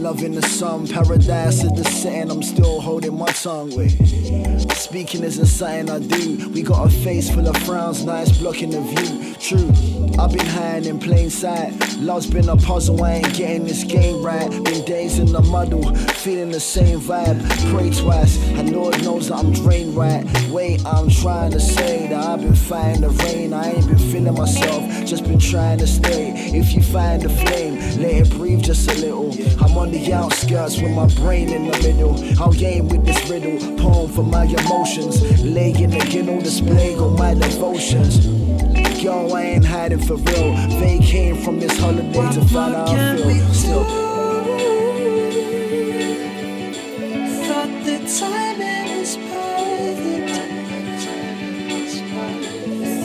Sun, 0.00 0.02
loving 0.02 0.34
the 0.34 0.42
sun, 0.42 0.86
paradise 0.86 1.64
is 1.64 1.72
the 1.72 1.84
setting. 1.84 2.30
I'm 2.30 2.42
still 2.42 2.80
holding 2.80 3.16
my 3.16 3.30
tongue. 3.32 3.70
Wait, 3.76 3.90
speaking 4.76 5.22
isn't 5.24 5.46
something 5.46 5.90
I 5.90 5.98
do. 5.98 6.48
We 6.50 6.62
got 6.62 6.86
a 6.86 6.90
face 6.90 7.30
full 7.30 7.46
of 7.46 7.56
frowns, 7.64 8.04
nice 8.04 8.36
blocking 8.38 8.70
the 8.70 8.80
view. 8.80 9.34
True, 9.34 9.70
I've 10.18 10.32
been 10.32 10.46
hiding 10.46 10.88
in 10.88 10.98
plain 10.98 11.30
sight. 11.30 11.72
Love's 11.98 12.26
been 12.26 12.48
a 12.48 12.56
puzzle, 12.56 13.02
I 13.02 13.14
ain't 13.14 13.34
getting 13.34 13.64
this 13.64 13.84
game 13.84 14.22
right. 14.22 14.50
Been 14.50 14.84
days 14.84 15.18
in 15.18 15.32
the 15.32 15.42
muddle, 15.42 15.94
feeling 15.94 16.50
the 16.50 16.60
same 16.60 17.00
vibe. 17.00 17.38
Pray 17.72 17.90
twice, 17.90 18.36
and 18.58 18.72
Lord 18.72 19.02
knows 19.02 19.28
that 19.28 19.38
I'm 19.38 19.52
drained 19.52 19.96
right. 19.96 20.24
Wait, 20.50 20.84
I'm 20.86 21.10
trying 21.10 21.52
to 21.52 21.60
say 21.60 22.08
that 22.08 22.24
I've 22.26 22.40
been 22.40 22.54
fighting 22.54 23.02
the 23.02 23.10
rain. 23.10 23.52
I 23.52 23.72
ain't 23.72 23.86
been 23.86 23.98
feeling 23.98 24.34
myself, 24.34 24.82
just 25.04 25.24
been 25.24 25.38
trying 25.38 25.78
to 25.78 25.86
stay. 25.86 26.32
If 26.54 26.72
you 26.74 26.82
find 26.82 27.22
the 27.22 27.28
flame, 27.28 27.74
let 28.00 28.14
it 28.14 28.30
breathe 28.30 28.62
just 28.62 28.90
a 28.90 28.94
little. 28.94 29.19
I'm 29.60 29.76
on 29.76 29.90
the 29.90 30.12
outskirts 30.12 30.80
with 30.80 30.92
my 30.92 31.06
brain 31.22 31.50
in 31.50 31.70
the 31.70 31.78
middle. 31.78 32.14
I'll 32.42 32.52
game 32.52 32.88
with 32.88 33.04
this 33.04 33.28
riddle, 33.28 33.58
poem 33.76 34.10
for 34.10 34.24
my 34.24 34.44
emotions. 34.44 35.42
Leg 35.42 35.80
in 35.80 35.90
the 35.90 36.40
display 36.42 36.96
on 36.96 37.14
my 37.16 37.34
devotions. 37.34 38.26
Yo, 39.02 39.28
I 39.28 39.42
ain't 39.42 39.64
hiding 39.64 40.00
for 40.00 40.16
real. 40.16 40.54
They 40.80 40.98
came 40.98 41.36
from 41.36 41.58
this 41.60 41.78
holiday 41.78 42.12
to 42.12 42.44
find 42.48 42.74
out 42.74 42.88
how 42.88 43.12
I 43.12 43.16
feel. 43.16 43.54
Still. 43.54 43.84
Thought 47.46 47.84
the 47.84 47.98
timing 48.18 48.98
was 48.98 49.16
perfect. 49.16 50.30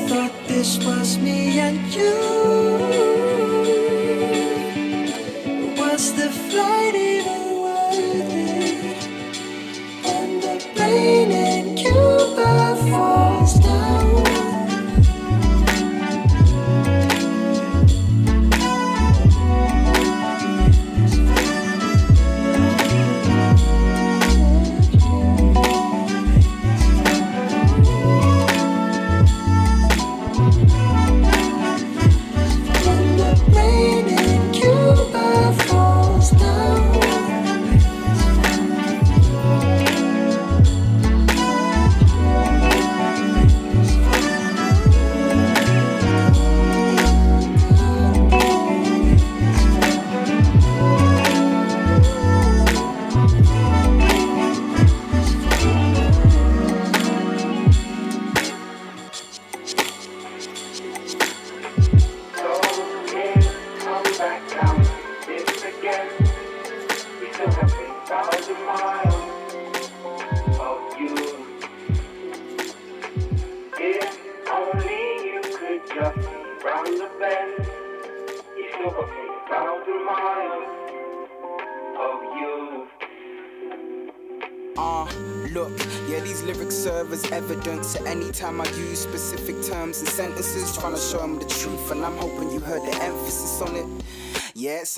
Thought 0.09 0.33
this 0.47 0.77
was 0.85 1.17
me 1.17 1.59
and 1.59 1.79
you. 1.93 2.24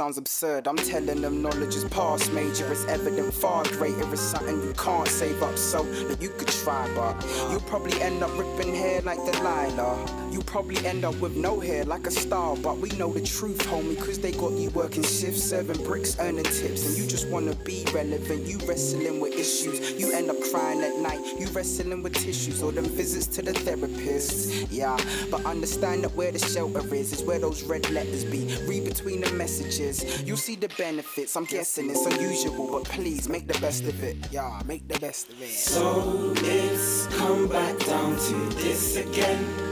Sounds 0.07 0.17
absurd. 0.17 0.67
I'm 0.69 0.77
telling 0.77 1.19
them 1.21 1.41
knowledge 1.41 1.75
is 1.75 1.83
past 1.83 2.31
major. 2.31 2.65
It's 2.71 2.85
evident 2.85 3.33
far 3.33 3.65
greater 3.65 4.13
is 4.13 4.21
something 4.21 4.61
you 4.63 4.73
can't 4.77 5.05
save 5.05 5.43
up 5.43 5.57
so 5.57 5.83
that 5.83 6.21
you 6.21 6.29
could 6.29 6.47
try, 6.47 6.89
but 6.95 7.21
you'll 7.51 7.67
probably 7.67 8.01
end 8.01 8.23
up 8.23 8.31
ripping 8.37 8.73
hair 8.73 9.01
like 9.01 9.17
Delilah. 9.17 10.26
You 10.37 10.43
probably 10.43 10.77
end 10.85 11.03
up 11.03 11.15
with 11.15 11.35
no 11.35 11.59
hair 11.59 11.83
like 11.83 12.05
a 12.05 12.11
star, 12.11 12.55
but 12.57 12.77
we 12.77 12.89
know 12.89 13.11
the 13.11 13.21
truth, 13.21 13.57
homie, 13.65 13.97
cause 13.97 14.19
they 14.19 14.31
got 14.31 14.51
you 14.51 14.69
working 14.69 15.01
shifts, 15.01 15.41
serving 15.41 15.83
bricks, 15.83 16.15
earning 16.19 16.43
tips, 16.43 16.87
and 16.87 16.95
you 16.95 17.07
just 17.07 17.27
wanna 17.29 17.55
be 17.55 17.83
relevant. 17.91 18.45
You 18.45 18.59
wrestling 18.67 19.19
with 19.19 19.33
issues, 19.33 19.93
you 19.93 20.11
end 20.11 20.29
up 20.29 20.39
crying 20.51 20.83
at 20.83 20.95
night, 20.97 21.21
you 21.39 21.47
wrestling 21.47 22.03
with 22.03 22.13
tissues, 22.13 22.61
or 22.61 22.71
them 22.71 22.85
visits 22.85 23.25
to 23.35 23.41
the 23.41 23.51
therapist. 23.51 24.71
Yeah, 24.71 24.95
but 25.31 25.43
understand 25.43 26.03
that 26.03 26.13
where 26.13 26.31
the 26.31 26.37
shelter 26.37 26.85
is, 26.93 27.13
is 27.13 27.23
where 27.23 27.39
those 27.39 27.63
red 27.63 27.89
letters 27.89 28.23
be. 28.23 28.45
Read 28.67 28.85
between 28.85 29.21
the 29.21 29.33
messages, 29.33 30.21
you'll 30.21 30.37
see 30.37 30.55
the 30.55 30.69
benefits. 30.77 31.35
I'm 31.35 31.45
guessing 31.45 31.89
it's 31.89 32.05
unusual, 32.05 32.67
but 32.73 32.83
please 32.83 33.27
make 33.27 33.47
the 33.47 33.59
best 33.59 33.85
of 33.85 34.03
it. 34.03 34.17
Yeah, 34.31 34.61
make 34.67 34.87
the 34.87 34.99
best 34.99 35.29
of 35.29 35.41
it. 35.41 35.49
So 35.49 36.31
it's 36.35 37.07
come 37.17 37.47
back 37.47 37.79
down 37.79 38.15
to 38.15 38.55
this 38.57 38.97
again. 38.97 39.66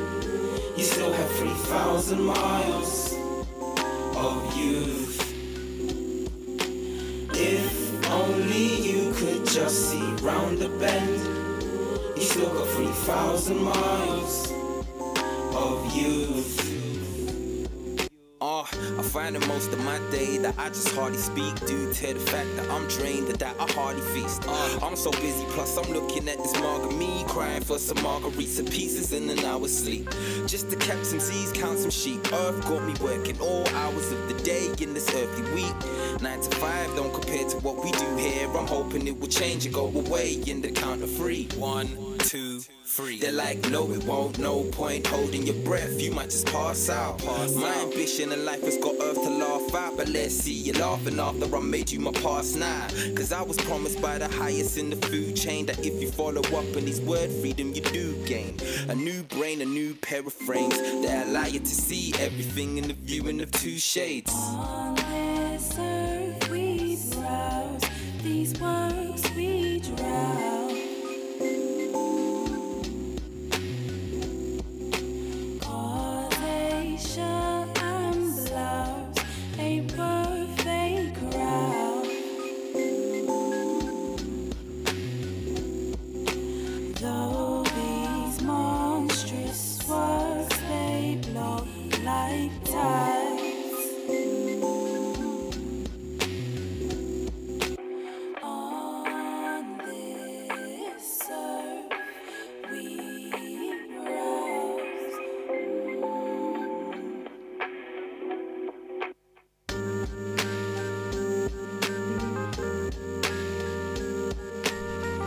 You 0.77 0.83
still 0.83 1.13
have 1.13 1.31
3,000 1.37 2.21
miles 2.21 3.13
of 4.17 4.57
youth. 4.57 5.21
If 7.33 8.11
only 8.11 8.81
you 8.81 9.13
could 9.13 9.45
just 9.45 9.91
see 9.91 10.03
round 10.21 10.57
the 10.57 10.67
bend. 10.67 11.21
You 12.17 12.23
still 12.23 12.53
got 12.53 12.67
3,000 12.67 13.63
miles 13.63 14.51
of 15.55 15.95
youth. 15.95 16.64
Uh, 18.45 18.61
I 18.61 19.01
find 19.01 19.35
that 19.35 19.47
most 19.47 19.73
of 19.73 19.83
my 19.83 19.97
day 20.11 20.37
that 20.37 20.53
I 20.59 20.67
just 20.67 20.89
hardly 20.89 21.17
speak 21.17 21.55
due 21.65 21.91
to 21.91 22.13
the 22.13 22.19
fact 22.19 22.55
that 22.57 22.69
I'm 22.69 22.87
drained 22.87 23.27
and 23.27 23.39
that 23.39 23.55
I 23.59 23.71
hardly 23.71 24.03
feast. 24.13 24.43
Uh, 24.47 24.79
I'm 24.83 24.95
so 24.95 25.09
busy, 25.09 25.43
plus 25.49 25.75
I'm 25.75 25.91
looking 25.91 26.29
at 26.29 26.37
this 26.37 26.53
margarita, 26.59 26.95
me 26.95 27.25
crying 27.27 27.63
for 27.63 27.79
some 27.79 27.97
margaritas 27.97 28.59
and 28.59 28.69
pieces 28.69 29.13
in 29.13 29.27
an 29.31 29.39
hour's 29.39 29.75
sleep. 29.75 30.07
Just 30.45 30.69
to 30.69 30.75
catch 30.75 31.05
some 31.05 31.19
seas, 31.19 31.51
count 31.53 31.79
some 31.79 31.89
sheep. 31.89 32.21
Earth 32.33 32.61
got 32.67 32.83
me 32.83 32.93
working 33.01 33.39
all 33.41 33.67
hours 33.69 34.11
of 34.11 34.27
the 34.27 34.35
day 34.43 34.71
in 34.79 34.93
this 34.93 35.09
earthly 35.15 35.51
week. 35.55 36.21
Nine 36.21 36.39
to 36.39 36.55
five 36.57 36.95
don't 36.95 37.11
compare 37.11 37.49
to 37.49 37.57
what 37.61 37.83
we 37.83 37.91
do 37.93 38.15
here. 38.15 38.47
I'm 38.55 38.67
hoping 38.67 39.07
it 39.07 39.19
will 39.19 39.27
change 39.27 39.65
and 39.65 39.73
go 39.73 39.87
away 39.87 40.33
in 40.45 40.61
the 40.61 40.69
count 40.69 41.01
of 41.01 41.11
three. 41.11 41.47
One, 41.57 41.87
two, 42.25 42.59
three. 42.85 43.19
They're 43.19 43.31
like, 43.31 43.69
no, 43.69 43.91
it 43.91 44.03
won't. 44.03 44.39
No 44.39 44.63
point 44.63 45.05
holding 45.05 45.45
your 45.45 45.55
breath. 45.63 46.01
You 46.01 46.11
might 46.11 46.31
just 46.31 46.47
pass 46.47 46.89
out. 46.89 47.23
my 47.23 47.73
ambition 47.83 48.31
in 48.31 48.45
life 48.45 48.63
has 48.63 48.77
got 48.77 48.95
earth 49.01 49.21
to 49.23 49.29
laugh 49.29 49.75
at. 49.75 49.97
But 49.97 50.09
let's 50.09 50.33
see 50.33 50.53
you 50.53 50.73
laughing 50.73 51.19
after 51.19 51.55
I 51.55 51.59
made 51.59 51.91
you 51.91 51.99
my 51.99 52.11
past 52.11 52.57
now. 52.57 52.87
Cause 53.15 53.31
I 53.31 53.41
was 53.41 53.57
promised 53.57 54.01
by 54.01 54.17
the 54.17 54.27
highest 54.27 54.77
in 54.77 54.89
the 54.89 54.95
food 54.95 55.35
chain 55.35 55.67
that 55.67 55.79
if 55.85 56.01
you 56.01 56.09
follow 56.09 56.41
up 56.41 56.75
on 56.75 56.85
these 56.85 57.01
word 57.01 57.31
freedom, 57.31 57.73
you 57.73 57.81
do 57.81 58.15
gain. 58.25 58.57
A 58.89 58.95
new 58.95 59.23
brain, 59.23 59.61
a 59.61 59.65
new 59.65 59.93
pair 59.95 60.21
of 60.21 60.33
frames 60.33 60.77
that 61.03 61.27
allow 61.27 61.45
you 61.45 61.59
to 61.59 61.65
see 61.65 62.13
everything 62.19 62.77
in 62.77 62.87
the 62.87 62.93
viewing 62.93 63.41
of 63.41 63.51
two 63.51 63.77
shades. 63.77 64.33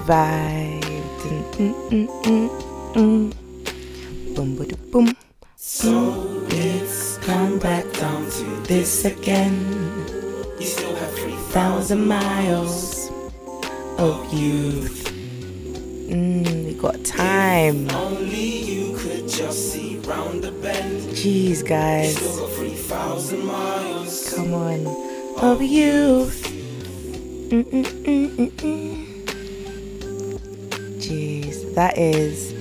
Vibe. 0.09 0.81
Dun, 1.21 1.45
mm, 1.61 1.75
mm, 1.93 2.09
mm, 2.25 2.49
mm. 2.97 4.35
Boom, 4.35 4.57
ba, 4.57 4.65
boom. 4.91 5.13
So 5.57 6.47
it's 6.49 7.19
come 7.19 7.59
back 7.59 7.85
down 7.93 8.25
to 8.41 8.45
this 8.65 9.05
again. 9.05 9.53
You 10.59 10.65
still 10.65 10.97
have 10.97 11.13
3,000 11.13 12.09
miles 12.09 13.11
of 13.99 14.33
youth. 14.33 15.13
Mm, 16.09 16.65
we 16.65 16.73
got 16.73 17.05
time. 17.05 17.91
Only 17.91 18.65
you 18.65 18.97
could 18.97 19.29
just 19.29 19.73
see 19.73 19.99
round 20.09 20.43
the 20.43 20.53
bend. 20.53 21.03
Jeez, 21.13 21.61
guys. 21.61 22.17
Still 22.17 22.49
got 22.49 22.57
3,000 22.57 23.45
miles. 23.45 24.35
Come 24.35 24.55
on. 24.55 24.87
Of 25.37 25.61
youth. 25.61 26.49
Mm, 27.51 28.88
that 31.79 31.97
is 31.97 32.53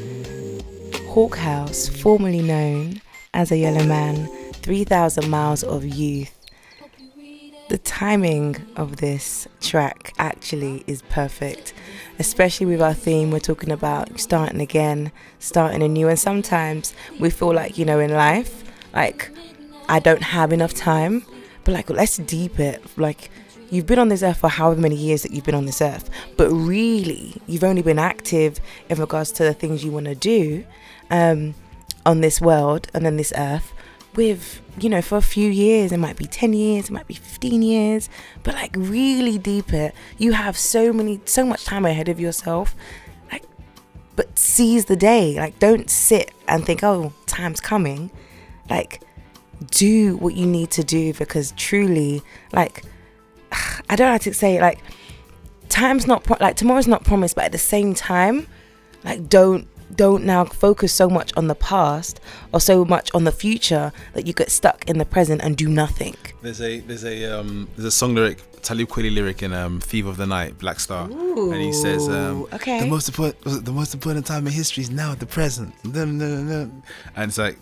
Hawk 1.08 1.38
House, 1.38 1.88
formerly 1.88 2.44
known 2.44 3.02
as 3.34 3.52
a 3.52 3.58
Yellow 3.58 3.84
Man, 3.84 4.28
3,000 4.54 5.28
Miles 5.28 5.64
of 5.64 5.84
Youth. 5.84 6.38
The 7.70 7.80
timing 7.80 8.58
of 8.76 8.98
this 8.98 9.48
track 9.60 10.14
actually 10.20 10.84
is 10.86 11.02
perfect, 11.02 11.74
especially 12.20 12.68
with 12.68 12.80
our 12.80 12.94
theme. 12.94 13.32
We're 13.32 13.40
talking 13.40 13.72
about 13.72 14.20
starting 14.20 14.62
again, 14.62 15.12
starting 15.40 15.82
anew, 15.82 16.08
and 16.10 16.20
sometimes 16.20 16.94
we 17.20 17.32
feel 17.32 17.56
like, 17.56 17.80
you 17.80 17.86
know, 17.86 18.00
in 18.00 18.12
life, 18.12 18.64
like 18.94 19.32
I 19.90 19.98
don't 19.98 20.22
have 20.22 20.54
enough 20.54 20.76
time, 20.76 21.26
but 21.64 21.74
like 21.74 21.90
let's 21.90 22.18
deep 22.18 22.60
it. 22.60 22.84
Like 23.00 23.32
you've 23.70 23.86
been 23.86 24.00
on 24.00 24.10
this 24.10 24.24
earth 24.24 24.38
for 24.38 24.50
however 24.50 24.80
many 24.80 24.96
years 24.96 25.24
that 25.24 25.32
you've 25.32 25.46
been 25.46 25.56
on 25.56 25.66
this 25.66 25.82
earth, 25.82 26.10
but 26.36 26.50
really 26.50 27.42
you've 27.48 27.64
only 27.64 27.82
been 27.82 28.00
active 28.00 28.60
in 28.90 29.00
regards 29.00 29.32
to 29.34 29.44
the 29.44 29.54
things 29.54 29.84
you 29.84 29.92
want 29.92 30.06
to 30.06 30.16
do 30.16 30.66
um, 31.10 31.54
on 32.06 32.22
this 32.22 32.42
world 32.42 32.88
and 32.94 33.06
on 33.06 33.18
this 33.18 33.34
earth 33.36 33.74
with 34.16 34.62
you 34.80 34.90
know 34.90 35.02
for 35.02 35.18
a 35.18 35.22
few 35.22 35.50
years 35.50 35.92
it 35.92 35.98
might 35.98 36.18
be 36.18 36.26
10 36.26 36.52
years 36.52 36.90
it 36.90 36.92
might 36.92 37.06
be 37.06 37.14
15 37.14 37.62
years 37.62 38.10
but 38.44 38.56
like 38.56 38.76
really 38.76 39.38
deep 39.38 39.72
it. 39.74 39.94
You 40.18 40.34
have 40.34 40.58
so 40.58 40.92
many 40.92 41.22
so 41.26 41.46
much 41.46 41.66
time 41.66 41.86
ahead 41.86 42.10
of 42.10 42.20
yourself 42.20 42.76
like 43.32 43.44
but 44.16 44.38
seize 44.38 44.86
the 44.86 44.96
day. 44.96 45.36
Like 45.36 45.60
don't 45.60 45.90
sit 45.90 46.32
and 46.48 46.66
think 46.66 46.84
oh 46.84 47.14
time's 47.28 47.60
coming. 47.60 48.10
Like 48.70 49.02
do 49.72 50.18
what 50.18 50.36
you 50.36 50.46
need 50.46 50.72
to 50.72 50.84
do 50.84 51.14
because 51.14 51.52
truly 51.54 52.22
like 52.52 52.84
i 53.90 53.96
don't 53.96 54.08
know 54.08 54.12
how 54.12 54.18
to 54.18 54.34
say 54.34 54.58
it 54.58 54.62
like 54.62 54.80
time's 55.70 56.08
not 56.08 56.24
pro- 56.24 56.38
like 56.40 56.56
tomorrow's 56.56 56.88
not 56.88 57.04
promised 57.04 57.36
but 57.36 57.46
at 57.46 57.52
the 57.52 57.58
same 57.58 57.94
time 57.94 58.48
like 59.04 59.28
don't 59.30 59.68
don't 59.96 60.26
now 60.26 60.46
focus 60.46 60.92
so 60.94 61.10
much 61.10 61.32
on 61.38 61.48
the 61.48 61.56
past 61.56 62.20
or 62.54 62.60
so 62.60 62.84
much 62.84 63.10
on 63.14 63.24
the 63.24 63.32
future 63.32 63.92
that 64.14 64.28
you 64.28 64.34
get 64.34 64.52
stuck 64.52 64.88
in 64.90 64.98
the 64.98 65.06
present 65.06 65.42
and 65.42 65.56
do 65.56 65.68
nothing. 65.68 66.16
There's 66.42 66.62
a 66.62 66.80
there's 66.82 67.06
a 67.06 67.40
um 67.40 67.68
there's 67.76 67.86
a 67.86 67.92
song 67.92 68.16
lyric 68.16 68.40
Talib 68.62 68.90
Kweli 68.90 69.14
lyric 69.14 69.44
in 69.44 69.54
um 69.54 69.80
Thief 69.80 70.06
of 70.06 70.18
the 70.18 70.28
Night 70.28 70.58
Black 70.58 70.80
Star. 70.80 71.10
And 71.10 71.62
he 71.62 71.72
says 71.74 72.08
um 72.10 72.48
okay. 72.54 72.82
the 72.82 72.88
most 72.88 73.08
important 73.08 73.66
the 73.66 73.72
most 73.72 73.94
important 73.94 74.26
time 74.26 74.46
in 74.48 74.54
history 74.54 74.84
is 74.84 74.90
now 74.90 75.16
the 75.16 75.26
present. 75.26 75.74
And 75.84 76.84
it's 77.18 77.38
like 77.38 77.58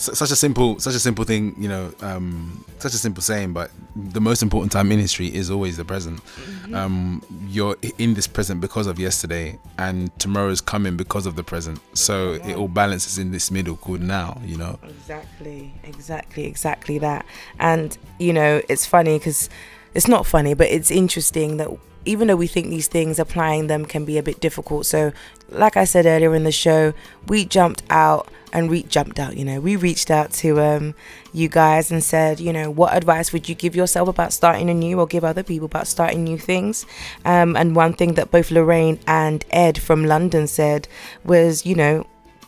such 0.00 0.30
a 0.30 0.36
simple 0.36 0.78
such 0.80 0.94
a 0.94 0.98
simple 0.98 1.24
thing 1.24 1.54
you 1.58 1.68
know 1.68 1.92
um 2.00 2.64
such 2.78 2.94
a 2.94 2.96
simple 2.96 3.22
saying 3.22 3.52
but 3.52 3.70
the 3.94 4.20
most 4.20 4.42
important 4.42 4.72
time 4.72 4.90
in 4.92 4.98
history 4.98 5.26
is 5.34 5.50
always 5.50 5.76
the 5.76 5.84
present 5.84 6.20
Mm-hmm. 6.20 6.74
um 6.74 7.22
you're 7.48 7.76
in 7.98 8.14
this 8.14 8.26
present 8.26 8.60
because 8.60 8.86
of 8.86 8.98
yesterday 8.98 9.58
and 9.78 10.16
tomorrow's 10.18 10.60
coming 10.60 10.96
because 10.96 11.26
of 11.26 11.34
the 11.36 11.42
present 11.42 11.80
so 11.94 12.34
it 12.44 12.54
all 12.56 12.68
balances 12.68 13.18
in 13.18 13.30
this 13.32 13.50
middle 13.50 13.76
called 13.76 14.00
now 14.00 14.40
you 14.44 14.56
know 14.56 14.78
Exactly, 14.88 15.72
exactly, 15.84 16.44
exactly 16.46 16.98
that. 16.98 17.26
And 17.58 17.96
you 18.18 18.32
know, 18.32 18.62
it's 18.68 18.86
funny 18.86 19.18
because 19.18 19.50
it's 19.94 20.06
not 20.08 20.24
funny, 20.26 20.54
but 20.54 20.68
it's 20.68 20.90
interesting 20.90 21.56
that 21.56 21.68
even 22.04 22.28
though 22.28 22.36
we 22.36 22.46
think 22.46 22.68
these 22.70 22.86
things, 22.88 23.18
applying 23.18 23.66
them 23.66 23.84
can 23.84 24.04
be 24.04 24.16
a 24.18 24.22
bit 24.22 24.40
difficult. 24.40 24.86
So, 24.86 25.12
like 25.50 25.76
I 25.76 25.84
said 25.84 26.06
earlier 26.06 26.34
in 26.34 26.44
the 26.44 26.52
show, 26.52 26.92
we 27.26 27.44
jumped 27.44 27.82
out 27.90 28.28
and 28.52 28.68
we 28.68 28.82
jumped 28.84 29.18
out. 29.18 29.36
You 29.36 29.44
know, 29.44 29.60
we 29.60 29.76
reached 29.76 30.10
out 30.10 30.32
to 30.32 30.60
um, 30.60 30.94
you 31.32 31.48
guys 31.48 31.90
and 31.90 32.02
said, 32.02 32.40
you 32.40 32.52
know, 32.52 32.70
what 32.70 32.94
advice 32.94 33.32
would 33.32 33.48
you 33.48 33.54
give 33.54 33.76
yourself 33.76 34.08
about 34.08 34.32
starting 34.32 34.70
anew, 34.70 34.98
or 34.98 35.06
give 35.06 35.24
other 35.24 35.42
people 35.42 35.66
about 35.66 35.86
starting 35.86 36.24
new 36.24 36.38
things? 36.38 36.86
Um, 37.24 37.56
and 37.56 37.76
one 37.76 37.92
thing 37.92 38.14
that 38.14 38.30
both 38.30 38.50
Lorraine 38.50 38.98
and 39.06 39.44
Ed 39.50 39.78
from 39.78 40.04
London 40.04 40.46
said 40.46 40.88
was, 41.24 41.64
you 41.64 41.74
know, 41.74 42.06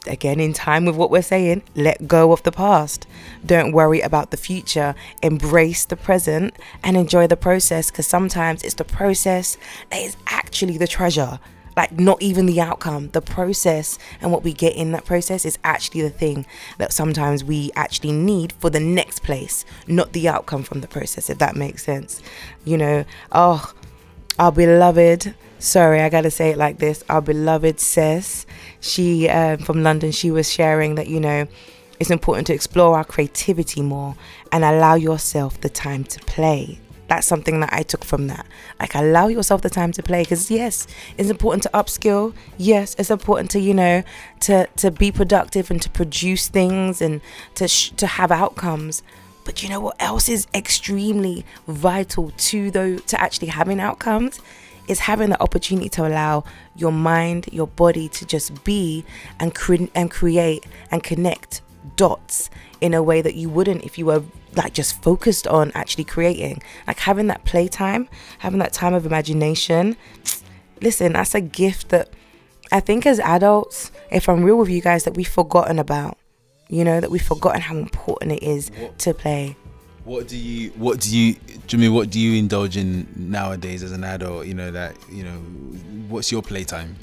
again 0.09 0.41
in 0.41 0.53
time 0.53 0.85
with 0.85 0.97
what 0.97 1.13
we're 1.13 1.23
saying 1.23 1.63
let 1.77 2.09
go 2.09 2.33
of 2.33 2.43
the 2.43 2.51
past 2.51 3.07
don't 3.47 3.71
worry 3.71 4.01
about 4.01 4.33
the 4.33 4.37
future 4.37 4.97
embrace 5.23 5.85
the 5.85 5.97
present 5.97 6.55
and 6.83 6.97
enjoy 6.97 7.25
the 7.27 7.37
process 7.37 7.89
because 7.89 8.05
sometimes 8.05 8.65
it's 8.65 8.75
the 8.75 8.85
process 8.85 9.57
that 9.91 10.03
is 10.03 10.17
actually 10.27 10.77
the 10.77 10.89
treasure 10.89 11.39
like 11.77 11.93
not 11.93 12.21
even 12.23 12.47
the 12.47 12.61
outcome. 12.61 13.09
The 13.09 13.23
process 13.23 13.99
and 14.21 14.31
what 14.33 14.43
we 14.43 14.53
get 14.53 14.75
in 14.75 14.93
that 14.93 15.05
process 15.05 15.45
is 15.45 15.59
actually 15.65 16.03
the 16.03 16.11
thing 16.11 16.47
that 16.79 16.93
sometimes 16.93 17.45
we 17.45 17.71
actually 17.75 18.13
need 18.13 18.53
for 18.55 18.71
the 18.71 18.81
next 18.81 19.23
place 19.23 19.65
not 19.87 20.13
the 20.13 20.29
outcome 20.29 20.63
from 20.63 20.81
the 20.81 20.89
process 20.89 21.31
if 21.31 21.39
that 21.39 21.57
makes 21.57 21.85
sense. 21.85 22.23
You 22.65 22.77
know 22.77 23.05
oh 23.33 23.73
our 24.39 24.51
beloved 24.51 25.35
sorry 25.59 26.01
i 26.01 26.09
gotta 26.09 26.31
say 26.31 26.51
it 26.51 26.57
like 26.57 26.79
this 26.79 27.05
our 27.09 27.21
beloved 27.21 27.79
says 27.79 28.47
she 28.81 29.29
um, 29.29 29.59
from 29.59 29.83
london 29.83 30.11
she 30.11 30.31
was 30.31 30.51
sharing 30.51 30.95
that 30.95 31.07
you 31.07 31.21
know 31.21 31.47
it's 32.01 32.11
important 32.11 32.47
to 32.47 32.55
explore 32.55 32.97
our 32.97 33.05
creativity 33.05 33.83
more 33.83 34.17
and 34.51 34.65
allow 34.65 34.95
yourself 34.95 35.61
the 35.61 35.69
time 35.69 36.03
to 36.03 36.19
play 36.21 36.81
that's 37.13 37.27
something 37.27 37.61
that 37.61 37.69
i 37.75 37.83
took 37.83 38.05
from 38.07 38.27
that. 38.29 38.47
Like 38.81 38.95
allow 38.95 39.27
yourself 39.29 39.61
the 39.61 39.69
time 39.69 39.93
to 39.93 40.03
play 40.03 40.23
because 40.23 40.51
yes 40.51 40.87
it's 41.19 41.29
important 41.29 41.63
to 41.65 41.71
upskill. 41.81 42.35
Yes 42.57 42.97
it's 42.99 43.11
important 43.11 43.51
to 43.51 43.61
you 43.61 43.75
know 43.75 44.03
to 44.47 44.67
to 44.77 44.91
be 44.91 45.13
productive 45.13 45.71
and 45.71 45.81
to 45.83 45.91
produce 45.91 46.49
things 46.49 47.03
and 47.03 47.21
to 47.57 47.69
sh- 47.69 47.91
to 48.03 48.07
have 48.07 48.33
outcomes. 48.33 49.03
But 49.45 49.63
you 49.63 49.69
know 49.69 49.81
what 49.81 49.97
else 50.01 50.27
is 50.31 50.47
extremely 50.55 51.45
vital 51.67 52.33
to 52.49 52.71
though 52.71 52.97
to 52.97 53.21
actually 53.21 53.49
having 53.49 53.79
outcomes? 53.79 54.41
Is 54.89 55.01
having 55.01 55.31
the 55.31 55.41
opportunity 55.43 55.91
to 55.91 56.07
allow 56.09 56.45
your 56.75 56.93
mind, 56.93 57.49
your 57.53 57.67
body 57.67 58.09
to 58.09 58.25
just 58.25 58.65
be 58.65 59.05
and 59.39 59.55
cre- 59.55 59.93
and 59.95 60.11
create 60.11 60.65
and 60.91 61.03
connect 61.03 61.61
dots 61.97 62.51
in 62.81 62.95
a 62.95 63.03
way 63.03 63.23
that 63.23 63.35
you 63.35 63.49
wouldn't 63.49 63.85
if 63.85 63.99
you 63.99 64.07
were 64.07 64.23
like 64.55 64.75
just 64.75 65.03
focused 65.03 65.47
on 65.47 65.73
actually 65.75 66.05
creating. 66.05 66.63
Like 66.87 67.01
having 67.01 67.27
that 67.29 67.45
playtime, 67.45 68.09
having 68.39 68.59
that 68.61 68.73
time 68.73 68.95
of 68.95 69.07
imagination. 69.07 69.97
Listen, 70.81 71.13
that's 71.13 71.35
a 71.35 71.41
gift 71.41 71.91
that 71.91 72.11
I 72.71 72.81
think 72.81 73.07
as 73.07 73.21
adults, 73.21 73.93
if 74.11 74.29
I'm 74.29 74.43
real 74.43 74.57
with 74.57 74.69
you 74.69 74.81
guys, 74.81 75.05
that 75.05 75.15
we've 75.15 75.29
forgotten 75.29 75.79
about. 75.79 76.19
You 76.69 76.85
know, 76.85 77.01
that 77.01 77.11
we've 77.11 77.23
forgotten 77.23 77.61
how 77.61 77.77
important 77.77 78.33
it 78.33 78.43
is 78.43 78.71
to 78.99 79.13
play. 79.13 79.57
What 80.05 80.27
do 80.27 80.37
you 80.37 80.71
what 80.71 81.01
do 81.01 81.17
you 81.17 81.37
Jimmy 81.67 81.89
what 81.89 82.11
do 82.11 82.19
you 82.19 82.39
indulge 82.39 82.77
in 82.77 83.07
nowadays 83.15 83.85
as 83.85 83.93
an 83.93 84.03
adult 84.03 84.47
you 84.47 84.55
know 84.55 84.73
that 84.73 84.97
you 85.09 85.23
know 85.23 85.37
what's 86.09 86.33
your 86.33 86.43
playtime 86.43 86.97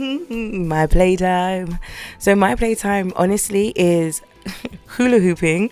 my 0.30 0.86
playtime. 0.86 1.78
So 2.18 2.34
my 2.34 2.54
playtime, 2.54 3.12
honestly, 3.16 3.72
is 3.76 4.22
hula 4.86 5.18
hooping. 5.18 5.70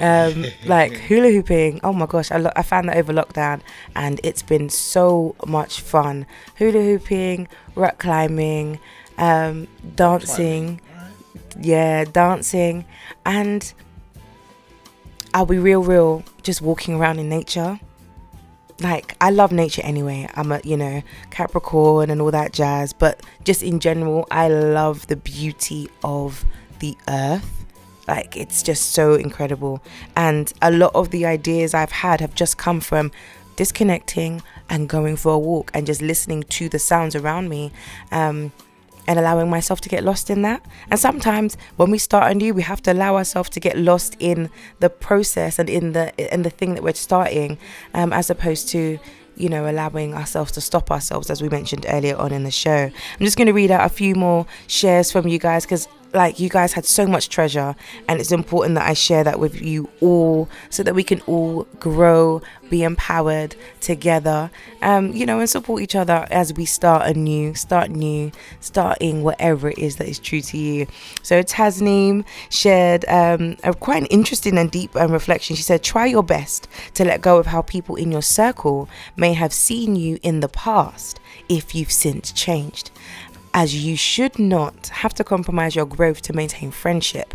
Um, 0.00 0.44
like 0.66 0.92
hula 0.92 1.30
hooping. 1.30 1.80
Oh 1.82 1.92
my 1.92 2.06
gosh, 2.06 2.30
I, 2.30 2.36
lo- 2.38 2.52
I 2.54 2.62
found 2.62 2.88
that 2.88 2.96
over 2.96 3.12
lockdown, 3.12 3.60
and 3.96 4.20
it's 4.22 4.42
been 4.42 4.68
so 4.68 5.34
much 5.46 5.80
fun. 5.80 6.26
Hula 6.56 6.80
hooping, 6.80 7.48
rock 7.74 7.98
climbing, 7.98 8.78
um, 9.16 9.66
dancing. 9.96 10.80
Yeah, 11.60 12.04
dancing, 12.04 12.84
and 13.26 13.72
I'll 15.34 15.46
be 15.46 15.58
real, 15.58 15.82
real. 15.82 16.22
Just 16.42 16.62
walking 16.62 16.94
around 16.94 17.18
in 17.18 17.28
nature 17.28 17.80
like 18.80 19.16
I 19.20 19.30
love 19.30 19.52
nature 19.52 19.82
anyway. 19.84 20.28
I'm 20.34 20.52
a 20.52 20.60
you 20.64 20.76
know 20.76 21.02
Capricorn 21.30 22.10
and 22.10 22.20
all 22.20 22.30
that 22.30 22.52
jazz, 22.52 22.92
but 22.92 23.22
just 23.44 23.62
in 23.62 23.80
general, 23.80 24.26
I 24.30 24.48
love 24.48 25.06
the 25.06 25.16
beauty 25.16 25.88
of 26.02 26.44
the 26.78 26.96
earth. 27.08 27.66
Like 28.06 28.36
it's 28.36 28.62
just 28.62 28.92
so 28.92 29.14
incredible, 29.14 29.82
and 30.16 30.52
a 30.62 30.70
lot 30.70 30.94
of 30.94 31.10
the 31.10 31.26
ideas 31.26 31.74
I've 31.74 31.92
had 31.92 32.20
have 32.20 32.34
just 32.34 32.56
come 32.56 32.80
from 32.80 33.10
disconnecting 33.56 34.40
and 34.70 34.88
going 34.88 35.16
for 35.16 35.32
a 35.32 35.38
walk 35.38 35.70
and 35.74 35.84
just 35.84 36.00
listening 36.00 36.44
to 36.44 36.68
the 36.68 36.78
sounds 36.78 37.16
around 37.16 37.48
me. 37.48 37.72
Um, 38.12 38.52
and 39.08 39.18
allowing 39.18 39.48
myself 39.48 39.80
to 39.80 39.88
get 39.88 40.04
lost 40.04 40.28
in 40.28 40.42
that. 40.42 40.64
And 40.90 41.00
sometimes 41.00 41.56
when 41.76 41.90
we 41.90 41.98
start 41.98 42.30
anew, 42.30 42.52
we 42.52 42.62
have 42.62 42.82
to 42.82 42.92
allow 42.92 43.16
ourselves 43.16 43.48
to 43.50 43.58
get 43.58 43.76
lost 43.76 44.14
in 44.20 44.50
the 44.80 44.90
process 44.90 45.58
and 45.58 45.68
in 45.68 45.94
the 45.94 46.12
in 46.32 46.42
the 46.42 46.50
thing 46.50 46.74
that 46.74 46.84
we're 46.84 46.92
starting, 46.92 47.58
um, 47.94 48.12
as 48.12 48.28
opposed 48.28 48.68
to, 48.68 48.98
you 49.34 49.48
know, 49.48 49.68
allowing 49.68 50.14
ourselves 50.14 50.52
to 50.52 50.60
stop 50.60 50.90
ourselves, 50.90 51.30
as 51.30 51.40
we 51.40 51.48
mentioned 51.48 51.86
earlier 51.88 52.16
on 52.16 52.32
in 52.32 52.44
the 52.44 52.50
show. 52.50 52.90
I'm 53.18 53.24
just 53.24 53.38
going 53.38 53.46
to 53.46 53.54
read 53.54 53.70
out 53.70 53.86
a 53.86 53.88
few 53.88 54.14
more 54.14 54.46
shares 54.66 55.10
from 55.10 55.26
you 55.26 55.38
guys 55.38 55.64
because 55.64 55.88
like 56.12 56.40
you 56.40 56.48
guys 56.48 56.72
had 56.72 56.84
so 56.84 57.06
much 57.06 57.28
treasure 57.28 57.74
and 58.08 58.20
it's 58.20 58.32
important 58.32 58.74
that 58.74 58.88
I 58.88 58.94
share 58.94 59.24
that 59.24 59.38
with 59.38 59.60
you 59.60 59.88
all 60.00 60.48
so 60.70 60.82
that 60.82 60.94
we 60.94 61.04
can 61.04 61.20
all 61.22 61.64
grow 61.78 62.42
be 62.70 62.82
empowered 62.82 63.56
together 63.80 64.50
um 64.82 65.12
you 65.12 65.24
know 65.24 65.40
and 65.40 65.48
support 65.48 65.82
each 65.82 65.94
other 65.94 66.26
as 66.30 66.52
we 66.52 66.64
start 66.64 67.06
anew 67.06 67.54
start 67.54 67.90
new 67.90 68.30
starting 68.60 69.22
whatever 69.22 69.70
it 69.70 69.78
is 69.78 69.96
that 69.96 70.08
is 70.08 70.18
true 70.18 70.40
to 70.40 70.58
you. 70.58 70.86
So 71.22 71.42
Tasneem 71.42 72.24
shared 72.50 73.04
um 73.08 73.56
a 73.64 73.74
quite 73.74 74.02
an 74.02 74.06
interesting 74.06 74.58
and 74.58 74.70
deep 74.70 74.94
um, 74.96 75.12
reflection. 75.12 75.56
She 75.56 75.62
said 75.62 75.82
try 75.82 76.06
your 76.06 76.22
best 76.22 76.68
to 76.94 77.04
let 77.04 77.20
go 77.20 77.38
of 77.38 77.46
how 77.46 77.62
people 77.62 77.96
in 77.96 78.12
your 78.12 78.22
circle 78.22 78.88
may 79.16 79.32
have 79.34 79.52
seen 79.52 79.96
you 79.96 80.18
in 80.22 80.40
the 80.40 80.48
past 80.48 81.20
if 81.48 81.74
you've 81.74 81.92
since 81.92 82.32
changed 82.32 82.90
as 83.58 83.74
you 83.74 83.96
should 83.96 84.38
not 84.38 84.86
have 85.02 85.12
to 85.12 85.24
compromise 85.24 85.74
your 85.74 85.84
growth 85.84 86.22
to 86.22 86.32
maintain 86.32 86.70
friendship. 86.70 87.34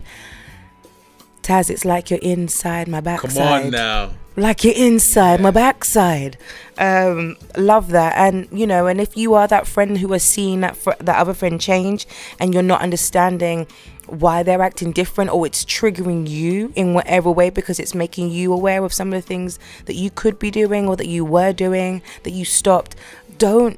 Taz, 1.42 1.70
it's 1.70 1.84
like 1.84 2.10
you're 2.10 2.28
inside 2.36 2.88
my 2.88 3.02
backside. 3.02 3.34
Come 3.34 3.66
on 3.66 3.72
now. 3.72 4.12
Like 4.38 4.64
you're 4.64 4.74
inside 4.74 5.42
my 5.42 5.52
backside. 5.52 6.38
Um, 6.78 7.36
love 7.58 7.90
that, 7.90 8.14
and 8.16 8.48
you 8.58 8.66
know, 8.66 8.88
and 8.88 9.02
if 9.02 9.18
you 9.18 9.34
are 9.34 9.50
that 9.50 9.68
friend 9.68 9.98
who 9.98 10.14
has 10.14 10.24
seen 10.24 10.62
that 10.62 10.78
fr- 10.78 11.02
that 11.02 11.18
other 11.18 11.34
friend 11.34 11.60
change, 11.60 12.08
and 12.40 12.54
you're 12.54 12.64
not 12.64 12.80
understanding 12.80 13.68
why 14.08 14.44
they're 14.44 14.62
acting 14.62 14.94
different, 14.94 15.30
or 15.30 15.46
it's 15.46 15.66
triggering 15.66 16.26
you 16.26 16.72
in 16.74 16.94
whatever 16.94 17.30
way 17.32 17.50
because 17.50 17.80
it's 17.82 17.94
making 17.94 18.32
you 18.32 18.54
aware 18.54 18.82
of 18.86 18.94
some 18.94 19.10
of 19.10 19.22
the 19.22 19.28
things 19.28 19.60
that 19.88 19.96
you 19.96 20.10
could 20.10 20.40
be 20.40 20.50
doing 20.50 20.88
or 20.88 20.96
that 20.96 21.08
you 21.08 21.26
were 21.26 21.52
doing 21.52 22.02
that 22.24 22.32
you 22.32 22.46
stopped. 22.46 22.96
Don't 23.38 23.78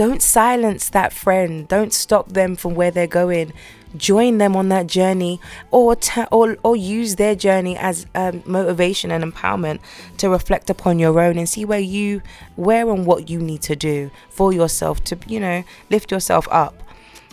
don't 0.00 0.22
silence 0.22 0.88
that 0.88 1.12
friend. 1.12 1.68
Don't 1.68 1.92
stop 1.92 2.30
them 2.30 2.56
from 2.56 2.74
where 2.74 2.90
they're 2.90 3.06
going. 3.06 3.52
Join 3.94 4.38
them 4.38 4.56
on 4.56 4.70
that 4.70 4.86
journey, 4.86 5.42
or 5.70 5.94
or 6.32 6.56
or 6.62 6.74
use 6.74 7.16
their 7.16 7.34
journey 7.34 7.76
as 7.76 8.06
um, 8.14 8.42
motivation 8.46 9.10
and 9.10 9.22
empowerment 9.22 9.80
to 10.16 10.30
reflect 10.30 10.70
upon 10.70 10.98
your 10.98 11.20
own 11.20 11.36
and 11.36 11.46
see 11.46 11.66
where 11.66 11.78
you, 11.78 12.22
where 12.56 12.88
and 12.88 13.04
what 13.04 13.28
you 13.28 13.40
need 13.40 13.60
to 13.60 13.76
do 13.76 14.10
for 14.30 14.54
yourself 14.54 15.04
to 15.04 15.18
you 15.26 15.38
know 15.38 15.64
lift 15.90 16.10
yourself 16.10 16.48
up. 16.50 16.82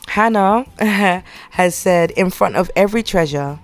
Hannah 0.09 0.65
has 1.51 1.73
said, 1.73 2.11
in 2.11 2.29
front 2.29 2.57
of 2.57 2.69
every 2.75 3.01
treasure 3.01 3.59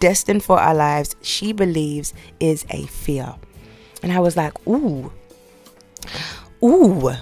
destined 0.00 0.42
for 0.42 0.58
our 0.58 0.74
lives, 0.74 1.14
she 1.22 1.52
believes 1.52 2.12
is 2.40 2.66
a 2.70 2.86
fear. 2.86 3.36
And 4.02 4.12
I 4.12 4.18
was 4.18 4.36
like, 4.36 4.54
ooh, 4.66 5.12
ooh, 6.60 7.12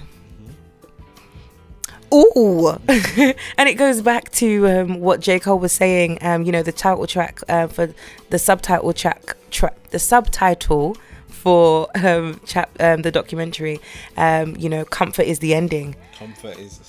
ooh. 2.12 2.68
and 2.88 3.68
it 3.68 3.74
goes 3.74 4.00
back 4.02 4.30
to 4.32 4.68
um, 4.68 5.00
what 5.00 5.20
J. 5.20 5.38
Cole 5.38 5.58
was 5.58 5.72
saying, 5.72 6.18
um, 6.20 6.42
you 6.44 6.52
know, 6.52 6.62
the 6.62 6.72
title 6.72 7.06
track 7.06 7.40
uh, 7.48 7.66
for 7.66 7.92
the 8.30 8.38
subtitle 8.38 8.92
track, 8.92 9.36
tra- 9.50 9.74
the 9.90 9.98
subtitle 9.98 10.96
for 11.28 11.88
um, 11.94 12.40
chap- 12.46 12.70
um, 12.80 13.02
the 13.02 13.10
documentary, 13.10 13.80
um, 14.16 14.56
you 14.56 14.68
know, 14.68 14.84
comfort 14.84 15.26
is 15.26 15.38
the 15.38 15.54
ending 15.54 15.94
Comfort 16.18 16.58
is. 16.58 16.80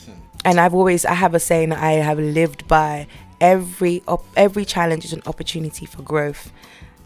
and 0.46 0.60
I've 0.60 0.74
always 0.74 1.06
I 1.06 1.14
have 1.14 1.34
a 1.34 1.40
saying 1.40 1.70
that 1.70 1.80
I 1.84 1.94
have 1.94 2.18
lived 2.20 2.68
by 2.68 3.08
every 3.40 4.02
op- 4.08 4.26
every 4.36 4.66
challenge 4.66 5.06
is 5.06 5.14
an 5.14 5.22
opportunity 5.26 5.86
for 5.86 6.02
growth 6.02 6.52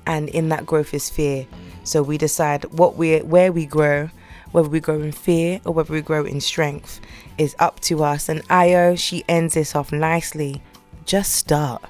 and 0.05 0.29
in 0.29 0.49
that 0.49 0.65
growth 0.65 0.93
is 0.93 1.09
fear 1.09 1.45
so 1.83 2.01
we 2.01 2.17
decide 2.17 2.63
what 2.65 2.95
we 2.95 3.19
where 3.19 3.51
we 3.51 3.65
grow 3.65 4.09
whether 4.51 4.69
we 4.69 4.79
grow 4.79 5.01
in 5.01 5.11
fear 5.11 5.59
or 5.65 5.73
whether 5.73 5.93
we 5.93 6.01
grow 6.01 6.23
in 6.25 6.39
strength 6.39 7.01
is 7.41 7.55
up 7.59 7.79
to 7.81 8.03
us. 8.03 8.29
And 8.29 8.41
Io 8.49 8.95
she 8.95 9.23
ends 9.27 9.55
this 9.55 9.75
off 9.75 9.91
nicely. 9.91 10.61
Just 11.05 11.33
start. 11.35 11.83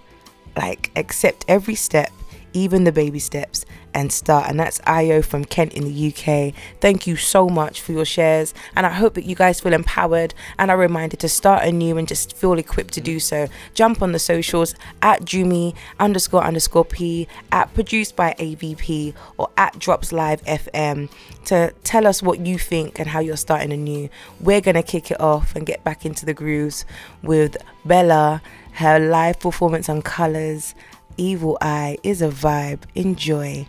Like 0.56 0.92
accept 0.96 1.46
every 1.48 1.76
step 1.76 2.12
even 2.54 2.84
the 2.84 2.92
baby 2.92 3.20
steps 3.20 3.66
and 3.94 4.12
start. 4.12 4.50
And 4.50 4.60
that's 4.60 4.80
Io 4.86 5.22
from 5.22 5.46
Kent 5.46 5.74
in 5.74 5.84
the 5.84 6.08
UK 6.10 6.54
thank 6.80 7.08
you 7.08 7.16
so 7.16 7.50
much 7.50 7.82
for 7.82 7.92
your 7.92 8.06
shares. 8.06 8.54
And 8.76 8.86
I 8.86 8.90
hope 8.90 9.14
that 9.16 9.26
you 9.26 9.36
guys 9.36 9.60
feel 9.60 9.74
empowered 9.74 10.34
and 10.58 10.72
are 10.72 10.78
reminded 10.78 11.20
to 11.22 11.30
start 11.30 11.64
anew 11.64 11.98
and 11.98 12.08
just 12.08 12.36
feel 12.36 12.54
equipped 12.54 12.94
to 12.96 13.02
do 13.02 13.20
so. 13.20 13.48
Jump 13.74 14.02
on 14.02 14.12
the 14.12 14.20
socials 14.20 14.76
at 15.02 15.22
Jumi 15.22 15.76
underscore 16.00 16.44
underscore 16.44 16.86
P 16.86 17.28
at 17.52 17.74
produced 17.74 18.16
by 18.16 18.36
AVP 18.40 19.14
or 19.38 19.50
at 19.58 19.78
Drops 19.80 20.12
Live 20.12 20.42
FM 20.44 21.10
to 21.46 21.74
tell 21.84 22.08
us 22.08 22.22
what 22.22 22.46
you 22.46 22.58
think 22.58 23.00
and 23.00 23.10
how 23.10 23.20
you're 23.20 23.38
starting 23.38 23.72
anew. 23.72 24.10
We're 24.40 24.62
gonna 24.62 24.84
kick 24.84 25.12
it 25.12 25.20
off 25.20 25.56
and 25.56 25.66
get 25.66 25.84
back 25.84 26.06
into 26.06 26.26
the 26.26 26.34
grooves 26.34 26.86
with 27.22 27.58
Bella 27.86 28.42
her 28.74 29.00
live 29.00 29.38
performance 29.40 29.90
on 29.90 30.02
colors 30.02 30.74
Evil 31.22 31.56
Eye 31.62 32.00
is 32.02 32.24
a 32.24 32.30
vibe. 32.30 32.82
Enjoy. 32.96 33.68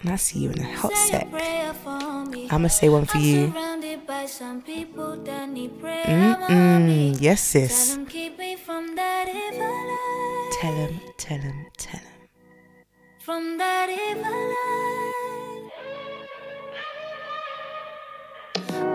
And 0.00 0.10
I'll 0.10 0.18
see 0.18 0.40
you 0.40 0.50
in 0.50 0.60
a 0.60 0.74
hot 0.74 0.92
sec. 0.92 1.26
I'ma 2.52 2.68
say 2.68 2.90
one 2.90 3.06
for 3.06 3.16
you. 3.16 3.50
Mm-mm. 6.06 7.16
Yes, 7.18 7.40
sis. 7.40 7.96
Tell 10.60 10.74
him, 10.74 11.00
tell 11.16 11.38
him, 11.38 11.66
tell 11.78 12.00
him. 12.00 12.12
From 13.20 13.56
that 13.56 13.88
evil 13.88 14.52
eye. 14.68 15.70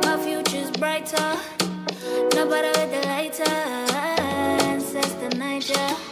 My 0.03 0.17
future's 0.23 0.69
brighter. 0.77 1.35
Nobody 2.35 2.67
with 2.77 2.91
the 2.91 3.01
lighter. 3.07 3.55
Ancestor 4.69 5.35
Niger. 5.35 6.10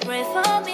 Pray 0.00 0.24
for 0.24 0.60
me, 0.62 0.73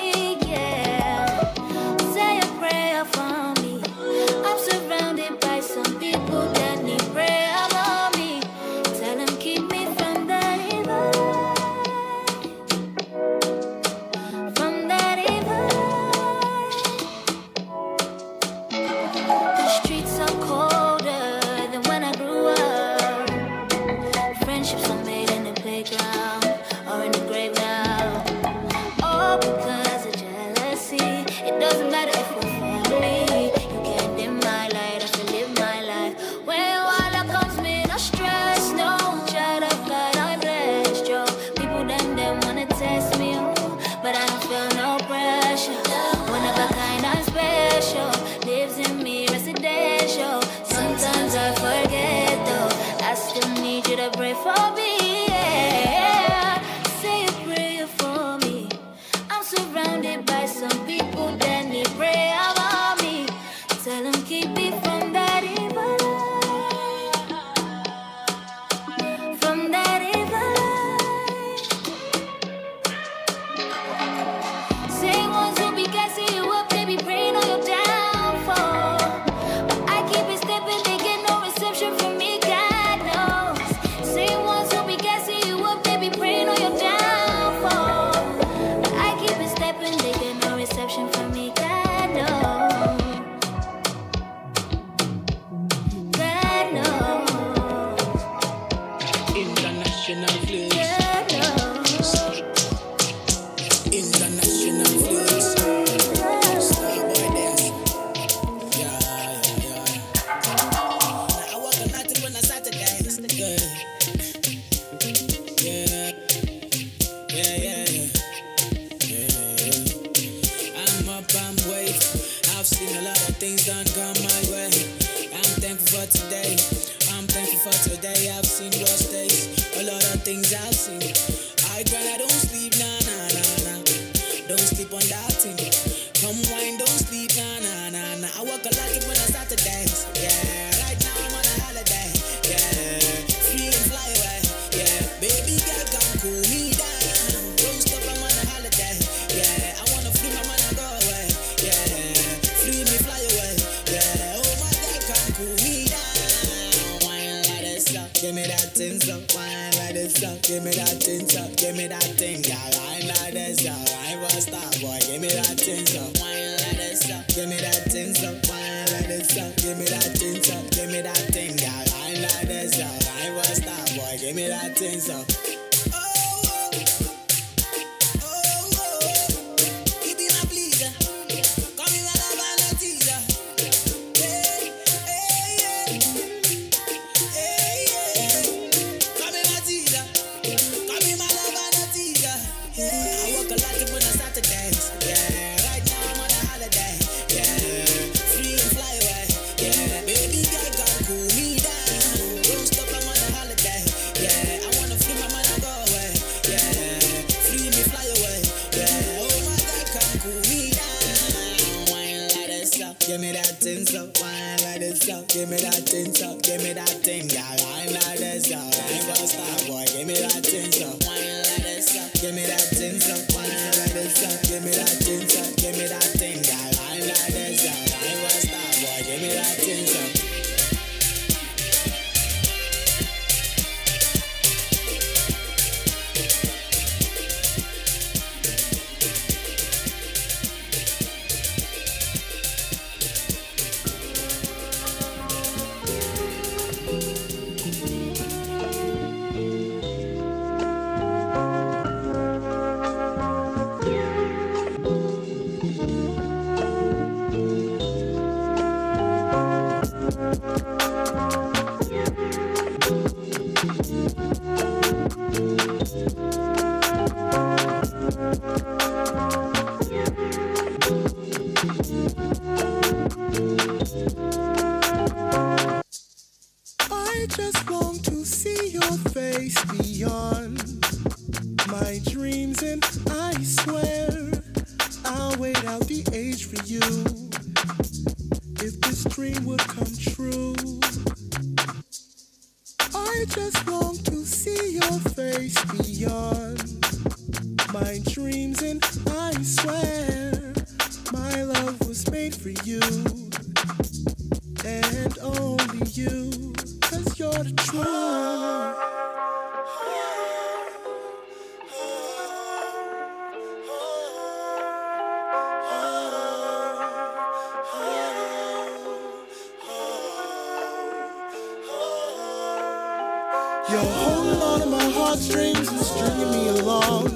You're 323.70 323.78
holding 323.82 324.42
on 324.42 324.60
to 324.60 324.66
my 324.66 324.90
heartstrings 324.90 325.68
and 325.68 325.80
stringing 325.80 326.30
me 326.32 326.48
along. 326.48 327.06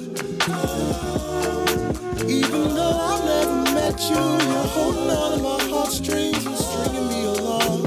Even 2.31 2.75
though 2.77 2.97
I've 3.11 3.25
never 3.25 3.63
met 3.75 4.01
you, 4.09 4.15
you're 4.15 4.69
holding 4.77 5.11
on 5.11 5.37
to 5.37 5.43
my 5.43 5.59
heartstrings 5.75 6.47
and 6.47 6.57
stringing 6.57 7.09
me 7.09 7.25
along. 7.25 7.81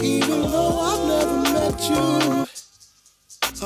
Even 0.00 0.42
though 0.52 0.80
I've 0.90 1.04
never 1.08 1.38
met 1.58 1.78
you, 1.90 2.46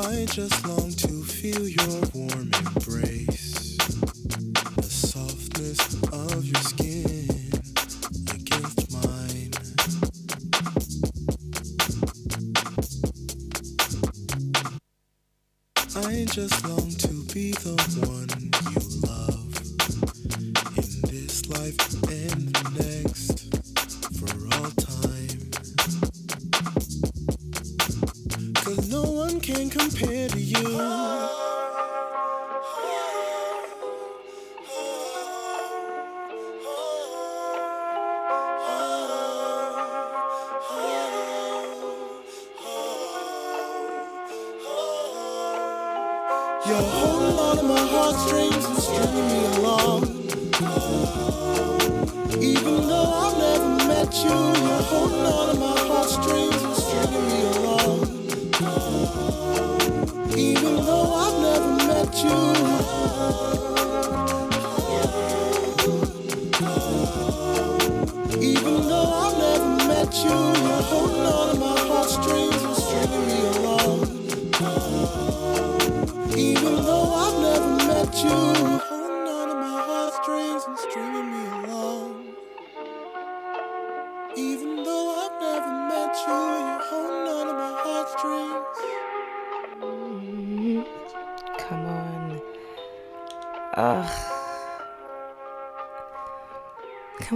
I 0.01 0.25
just 0.31 0.67
long 0.67 0.91
to 0.93 1.23
feel 1.25 1.69
your 1.69 2.01
warm 2.15 2.51
embrace. 2.55 3.42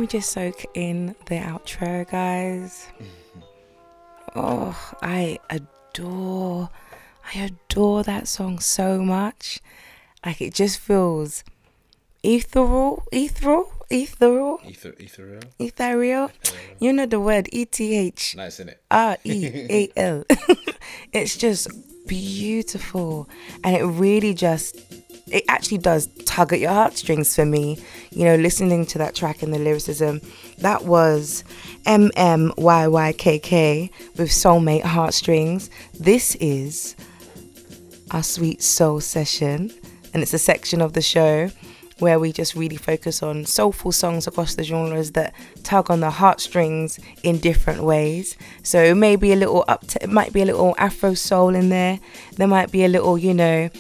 Just 0.09 0.31
soak 0.31 0.65
in 0.75 1.17
the 1.27 1.35
outro, 1.37 2.09
guys? 2.09 2.87
Mm-hmm. 2.95 3.41
Oh, 4.37 4.93
I 5.03 5.39
adore, 5.51 6.71
I 7.35 7.39
adore 7.41 8.05
that 8.05 8.29
song 8.29 8.61
so 8.61 9.03
much. 9.03 9.61
Like 10.25 10.41
it 10.41 10.55
just 10.55 10.79
feels 10.79 11.43
ethereal, 12.23 13.03
ethereal, 13.11 13.73
ethereal, 13.91 14.61
Ether, 14.67 14.95
ethereal. 14.99 15.43
ethereal. 15.59 16.31
You 16.79 16.93
know 16.93 17.07
the 17.07 17.19
word 17.21 17.49
E 17.53 17.65
T 17.65 17.97
H 17.97 18.37
Nice, 18.37 18.55
isn't 18.55 18.69
it? 18.71 18.83
R 18.91 19.17
E 19.25 19.67
A 19.71 19.91
L. 19.97 20.25
It's 21.13 21.37
just 21.37 21.69
beautiful, 22.07 23.29
and 23.65 23.75
it 23.77 23.83
really 23.85 24.35
just 24.35 24.77
it 25.29 25.45
actually 25.49 25.79
does 25.79 26.07
tug 26.25 26.53
at 26.53 26.61
your 26.61 26.71
heartstrings 26.71 27.35
for 27.35 27.45
me. 27.45 27.79
You 28.11 28.25
know, 28.25 28.37
listening 28.37 28.87
to 28.87 28.99
that 28.99 29.15
track 29.15 29.43
and 29.43 29.53
the 29.53 29.59
lyricism, 29.59 30.21
that 30.59 30.85
was 30.85 31.43
M 31.85 32.11
M 32.17 32.53
Y 32.57 32.87
Y 32.87 33.13
K 33.13 33.39
K 33.39 33.91
with 34.17 34.31
Soulmate 34.31 34.85
Heartstrings. 34.85 35.71
This 35.99 36.37
is 36.37 36.95
our 38.13 38.23
Sweet 38.23 38.63
Soul 38.63 39.01
session, 39.01 39.73
and 40.15 40.23
it's 40.23 40.35
a 40.35 40.39
section 40.39 40.81
of 40.81 40.93
the 40.93 41.03
show 41.03 41.51
where 41.99 42.21
we 42.21 42.31
just 42.31 42.55
really 42.55 42.77
focus 42.77 43.23
on 43.23 43.45
soulful 43.45 43.91
songs 43.91 44.27
across 44.27 44.55
the 44.55 44.63
genres 44.63 45.13
that 45.13 45.35
tug 45.63 45.91
on 45.91 46.01
the 46.01 46.11
heartstrings 46.11 47.01
in 47.23 47.39
different 47.39 47.83
ways. 47.83 48.37
So 48.63 48.95
maybe 48.95 49.33
a 49.33 49.37
little 49.37 49.65
up 49.67 49.87
to, 49.89 50.03
it 50.03 50.11
might 50.11 50.33
be 50.33 50.43
a 50.43 50.45
little 50.45 50.75
Afro 50.77 51.15
soul 51.15 51.55
in 51.55 51.71
there. 51.71 51.99
There 52.37 52.47
might 52.47 52.71
be 52.71 52.85
a 52.85 52.89
little, 52.89 53.17
you 53.17 53.33
know, 53.33 53.71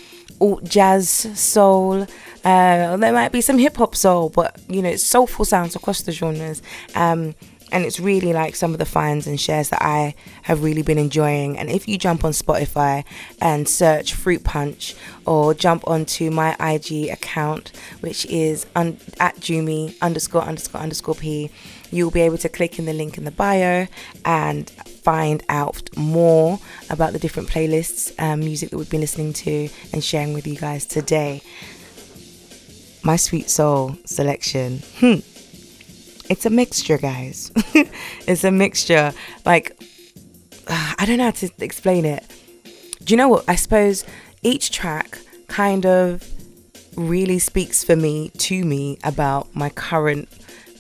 alt 0.41 0.65
jazz 0.65 1.09
soul. 1.11 2.07
Uh, 2.45 2.97
there 2.97 3.13
might 3.13 3.33
be 3.33 3.41
some 3.41 3.59
hip 3.59 3.77
hop 3.77 3.97
soul, 3.97 4.29
but 4.31 4.59
you 4.69 4.83
know, 4.83 4.89
it's 4.89 5.05
soulful 5.05 5.45
sounds 5.45 5.75
across 5.75 6.03
the 6.03 6.13
genres. 6.13 6.63
Um, 6.95 7.35
and 7.73 7.85
it's 7.85 7.99
really 7.99 8.33
like 8.33 8.55
some 8.55 8.73
of 8.73 8.79
the 8.79 8.85
finds 8.85 9.27
and 9.27 9.41
shares 9.41 9.71
that 9.71 9.83
I 9.83 10.15
have 10.43 10.63
really 10.63 10.83
been 10.83 10.99
enjoying. 10.99 11.59
And 11.59 11.69
if 11.69 11.89
you 11.89 11.99
jump 11.99 12.25
on 12.25 12.33
Spotify 12.33 13.05
and 13.41 13.69
search 13.69 14.15
Fruit 14.15 14.45
Punch 14.45 14.95
or 15.27 15.53
jump 15.53 15.87
onto 15.89 16.31
my 16.31 16.55
IG 16.61 17.09
account, 17.09 17.73
which 18.01 18.25
is 18.27 18.67
un- 18.77 18.99
at 19.19 19.37
Jumi 19.37 20.01
underscore 20.01 20.43
underscore 20.43 20.81
underscore 20.81 21.17
P, 21.17 21.51
you'll 21.91 22.11
be 22.11 22.21
able 22.21 22.39
to 22.39 22.49
click 22.49 22.79
in 22.79 22.85
the 22.85 22.93
link 22.93 23.19
in 23.19 23.25
the 23.25 23.31
bio 23.31 23.87
and 24.25 24.71
find 24.71 25.43
out 25.49 25.89
more 25.97 26.59
about 26.91 27.13
the 27.13 27.19
different 27.19 27.49
playlists, 27.49 28.13
um, 28.21 28.41
music 28.41 28.71
that 28.71 28.79
we've 28.79 28.91
been 28.91 29.01
listening 29.01 29.33
to 29.33 29.69
and 29.93 30.03
sharing 30.03 30.33
with 30.33 30.47
you 30.47 30.57
guys 30.57 30.85
today. 30.87 31.43
My 33.03 33.17
Sweet 33.17 33.49
Soul 33.49 33.97
selection. 34.05 34.83
Hmm 34.99 35.21
it's 36.29 36.47
a 36.47 36.51
mixture, 36.51 36.99
guys. 36.99 37.53
it's 38.27 38.45
a 38.45 38.51
mixture. 38.51 39.13
Like, 39.45 39.81
I 40.69 41.05
don't 41.07 41.19
know 41.19 41.25
how 41.25 41.31
to 41.33 41.51
explain 41.59 42.05
it. 42.05 42.25
Do 43.05 43.13
you 43.13 43.17
know 43.17 43.29
what? 43.29 43.45
I 43.49 43.55
suppose 43.55 44.05
each 44.43 44.71
track 44.71 45.19
kind 45.49 45.87
of 45.87 46.29
really 46.97 47.39
speaks 47.39 47.85
for 47.85 47.95
me, 47.95 48.31
to 48.31 48.65
me, 48.65 48.99
about 49.05 49.55
my 49.55 49.69
current 49.71 50.29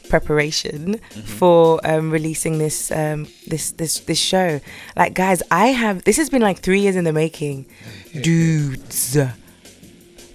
preparation 0.08 0.98
for 1.24 1.80
um, 1.84 2.10
releasing 2.10 2.58
this 2.58 2.90
um, 2.90 3.26
this 3.46 3.72
this 3.72 4.00
this 4.00 4.18
show. 4.18 4.60
Like, 4.96 5.14
guys, 5.14 5.42
I 5.50 5.68
have 5.68 6.04
this 6.04 6.16
has 6.16 6.30
been 6.30 6.42
like 6.42 6.58
three 6.58 6.80
years 6.80 6.96
in 6.96 7.04
the 7.04 7.12
making, 7.12 7.66
dudes. 8.22 9.16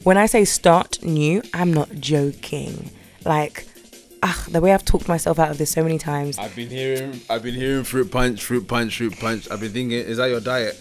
When 0.03 0.17
I 0.17 0.25
say 0.25 0.45
start 0.45 1.03
new, 1.03 1.43
I'm 1.53 1.71
not 1.73 1.89
joking. 1.99 2.91
Like, 3.23 3.67
ah, 4.23 4.45
the 4.49 4.61
way 4.61 4.73
I've 4.73 4.85
talked 4.85 5.07
myself 5.07 5.39
out 5.39 5.51
of 5.51 5.57
this 5.57 5.71
so 5.71 5.83
many 5.83 5.97
times. 5.97 6.37
I've 6.37 6.55
been 6.55 6.69
hearing, 6.69 7.21
I've 7.29 7.43
been 7.43 7.55
hearing 7.55 7.83
fruit 7.83 8.11
punch, 8.11 8.43
fruit 8.43 8.67
punch, 8.67 8.97
fruit 8.97 9.19
punch. 9.19 9.49
I've 9.49 9.59
been 9.59 9.71
thinking, 9.71 9.97
is 9.97 10.17
that 10.17 10.29
your 10.29 10.39
diet? 10.39 10.79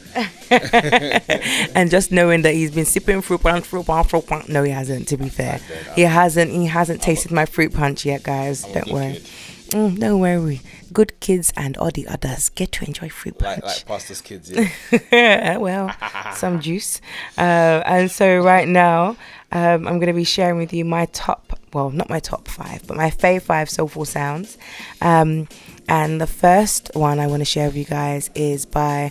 and 1.74 1.90
just 1.90 2.12
knowing 2.12 2.42
that 2.42 2.54
he's 2.54 2.70
been 2.70 2.84
sipping 2.84 3.20
fruit 3.22 3.42
punch, 3.42 3.64
fruit 3.64 3.86
punch, 3.86 4.08
fruit 4.08 4.26
punch. 4.26 4.48
No, 4.48 4.62
he 4.62 4.70
hasn't. 4.70 5.08
To 5.08 5.16
be 5.16 5.28
fair, 5.28 5.60
he 5.94 6.02
hasn't. 6.02 6.50
He 6.50 6.66
hasn't 6.66 7.02
tasted 7.02 7.32
my 7.32 7.46
fruit 7.46 7.74
punch 7.74 8.04
yet, 8.04 8.22
guys. 8.22 8.62
Don't 8.62 8.90
worry. 8.90 9.22
Mm, 9.70 10.00
don't 10.00 10.20
worry. 10.20 10.60
Good 10.92 11.20
kids 11.20 11.52
and 11.56 11.76
all 11.76 11.92
the 11.92 12.08
others 12.08 12.48
get 12.48 12.72
to 12.72 12.84
enjoy 12.84 13.08
fruit 13.08 13.38
punch. 13.38 13.62
Like, 13.62 13.76
like 13.76 13.86
pastor's 13.86 14.20
kids, 14.20 14.50
yeah. 15.12 15.58
well, 15.58 15.94
some 16.34 16.60
juice. 16.60 17.00
Uh, 17.38 17.82
and 17.86 18.10
so 18.10 18.40
right 18.40 18.66
now, 18.66 19.16
um, 19.52 19.86
I'm 19.86 19.98
going 19.98 20.06
to 20.06 20.12
be 20.12 20.24
sharing 20.24 20.59
with 20.59 20.72
you 20.72 20.85
my 20.85 21.06
top, 21.06 21.59
well, 21.72 21.90
not 21.90 22.09
my 22.09 22.20
top 22.20 22.47
five, 22.48 22.86
but 22.86 22.97
my 22.97 23.10
fave 23.10 23.43
five 23.43 23.68
soulful 23.68 24.05
sounds. 24.05 24.56
Um, 25.01 25.48
and 25.89 26.20
the 26.20 26.27
first 26.27 26.90
one 26.94 27.18
I 27.18 27.27
want 27.27 27.40
to 27.40 27.44
share 27.44 27.66
with 27.66 27.77
you 27.77 27.85
guys 27.85 28.31
is 28.35 28.64
by 28.64 29.10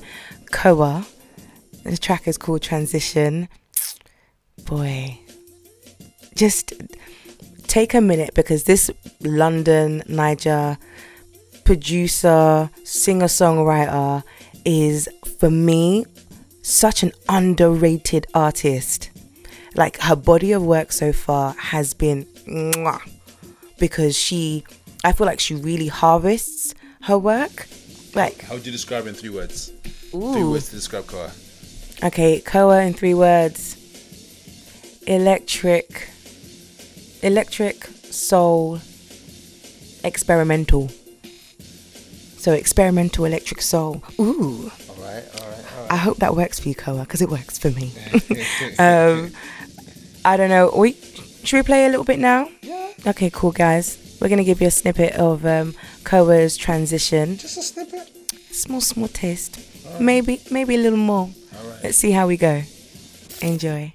Koa. 0.51 1.05
The 1.83 1.97
track 1.97 2.27
is 2.27 2.37
called 2.37 2.61
Transition. 2.61 3.49
Boy, 4.65 5.19
just 6.35 6.73
take 7.67 7.93
a 7.93 8.01
minute 8.01 8.33
because 8.33 8.63
this 8.63 8.89
London, 9.21 10.03
Niger 10.07 10.77
producer, 11.65 12.69
singer 12.83 13.27
songwriter 13.27 14.23
is, 14.65 15.07
for 15.37 15.49
me, 15.49 16.05
such 16.61 17.03
an 17.03 17.11
underrated 17.27 18.25
artist. 18.33 19.08
Like 19.79 19.97
her 20.01 20.15
body 20.17 20.51
of 20.51 20.61
work 20.61 20.91
so 20.91 21.13
far 21.13 21.53
has 21.53 21.93
been 21.93 22.25
mwah, 22.45 22.99
because 23.79 24.13
she, 24.17 24.65
I 25.05 25.13
feel 25.13 25.25
like 25.25 25.39
she 25.39 25.55
really 25.55 25.87
harvests 25.87 26.75
her 27.03 27.17
work. 27.17 27.65
Like, 28.13 28.41
How 28.41 28.55
would 28.55 28.65
you 28.65 28.73
describe 28.73 29.07
in 29.07 29.13
three 29.13 29.29
words? 29.29 29.69
Three 30.11 30.19
Ooh. 30.19 30.51
words 30.51 30.67
to 30.71 30.75
describe 30.75 31.07
Koa. 31.07 31.31
okay, 32.03 32.41
Koa 32.41 32.81
in 32.81 32.93
three 32.93 33.13
words 33.13 33.77
electric, 35.07 36.09
electric, 37.23 37.85
soul, 38.11 38.81
experimental. 40.03 40.89
So, 42.37 42.51
experimental 42.51 43.23
electric 43.23 43.61
soul. 43.61 44.03
Ooh. 44.19 44.69
All 44.89 44.95
right, 45.05 45.23
all 45.39 45.47
right, 45.47 45.65
all 45.79 45.87
I 45.89 45.95
hope 45.95 46.17
that 46.17 46.35
works 46.35 46.59
for 46.59 46.67
you, 46.67 46.75
Koa, 46.75 46.99
because 46.99 47.21
it 47.21 47.29
works 47.29 47.57
for 47.57 47.69
me. 47.71 47.93
um, 48.79 49.31
I 50.29 50.37
don't 50.37 50.49
know. 50.49 50.71
We 50.75 50.93
should 51.43 51.57
we 51.57 51.63
play 51.63 51.85
a 51.87 51.89
little 51.89 52.05
bit 52.05 52.19
now? 52.19 52.49
Yeah. 52.61 52.91
Okay, 53.07 53.31
cool, 53.31 53.51
guys. 53.51 53.97
We're 54.21 54.29
gonna 54.29 54.43
give 54.43 54.61
you 54.61 54.67
a 54.67 54.71
snippet 54.71 55.13
of 55.13 55.43
um, 55.43 55.73
Koa's 56.03 56.55
transition. 56.55 57.37
Just 57.37 57.57
a 57.57 57.63
snippet. 57.63 58.11
Small, 58.51 58.79
small 58.79 59.07
taste. 59.07 59.59
Maybe, 59.99 60.39
maybe 60.51 60.75
a 60.75 60.77
little 60.77 60.99
more. 60.99 61.31
Let's 61.81 61.97
see 61.97 62.11
how 62.11 62.27
we 62.27 62.37
go. 62.37 62.61
Enjoy. 63.41 63.91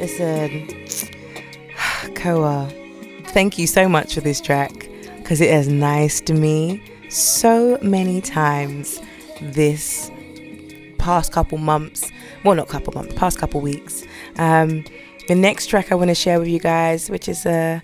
Listen, 0.00 0.66
Koa, 2.14 2.70
thank 3.26 3.58
you 3.58 3.66
so 3.66 3.86
much 3.86 4.14
for 4.14 4.22
this 4.22 4.40
track 4.40 4.88
because 5.18 5.42
it 5.42 5.50
has 5.50 5.68
nice 5.68 6.22
to 6.22 6.32
me 6.32 6.82
so 7.10 7.78
many 7.82 8.22
times 8.22 8.98
this 9.42 10.10
past 10.96 11.32
couple 11.32 11.58
months. 11.58 12.10
Well, 12.46 12.54
not 12.54 12.68
couple 12.68 12.94
months, 12.94 13.12
past 13.14 13.38
couple 13.38 13.60
weeks. 13.60 14.02
Um, 14.38 14.84
the 15.28 15.34
next 15.34 15.66
track 15.66 15.92
I 15.92 15.96
want 15.96 16.08
to 16.08 16.14
share 16.14 16.38
with 16.38 16.48
you 16.48 16.60
guys, 16.60 17.10
which 17.10 17.28
is 17.28 17.44
a 17.44 17.82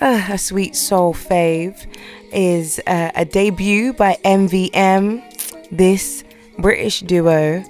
a, 0.00 0.38
sweet 0.38 0.74
soul 0.74 1.12
fave, 1.12 1.86
is 2.32 2.80
uh, 2.86 3.10
a 3.14 3.26
debut 3.26 3.92
by 3.92 4.16
MVM. 4.24 5.22
This 5.70 6.24
British 6.58 7.00
duo 7.00 7.62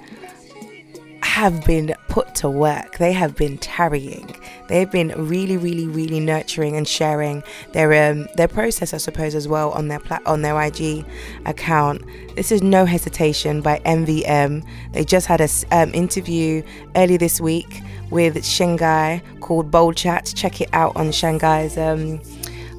have 1.39 1.63
been 1.63 1.95
put 2.09 2.35
to 2.35 2.49
work. 2.49 2.97
They 2.97 3.13
have 3.13 3.33
been 3.33 3.57
tarrying. 3.59 4.35
They've 4.67 4.91
been 4.91 5.13
really, 5.15 5.55
really, 5.55 5.87
really 5.87 6.19
nurturing 6.19 6.75
and 6.75 6.85
sharing 6.85 7.43
their 7.71 8.11
um, 8.11 8.27
their 8.35 8.49
process, 8.49 8.93
I 8.93 8.97
suppose, 8.97 9.35
as 9.35 9.47
well 9.47 9.71
on 9.71 9.87
their 9.87 10.01
pla- 10.01 10.19
on 10.25 10.41
their 10.41 10.61
IG 10.61 11.05
account. 11.45 12.03
This 12.35 12.51
is 12.51 12.61
No 12.61 12.83
Hesitation 12.83 13.61
by 13.61 13.79
MVM. 13.85 14.65
They 14.91 15.05
just 15.05 15.27
had 15.27 15.39
an 15.39 15.49
um, 15.71 15.93
interview 15.93 16.61
early 16.97 17.15
this 17.15 17.39
week 17.39 17.83
with 18.09 18.45
Shanghai 18.45 19.21
called 19.39 19.71
Bold 19.71 19.95
Chat. 19.95 20.33
Check 20.35 20.59
it 20.59 20.67
out 20.73 20.93
on 20.97 21.09
Shanghai's 21.09 21.77
um, 21.77 22.19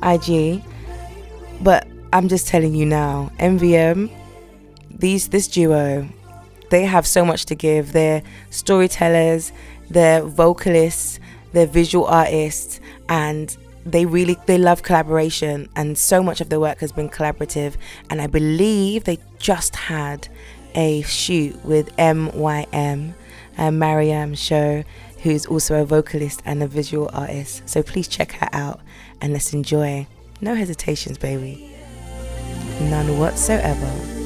IG. 0.03 0.63
But 1.63 1.89
I'm 2.13 2.29
just 2.29 2.47
telling 2.47 2.75
you 2.75 2.85
now, 2.85 3.33
MVM, 3.39 4.15
these 4.91 5.29
this 5.29 5.49
duo, 5.49 6.07
they 6.71 6.85
have 6.85 7.07
so 7.07 7.25
much 7.25 7.45
to 7.47 7.55
give. 7.55 7.93
They're 7.93 8.23
storytellers, 8.51 9.53
they're 9.91 10.23
vocalists, 10.23 11.21
they're 11.53 11.67
visual 11.67 12.07
artists, 12.07 12.81
and 13.09 13.57
they 13.85 14.07
really 14.07 14.37
they 14.47 14.59
love 14.59 14.83
collaboration. 14.83 15.69
And 15.77 15.99
so 15.99 16.23
much 16.23 16.41
of 16.41 16.49
their 16.49 16.61
work 16.61 16.79
has 16.79 16.93
been 16.93 17.09
collaborative. 17.09 17.75
And 18.09 18.21
I 18.21 18.27
believe 18.27 19.05
they 19.05 19.19
just 19.39 19.77
had 19.77 20.29
a 20.75 21.03
shoot 21.03 21.63
with 21.65 21.95
MYM, 21.97 23.15
uh, 23.59 23.71
Mariam 23.71 24.35
Show, 24.35 24.85
who's 25.23 25.47
also 25.47 25.83
a 25.83 25.85
vocalist 25.85 26.43
and 26.45 26.63
a 26.63 26.67
visual 26.67 27.11
artist. 27.13 27.69
So 27.69 27.83
please 27.83 28.09
check 28.09 28.33
her 28.33 28.49
out 28.53 28.81
and 29.21 29.33
let's 29.33 29.53
enjoy. 29.53 30.07
No 30.41 30.55
hesitations, 30.55 31.19
baby. 31.19 31.77
None 32.81 33.19
whatsoever. 33.19 34.21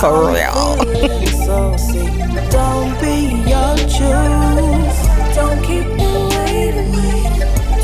For 0.00 0.32
real. 0.32 0.76
Don't 2.50 2.96
be 3.02 3.36
your 3.46 3.76
juice. 3.76 5.00
Don't 5.34 5.62
keep 5.62 5.86
me 5.88 6.26
waiting. 6.30 6.92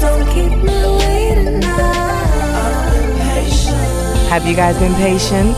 Don't 0.00 0.26
keep 0.32 0.52
me 0.64 0.78
waiting 0.96 1.60
now. 1.60 2.56
I've 2.56 2.94
been 2.94 3.18
patient. 3.18 3.76
Have 4.30 4.46
you 4.46 4.56
guys 4.56 4.78
been 4.78 4.94
patient? 4.94 5.54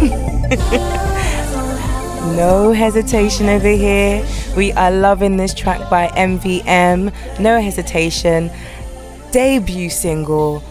no 2.38 2.72
hesitation 2.72 3.50
over 3.50 3.68
here. 3.68 4.24
We 4.56 4.72
are 4.72 4.90
loving 4.90 5.36
this 5.36 5.52
track 5.52 5.90
by 5.90 6.08
MVM. 6.08 7.12
No 7.38 7.60
hesitation. 7.60 8.50
Debut 9.30 9.90
single. 9.90 10.62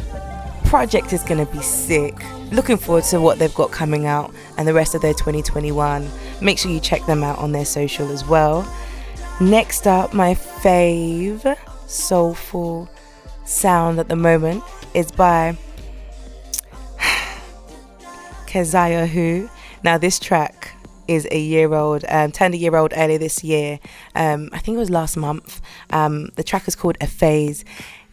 Project 0.65 1.13
is 1.13 1.21
going 1.21 1.45
to 1.45 1.51
be 1.51 1.61
sick. 1.61 2.15
Looking 2.51 2.77
forward 2.77 3.03
to 3.05 3.19
what 3.19 3.39
they've 3.39 3.53
got 3.53 3.71
coming 3.71 4.05
out 4.05 4.33
and 4.57 4.67
the 4.67 4.73
rest 4.73 4.95
of 4.95 5.01
their 5.01 5.13
2021. 5.13 6.09
Make 6.41 6.57
sure 6.57 6.71
you 6.71 6.79
check 6.79 7.05
them 7.05 7.23
out 7.23 7.39
on 7.39 7.51
their 7.51 7.65
social 7.65 8.09
as 8.09 8.25
well. 8.25 8.65
Next 9.41 9.85
up, 9.85 10.13
my 10.13 10.33
fave 10.33 11.57
soulful 11.87 12.89
sound 13.45 13.99
at 13.99 14.07
the 14.07 14.15
moment 14.15 14.63
is 14.93 15.11
by 15.11 15.57
Keziah 18.47 19.07
Who. 19.07 19.49
Now, 19.83 19.97
this 19.97 20.17
track 20.17 20.73
is 21.07 21.27
a 21.31 21.39
year 21.39 21.73
old, 21.73 22.03
um, 22.07 22.31
turned 22.31 22.53
a 22.53 22.57
year 22.57 22.75
old 22.75 22.93
earlier 22.95 23.17
this 23.17 23.43
year. 23.43 23.79
Um, 24.15 24.49
I 24.53 24.59
think 24.59 24.75
it 24.75 24.79
was 24.79 24.89
last 24.89 25.17
month. 25.17 25.61
Um, 25.89 26.29
the 26.35 26.43
track 26.43 26.67
is 26.67 26.75
called 26.75 26.97
A 27.01 27.07
Phase. 27.07 27.63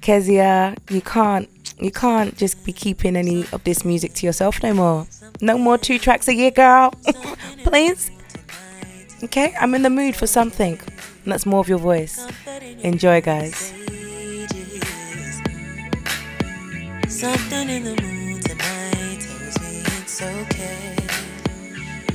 Kezia, 0.05 0.77
you 0.91 1.01
can't, 1.01 1.49
you 1.81 1.91
can't 1.91 2.37
just 2.37 2.63
be 2.63 2.75
keeping 2.75 3.17
any 3.17 3.47
of 3.53 3.65
this 3.65 3.87
music 3.87 4.13
to 4.17 4.27
yourself 4.27 4.63
no 4.63 4.75
more. 4.75 5.07
No 5.41 5.57
more 5.57 5.79
two 5.79 5.99
tracks 5.99 6.29
a 6.29 6.35
year, 6.35 6.51
girl. 6.51 6.93
Please. 7.65 8.11
Okay, 9.23 9.55
I'm 9.59 9.75
in 9.75 9.81
the 9.81 9.89
mood 9.89 10.15
for 10.15 10.27
something. 10.27 10.79
And 11.25 11.33
that's 11.33 11.47
more 11.47 11.61
of 11.61 11.71
your 11.71 11.79
voice. 11.79 12.21
Enjoy, 12.81 13.23
guys. 13.23 13.73
Something 17.09 17.71
in 17.71 17.85
the 17.85 17.97
mood 18.03 18.43
tonight 18.45 19.21
tells 19.21 19.59
me 19.59 19.83
it's 20.03 20.21
okay. 20.21 20.97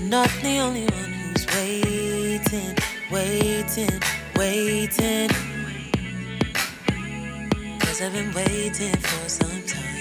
Not 0.02 0.30
the 0.44 0.60
only 0.60 0.84
one 0.84 1.12
who's 1.12 1.48
waiting, 1.56 2.78
waiting, 3.10 4.00
waiting. 4.36 5.59
I've 8.02 8.14
been 8.14 8.34
waiting 8.34 8.96
for 8.96 9.28
some 9.28 9.62
time. 9.64 9.99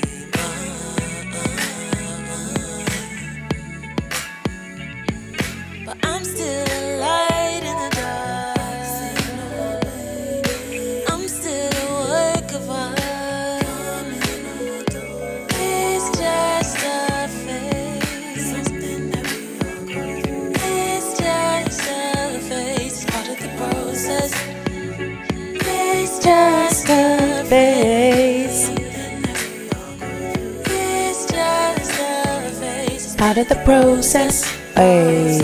Process. 33.68 34.48
Hey. 34.74 35.38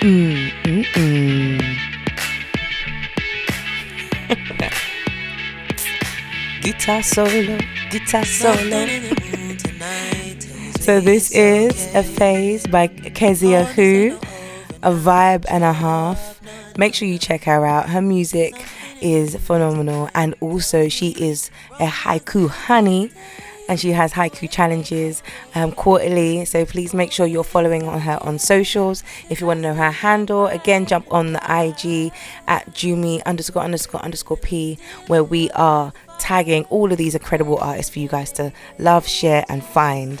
Mm, 0.00 0.48
mm, 0.64 0.84
mm. 0.96 1.60
guitar 6.62 7.02
solo, 7.02 7.58
guitar 7.90 8.24
solo. 8.24 8.86
so 10.80 11.00
this 11.00 11.30
is 11.32 11.94
a 11.94 12.02
phase 12.02 12.66
by 12.66 12.86
Kezia 12.86 13.64
Who, 13.64 14.18
a 14.82 14.92
vibe 14.92 15.44
and 15.50 15.62
a 15.62 15.74
half. 15.74 16.40
Make 16.78 16.94
sure 16.94 17.06
you 17.06 17.18
check 17.18 17.44
her 17.44 17.66
out. 17.66 17.90
Her 17.90 18.00
music 18.00 18.54
is 19.02 19.36
phenomenal, 19.36 20.08
and 20.14 20.34
also 20.40 20.88
she 20.88 21.10
is 21.10 21.50
a 21.78 21.86
haiku 21.86 22.48
honey. 22.48 23.10
And 23.70 23.78
she 23.78 23.92
has 23.92 24.12
haiku 24.12 24.50
challenges 24.50 25.22
um, 25.54 25.70
quarterly. 25.70 26.44
So 26.44 26.66
please 26.66 26.92
make 26.92 27.12
sure 27.12 27.24
you're 27.24 27.44
following 27.44 27.84
on 27.86 28.00
her 28.00 28.18
on 28.20 28.40
socials. 28.40 29.04
If 29.30 29.40
you 29.40 29.46
want 29.46 29.58
to 29.58 29.62
know 29.62 29.74
her 29.74 29.92
handle, 29.92 30.48
again, 30.48 30.86
jump 30.86 31.06
on 31.12 31.34
the 31.34 31.38
IG 31.38 32.12
at 32.48 32.66
Jumi 32.74 33.22
underscore 33.24 33.62
underscore 33.62 34.02
underscore 34.02 34.38
P, 34.38 34.76
where 35.06 35.22
we 35.22 35.52
are 35.52 35.92
tagging 36.18 36.64
all 36.64 36.90
of 36.90 36.98
these 36.98 37.14
incredible 37.14 37.58
artists 37.58 37.92
for 37.92 38.00
you 38.00 38.08
guys 38.08 38.32
to 38.32 38.52
love, 38.78 39.06
share, 39.06 39.44
and 39.48 39.62
find. 39.64 40.20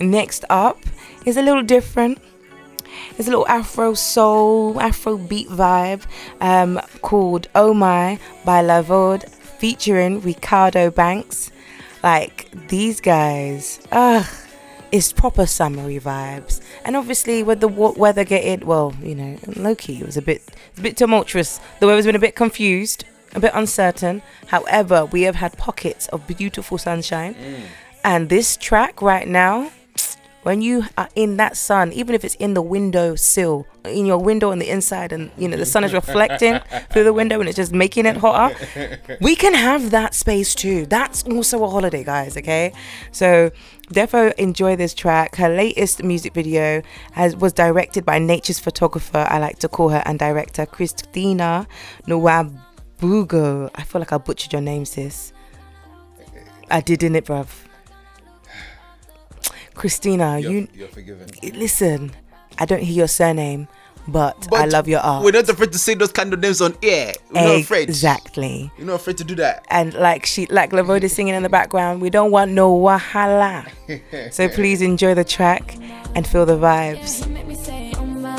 Next 0.00 0.44
up 0.50 0.80
is 1.24 1.36
a 1.36 1.42
little 1.42 1.62
different. 1.62 2.20
It's 3.16 3.28
a 3.28 3.30
little 3.30 3.46
Afro 3.46 3.94
soul, 3.94 4.80
Afro 4.80 5.16
beat 5.16 5.48
vibe 5.48 6.02
um, 6.40 6.80
called 7.02 7.46
Oh 7.54 7.72
My 7.72 8.18
by 8.44 8.64
Lavode 8.64 9.28
featuring 9.28 10.20
Ricardo 10.22 10.90
Banks. 10.90 11.49
Like 12.02 12.50
these 12.68 13.00
guys, 13.00 13.86
ugh, 13.92 14.26
it's 14.92 15.12
proper 15.12 15.46
summery 15.46 16.00
vibes. 16.00 16.60
And 16.84 16.96
obviously, 16.96 17.42
with 17.42 17.60
the 17.60 17.68
weather 17.68 18.24
getting, 18.24 18.66
well, 18.66 18.94
you 19.02 19.14
know, 19.14 19.38
low 19.56 19.74
key, 19.74 20.00
it 20.00 20.06
was 20.06 20.16
a 20.16 20.22
bit, 20.22 20.42
a 20.78 20.80
bit 20.80 20.96
tumultuous. 20.96 21.60
The 21.78 21.86
weather's 21.86 22.06
been 22.06 22.16
a 22.16 22.20
bit 22.20 22.34
confused, 22.34 23.04
a 23.34 23.40
bit 23.40 23.52
uncertain. 23.54 24.22
However, 24.46 25.04
we 25.04 25.22
have 25.22 25.36
had 25.36 25.56
pockets 25.58 26.08
of 26.08 26.26
beautiful 26.26 26.78
sunshine. 26.78 27.34
Mm. 27.34 27.62
And 28.02 28.28
this 28.28 28.56
track 28.56 29.02
right 29.02 29.28
now, 29.28 29.70
when 30.42 30.62
you 30.62 30.84
are 30.96 31.08
in 31.14 31.36
that 31.36 31.56
sun, 31.56 31.92
even 31.92 32.14
if 32.14 32.24
it's 32.24 32.34
in 32.36 32.54
the 32.54 32.62
window 32.62 33.14
sill, 33.14 33.66
in 33.84 34.06
your 34.06 34.18
window 34.18 34.50
on 34.50 34.58
the 34.58 34.70
inside, 34.70 35.12
and 35.12 35.30
you 35.36 35.46
know 35.48 35.56
the 35.56 35.66
sun 35.66 35.84
is 35.84 35.92
reflecting 35.92 36.60
through 36.92 37.04
the 37.04 37.12
window 37.12 37.40
and 37.40 37.48
it's 37.48 37.56
just 37.56 37.72
making 37.72 38.06
it 38.06 38.16
hotter, 38.16 38.56
we 39.20 39.36
can 39.36 39.54
have 39.54 39.90
that 39.90 40.14
space 40.14 40.54
too. 40.54 40.86
That's 40.86 41.24
also 41.24 41.62
a 41.64 41.68
holiday, 41.68 42.04
guys. 42.04 42.36
Okay, 42.36 42.72
so 43.12 43.50
defo 43.92 44.32
enjoy 44.34 44.76
this 44.76 44.94
track. 44.94 45.36
Her 45.36 45.48
latest 45.48 46.02
music 46.02 46.32
video 46.32 46.82
has 47.12 47.36
was 47.36 47.52
directed 47.52 48.06
by 48.06 48.18
nature's 48.18 48.58
photographer. 48.58 49.26
I 49.28 49.38
like 49.38 49.58
to 49.60 49.68
call 49.68 49.90
her 49.90 50.02
and 50.06 50.18
director 50.18 50.64
Christina 50.64 51.66
Nwabugo. 52.06 53.70
I 53.74 53.82
feel 53.82 54.00
like 54.00 54.12
I 54.12 54.18
butchered 54.18 54.52
your 54.52 54.62
name, 54.62 54.84
sis. 54.86 55.32
I 56.70 56.80
did, 56.80 57.00
didn't 57.00 57.16
it, 57.16 57.24
bruv? 57.26 57.48
Christina, 59.80 60.38
You're, 60.38 60.52
you 60.52 60.68
you're 60.74 60.88
forgiven. 60.88 61.26
listen. 61.54 62.12
I 62.58 62.66
don't 62.66 62.82
hear 62.82 62.94
your 62.94 63.08
surname, 63.08 63.66
but, 64.06 64.46
I 64.52 64.66
love 64.66 64.86
your 64.88 65.00
art. 65.00 65.24
We're 65.24 65.30
not 65.30 65.48
afraid 65.48 65.72
to 65.72 65.78
say 65.78 65.94
those 65.94 66.12
kind 66.12 66.34
of 66.34 66.40
names 66.40 66.60
on 66.60 66.76
air. 66.82 67.14
We're 67.30 67.40
not 67.40 67.60
afraid. 67.62 67.88
Exactly. 67.88 68.70
You're 68.76 68.88
not 68.88 68.96
afraid 68.96 69.16
to 69.16 69.24
do 69.24 69.34
that. 69.36 69.64
And 69.70 69.94
like 69.94 70.26
she, 70.26 70.44
like 70.48 70.72
Lavode 70.72 71.04
is 71.04 71.14
singing 71.14 71.32
in 71.34 71.42
the 71.42 71.48
background, 71.48 72.02
we 72.02 72.10
don't 72.10 72.30
want 72.30 72.50
no 72.50 72.78
wahala. 72.78 73.70
so 74.32 74.50
please 74.50 74.82
enjoy 74.82 75.14
the 75.14 75.24
track 75.24 75.76
and 76.14 76.26
feel 76.26 76.44
the 76.44 76.58
vibes. 76.58 77.22
Oh 77.24 78.04
my, 78.04 78.36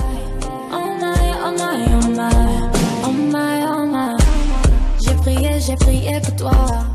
oh 0.70 1.52
my, 1.58 1.88
oh 1.90 2.12
my, 2.12 2.72
oh 3.04 3.12
my, 3.12 3.66
oh 3.66 3.86
my. 3.88 4.14
Oh 4.14 4.98
j'ai 5.00 5.16
prié, 5.16 5.60
j'ai 5.60 5.76
prié 5.76 6.20
pour 6.22 6.36
toi. 6.36 6.86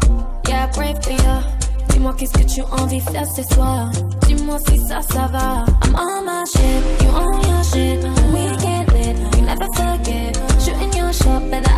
Yeah, 0.46 0.68
pray 0.68 0.94
for 1.02 1.10
you. 1.10 1.55
Dis-moi 1.96 2.12
qu'est-ce 2.18 2.32
que 2.34 2.44
tu 2.44 2.60
as 2.60 2.82
envie 2.82 2.98
de 2.98 3.10
faire 3.10 3.26
ce 3.26 3.42
soir? 3.54 3.90
Dis-moi 4.26 4.58
si 4.68 4.78
ça, 4.86 5.00
ça 5.00 5.28
va. 5.32 5.64
I'm 5.82 5.94
on 5.96 6.26
my 6.26 6.44
shit, 6.44 6.82
you 7.00 7.08
on 7.08 7.40
your 7.40 7.64
shit. 7.64 8.04
We 8.34 8.42
get 8.60 8.92
lit, 8.92 9.16
you 9.34 9.42
never 9.46 9.66
forget. 9.74 10.36
Shooting 10.60 10.92
your 10.92 11.10
shot, 11.14 11.50
bet 11.50 11.64
the 11.64 11.75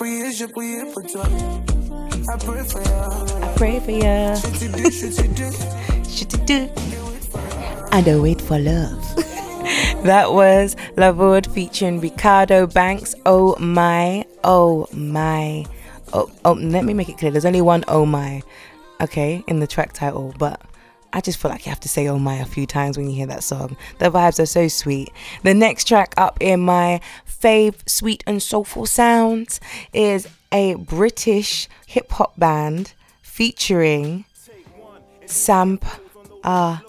ungodly? 0.00 0.32
Je 0.32 0.46
prie, 0.46 0.84
pour 0.92 1.02
toi. 1.02 1.24
I 2.28 2.36
pray 2.38 2.62
for 2.64 2.80
you. 2.80 3.44
I 3.44 3.54
pray 3.56 3.80
for 3.80 3.90
you 3.90 4.72
do, 4.72 4.90
should 4.90 5.18
you 5.18 5.28
do? 5.28 5.52
Should 6.08 6.32
do? 6.44 6.68
And 7.92 8.08
I 8.08 8.18
wait 8.18 8.40
for 8.40 8.58
love. 8.58 9.16
that 10.04 10.32
was 10.32 10.76
Lavode 10.96 11.52
featuring 11.52 12.00
Ricardo 12.00 12.66
Banks. 12.66 13.14
Oh 13.24 13.56
my, 13.58 14.24
oh 14.44 14.86
my. 14.92 15.64
Oh, 16.12 16.30
oh, 16.44 16.52
let 16.52 16.84
me 16.84 16.94
make 16.94 17.08
it 17.08 17.18
clear. 17.18 17.30
There's 17.30 17.44
only 17.44 17.62
one 17.62 17.84
oh 17.88 18.06
my, 18.06 18.42
okay, 19.00 19.42
in 19.46 19.60
the 19.60 19.66
track 19.66 19.92
title, 19.92 20.34
but 20.38 20.60
I 21.12 21.20
just 21.20 21.38
feel 21.38 21.50
like 21.50 21.66
you 21.66 21.70
have 21.70 21.80
to 21.80 21.88
say 21.88 22.08
oh 22.08 22.18
my 22.18 22.34
a 22.34 22.44
few 22.44 22.66
times 22.66 22.96
when 22.96 23.08
you 23.08 23.16
hear 23.16 23.26
that 23.26 23.42
song. 23.42 23.76
The 23.98 24.10
vibes 24.10 24.38
are 24.38 24.46
so 24.46 24.68
sweet. 24.68 25.10
The 25.42 25.54
next 25.54 25.84
track 25.84 26.14
up 26.16 26.38
in 26.40 26.60
my 26.60 27.00
fave 27.26 27.76
sweet 27.88 28.22
and 28.26 28.42
soulful 28.42 28.86
sounds 28.86 29.60
is 29.92 30.28
a 30.52 30.74
British 30.74 31.68
hip 31.86 32.10
hop 32.12 32.38
band 32.38 32.92
featuring 33.22 34.24
Samp 35.26 35.84
Ah 36.44 36.82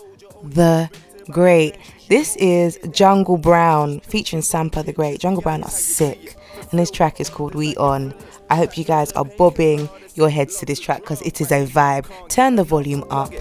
the 0.44 0.89
Great. 1.30 1.77
This 2.10 2.35
is 2.38 2.80
Jungle 2.91 3.38
Brown 3.38 3.99
featuring 4.02 4.41
Sampa 4.41 4.85
the 4.85 4.94
Great. 4.94 5.19
Jungle 5.19 5.41
Brown 5.41 5.64
are 5.64 5.69
sick. 5.69 6.35
And 6.72 6.80
this 6.80 6.91
track 6.91 7.19
is 7.19 7.30
called 7.30 7.56
We 7.56 7.76
On. 7.77 8.14
I 8.49 8.56
hope 8.56 8.78
you 8.78 8.84
guys 8.84 9.11
are 9.14 9.26
bobbing 9.26 9.90
your 10.15 10.30
heads 10.30 10.57
to 10.57 10.65
this 10.65 10.80
track 10.80 11.02
because 11.02 11.22
it 11.22 11.41
is 11.41 11.52
a 11.52 11.65
vibe. 11.65 12.07
Turn 12.30 12.56
the 12.56 12.64
volume 12.64 13.03
up, 13.10 13.32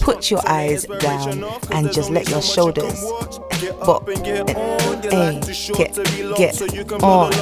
put 0.00 0.30
your 0.30 0.40
eyes 0.48 0.84
down, 1.00 1.44
and 1.70 1.92
just 1.92 2.10
let 2.10 2.28
your 2.28 2.42
shoulders 2.42 3.04
bop. 3.84 4.08
Hey, 4.08 5.40
get, 5.74 5.94
get 6.36 6.54
so 6.54 6.64
you 6.66 6.84
can 6.84 7.02
on. 7.02 7.32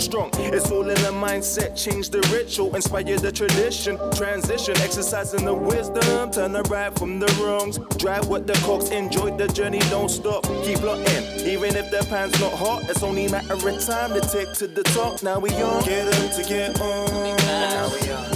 Strong, 0.00 0.30
it's 0.34 0.70
all 0.70 0.88
in 0.88 0.94
the 0.94 1.12
mindset. 1.12 1.76
Change 1.76 2.10
the 2.10 2.20
ritual, 2.32 2.74
inspire 2.74 3.18
the 3.18 3.30
tradition. 3.30 3.98
Transition, 4.12 4.76
exercising 4.78 5.44
the 5.44 5.54
wisdom. 5.54 6.30
Turn 6.30 6.52
the 6.52 6.62
right 6.64 6.96
from 6.98 7.18
the 7.20 7.26
wrongs. 7.40 7.78
Drive 7.96 8.28
with 8.28 8.46
the 8.46 8.54
cocks, 8.64 8.90
enjoy 8.90 9.36
the 9.36 9.46
journey, 9.48 9.78
don't 9.90 10.08
stop. 10.08 10.42
Keep 10.64 10.80
looking, 10.80 11.24
even 11.46 11.76
if 11.76 11.90
the 11.90 12.04
pan's 12.08 12.38
not 12.40 12.52
hot. 12.52 12.88
It's 12.88 13.02
only 13.02 13.28
matter 13.28 13.54
of 13.54 13.84
time 13.84 14.14
to 14.14 14.20
take 14.20 14.52
to 14.54 14.66
the 14.66 14.82
top. 14.82 15.22
Now 15.22 15.38
we. 15.38 15.65
Get 15.84 16.08
up 16.08 16.32
to 16.32 16.42
get 16.42 16.80
on. 16.80 17.36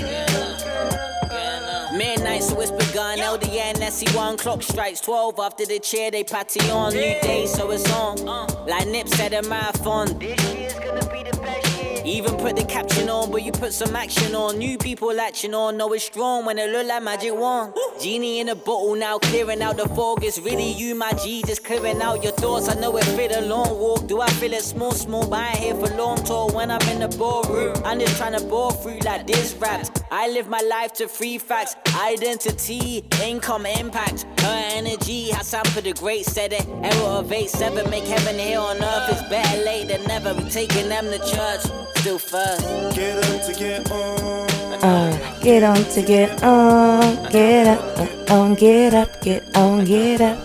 Midnight, 1.97 2.43
so 2.43 2.59
it's 2.61 2.71
begun. 2.71 3.17
LDN, 3.19 3.75
SE1 3.75 4.37
clock 4.37 4.63
strikes 4.63 5.01
12. 5.01 5.39
After 5.39 5.65
the 5.65 5.79
chair, 5.79 6.11
they 6.11 6.23
party 6.23 6.59
on. 6.71 6.93
New 6.93 6.99
day, 7.21 7.45
so 7.45 7.71
it's 7.71 7.91
on. 7.91 8.27
Uh. 8.27 8.47
Like 8.65 8.87
Nip 8.87 9.07
said, 9.09 9.33
a 9.33 9.41
marathon. 9.43 10.17
This 10.17 10.41
year's 10.53 10.73
gonna 10.75 11.05
be 11.11 11.23
the 11.29 11.37
best. 11.41 11.72
Even 12.05 12.35
put 12.35 12.55
the 12.55 12.65
caption 12.65 13.09
on, 13.09 13.31
but 13.31 13.43
you 13.43 13.51
put 13.51 13.73
some 13.73 13.95
action 13.95 14.35
on. 14.35 14.57
New 14.57 14.77
people 14.77 15.13
latching 15.13 15.53
on. 15.53 15.77
Know 15.77 15.93
it's 15.93 16.03
strong 16.03 16.45
when 16.45 16.57
it 16.57 16.69
look 16.69 16.85
like 16.87 17.01
magic 17.01 17.33
wand. 17.33 17.73
Genie 18.01 18.39
in 18.39 18.49
a 18.49 18.55
bottle 18.55 18.95
now, 18.95 19.17
clearing 19.19 19.61
out 19.61 19.77
the 19.77 19.87
fog. 19.89 20.23
It's 20.23 20.39
really 20.39 20.71
you, 20.71 20.95
my 20.95 21.13
G, 21.13 21.43
just 21.45 21.63
clearing 21.63 22.01
out 22.01 22.21
your 22.21 22.33
thoughts. 22.33 22.67
I 22.67 22.73
know 22.75 22.95
it 22.97 23.05
fit 23.05 23.31
a 23.31 23.41
long 23.41 23.79
walk. 23.79 24.07
Do 24.07 24.19
I 24.21 24.29
feel 24.31 24.53
it 24.53 24.63
small, 24.63 24.91
small? 24.91 25.27
But 25.27 25.39
I 25.39 25.47
ain't 25.49 25.57
here 25.59 25.75
for 25.75 25.95
long 25.95 26.17
tall 26.23 26.49
when 26.51 26.71
I'm 26.71 26.81
in 26.89 26.99
the 26.99 27.17
ballroom. 27.17 27.75
I'm 27.85 27.99
just 27.99 28.17
trying 28.17 28.37
to 28.37 28.43
bore 28.45 28.71
through 28.73 28.99
like 28.99 29.25
this 29.25 29.53
raps. 29.55 29.89
I 30.11 30.29
live 30.29 30.49
my 30.49 30.59
life 30.59 30.93
to 30.93 31.07
free 31.07 31.37
facts, 31.37 31.75
identity, 31.95 33.05
income, 33.23 33.65
impact. 33.65 34.25
Her 34.41 34.63
energy, 34.73 35.31
how 35.31 35.41
sample 35.41 35.81
the 35.81 35.93
great 35.93 36.25
said 36.25 36.51
it. 36.53 36.67
Error 36.67 37.19
of 37.19 37.31
8 37.31 37.49
7, 37.49 37.89
make 37.89 38.03
heaven 38.03 38.37
here 38.37 38.59
on 38.59 38.83
earth. 38.83 39.09
It's 39.09 39.29
better 39.29 39.63
late 39.63 39.87
than 39.87 40.03
never. 40.03 40.33
We 40.33 40.49
taking 40.49 40.89
them 40.89 41.05
to 41.05 41.19
church, 41.19 41.63
still 42.03 42.19
first. 42.19 42.97
Get 42.97 43.17
up 43.17 43.45
to 43.45 43.53
get 43.53 43.89
on. 43.89 44.83
Uh, 44.83 45.39
get 45.41 45.63
on 45.63 45.77
to 45.77 46.01
get 46.01 46.43
on, 46.43 47.31
get 47.31 47.67
up, 47.67 47.97
uh, 47.97 48.33
on, 48.33 48.55
get 48.55 48.93
up, 48.93 49.21
get 49.21 49.55
on, 49.55 49.85
get 49.85 50.19
up, 50.19 50.37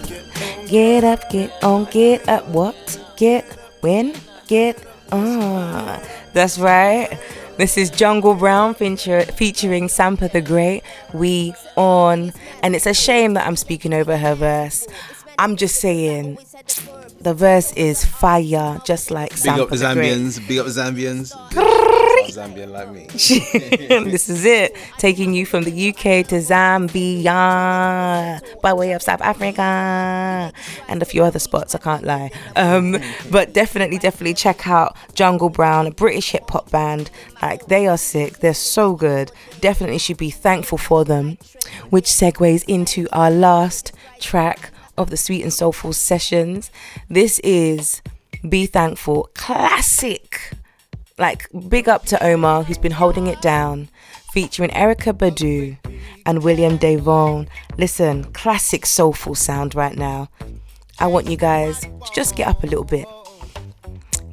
get 0.69 1.03
up, 1.03 1.29
get 1.31 1.65
on, 1.65 1.85
get 1.87 2.29
up. 2.29 2.47
What? 2.47 2.77
Get 3.17 3.45
when? 3.81 4.15
Get 4.47 4.87
on. 5.11 6.01
That's 6.33 6.61
right. 6.61 7.19
This 7.57 7.77
is 7.77 7.91
Jungle 7.91 8.35
Brown 8.35 8.75
feature, 8.75 9.23
featuring 9.23 9.89
Sampa 9.89 10.31
the 10.31 10.41
Great. 10.41 10.85
We 11.13 11.55
on, 11.77 12.33
and 12.63 12.77
it's 12.77 12.87
a 12.87 12.95
shame 12.95 13.35
that 13.35 13.49
I'm 13.49 13.57
speaking 13.57 13.93
over 13.93 14.17
her 14.17 14.37
verse. 14.37 14.87
I'm 15.41 15.57
just 15.57 15.81
saying, 15.81 16.39
the 17.21 17.35
verse 17.35 17.73
is 17.73 18.05
fire, 18.05 18.81
just 18.85 19.11
like 19.11 19.31
Big 19.31 19.39
Sampa 19.39 19.63
up 19.63 19.71
the 19.71 19.77
the 19.77 19.95
Great. 19.95 20.13
Zambians. 20.13 20.49
Big 20.49 20.59
up 20.59 20.67
the 20.67 20.73
Zambians. 20.73 21.35
Zambian 22.31 22.71
like 22.71 22.91
me. 22.91 23.07
this 24.11 24.29
is 24.29 24.45
it, 24.45 24.77
taking 24.99 25.33
you 25.33 25.47
from 25.47 25.65
the 25.65 25.89
UK 25.91 26.27
to 26.29 26.37
Zambia 26.37 27.33
by 28.61 28.73
way 28.73 28.93
of 28.93 29.03
South 29.03 29.21
Africa 29.21 30.53
and 30.89 31.03
a 31.03 31.05
few 31.05 31.25
other 31.25 31.39
spots. 31.39 31.75
I 31.75 31.79
can't 31.79 32.05
lie, 32.05 32.31
um, 32.57 32.97
but 33.31 33.53
definitely, 33.53 33.99
definitely 33.99 34.35
check 34.35 34.69
out 34.69 34.97
Jungle 35.15 35.49
Brown, 35.49 35.87
a 35.87 35.91
British 35.91 36.31
hip 36.31 36.49
hop 36.51 36.71
band. 36.71 37.11
Like 37.43 37.67
they 37.67 37.87
are 37.87 37.99
sick, 37.99 38.39
they're 38.39 38.55
so 38.55 38.95
good. 38.95 39.33
Definitely 39.61 39.99
should 39.99 40.19
be 40.19 40.31
thankful 40.31 40.79
for 40.79 41.05
them. 41.05 41.39
Which 41.91 42.07
segues 42.07 42.65
into 42.69 43.09
our 43.13 43.31
last 43.31 43.93
track 44.21 44.71
of 44.99 45.11
the 45.11 45.17
Sweet 45.17 45.43
and 45.43 45.53
Soulful 45.53 45.95
sessions. 45.95 46.71
This 47.09 47.39
is 47.39 48.03
Be 48.47 48.67
Thankful, 48.67 49.31
classic 49.35 50.53
like 51.19 51.49
big 51.69 51.89
up 51.89 52.07
to 52.07 52.25
Omar 52.25 52.63
who's 52.63 52.79
been 52.79 52.93
holding 52.93 53.27
it 53.27 53.41
down, 53.41 53.89
featuring 54.33 54.71
Erykah 54.71 55.15
Badu 55.15 55.77
and 56.25 56.43
William 56.43 56.77
DeVaughn. 56.77 57.49
Listen, 57.77 58.25
classic 58.33 58.87
soulful 58.87 59.35
sound 59.35 59.75
right 59.75 59.97
now. 59.97 60.29
I 60.99 61.07
want 61.07 61.29
you 61.29 61.37
guys 61.37 61.81
to 61.81 62.11
just 62.15 62.37
get 62.37 62.49
up 62.49 62.63
a 62.63 62.67
little 62.67 62.85
bit, 62.85 63.07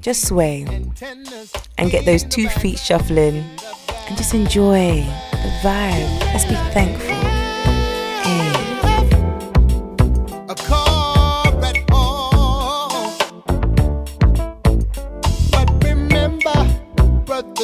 just 0.02 0.28
sway, 0.28 0.66
and 1.78 1.92
get 1.92 2.06
those 2.06 2.24
two 2.24 2.48
feet 2.50 2.80
shuffling, 2.80 3.44
and 4.08 4.18
just 4.18 4.34
enjoy 4.34 5.02
the 5.32 5.60
vibe. 5.64 6.20
Let's 6.34 6.46
be 6.46 6.56
thankful. 6.72 7.15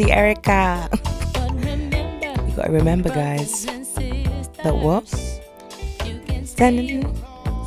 Auntie 0.00 0.12
Erykah. 0.12 0.88
you 2.48 2.54
gotta 2.54 2.70
remember, 2.70 3.08
guys, 3.08 3.66
that 4.62 4.76
what? 4.76 5.08
Standing, 6.44 7.02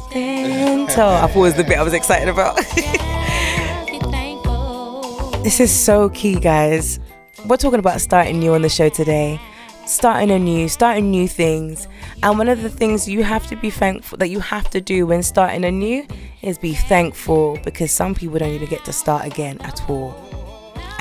stand 0.08 0.90
tall. 0.90 1.16
I 1.16 1.28
thought 1.28 1.36
was 1.36 1.56
the 1.56 1.66
bit 1.66 1.78
I 1.78 1.84
was 1.84 1.94
excited 1.94 2.30
about. 2.30 2.56
this 5.44 5.60
is 5.60 5.72
so 5.72 6.08
key, 6.12 6.40
guys. 6.40 7.02
We're 7.48 7.58
talking 7.58 7.80
about 7.80 8.00
starting 8.00 8.40
new 8.40 8.54
on 8.54 8.62
the 8.62 8.70
show 8.70 8.88
today. 8.88 9.38
Starting 9.86 10.32
anew, 10.32 10.70
starting 10.70 11.12
new 11.12 11.28
things. 11.28 11.86
And 12.24 12.38
one 12.38 12.48
of 12.48 12.62
the 12.62 12.70
things 12.70 13.10
you 13.10 13.26
have 13.26 13.46
to 13.48 13.58
be 13.58 13.70
thankful 13.70 14.18
that 14.20 14.30
you 14.30 14.40
have 14.40 14.70
to 14.70 14.80
do 14.80 15.06
when 15.06 15.22
starting 15.22 15.66
anew 15.66 16.08
is 16.42 16.58
be 16.58 16.76
thankful 16.76 17.60
because 17.66 17.92
some 17.92 18.16
people 18.16 18.40
don't 18.40 18.54
even 18.54 18.70
get 18.70 18.86
to 18.86 18.94
start 18.94 19.26
again 19.26 19.58
at 19.64 19.82
all. 19.90 20.31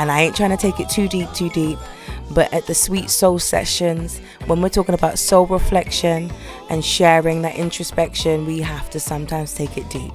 And 0.00 0.10
I 0.10 0.22
ain't 0.22 0.34
trying 0.34 0.50
to 0.50 0.56
take 0.56 0.80
it 0.80 0.88
too 0.88 1.08
deep, 1.08 1.30
too 1.34 1.50
deep. 1.50 1.78
But 2.30 2.50
at 2.54 2.66
the 2.66 2.74
Sweet 2.74 3.10
Soul 3.10 3.38
sessions, 3.38 4.18
when 4.46 4.62
we're 4.62 4.70
talking 4.70 4.94
about 4.94 5.18
soul 5.18 5.46
reflection 5.46 6.32
and 6.70 6.82
sharing 6.82 7.42
that 7.42 7.54
introspection, 7.54 8.46
we 8.46 8.60
have 8.60 8.88
to 8.90 8.98
sometimes 8.98 9.52
take 9.52 9.76
it 9.76 9.90
deep. 9.90 10.14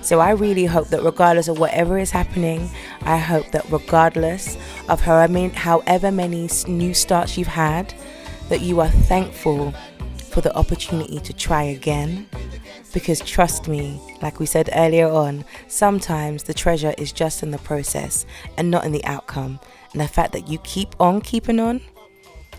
So 0.00 0.20
I 0.20 0.30
really 0.30 0.64
hope 0.64 0.88
that 0.88 1.02
regardless 1.02 1.48
of 1.48 1.58
whatever 1.58 1.98
is 1.98 2.10
happening, 2.10 2.70
I 3.02 3.18
hope 3.18 3.50
that 3.50 3.70
regardless 3.70 4.56
of 4.88 5.02
however 5.02 6.10
many 6.10 6.48
new 6.66 6.94
starts 6.94 7.36
you've 7.36 7.48
had, 7.48 7.92
that 8.48 8.62
you 8.62 8.80
are 8.80 8.88
thankful 8.88 9.74
for 10.30 10.40
the 10.40 10.56
opportunity 10.56 11.20
to 11.20 11.34
try 11.34 11.64
again. 11.64 12.26
Because 12.92 13.20
trust 13.20 13.68
me, 13.68 14.00
like 14.22 14.40
we 14.40 14.46
said 14.46 14.70
earlier 14.74 15.08
on, 15.08 15.44
sometimes 15.66 16.44
the 16.44 16.54
treasure 16.54 16.94
is 16.96 17.12
just 17.12 17.42
in 17.42 17.50
the 17.50 17.58
process 17.58 18.24
and 18.56 18.70
not 18.70 18.84
in 18.84 18.92
the 18.92 19.04
outcome. 19.04 19.60
And 19.92 20.00
the 20.00 20.08
fact 20.08 20.32
that 20.32 20.48
you 20.48 20.58
keep 20.58 20.98
on 21.00 21.20
keeping 21.20 21.60
on 21.60 21.80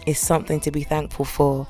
is 0.05 0.19
something 0.19 0.59
to 0.61 0.71
be 0.71 0.83
thankful 0.83 1.25
for. 1.25 1.67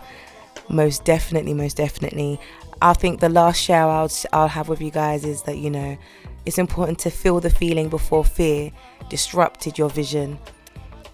Most 0.70 1.06
definitely, 1.06 1.54
most 1.54 1.78
definitely. 1.78 2.40
I 2.82 2.94
think 2.94 3.20
the 3.20 3.30
last 3.30 3.60
share 3.62 3.86
I'll, 3.86 4.12
I'll 4.32 4.48
have 4.48 4.70
with 4.70 4.82
you 4.82 4.92
guys 4.92 5.26
is 5.26 5.42
that, 5.44 5.58
you 5.58 5.70
know, 5.70 5.98
it's 6.46 6.58
important 6.58 7.00
to 7.00 7.10
feel 7.10 7.40
the 7.40 7.50
feeling 7.50 7.90
before 7.90 8.24
fear 8.24 8.72
disrupted 9.10 9.78
your 9.78 9.90
vision. 9.90 10.40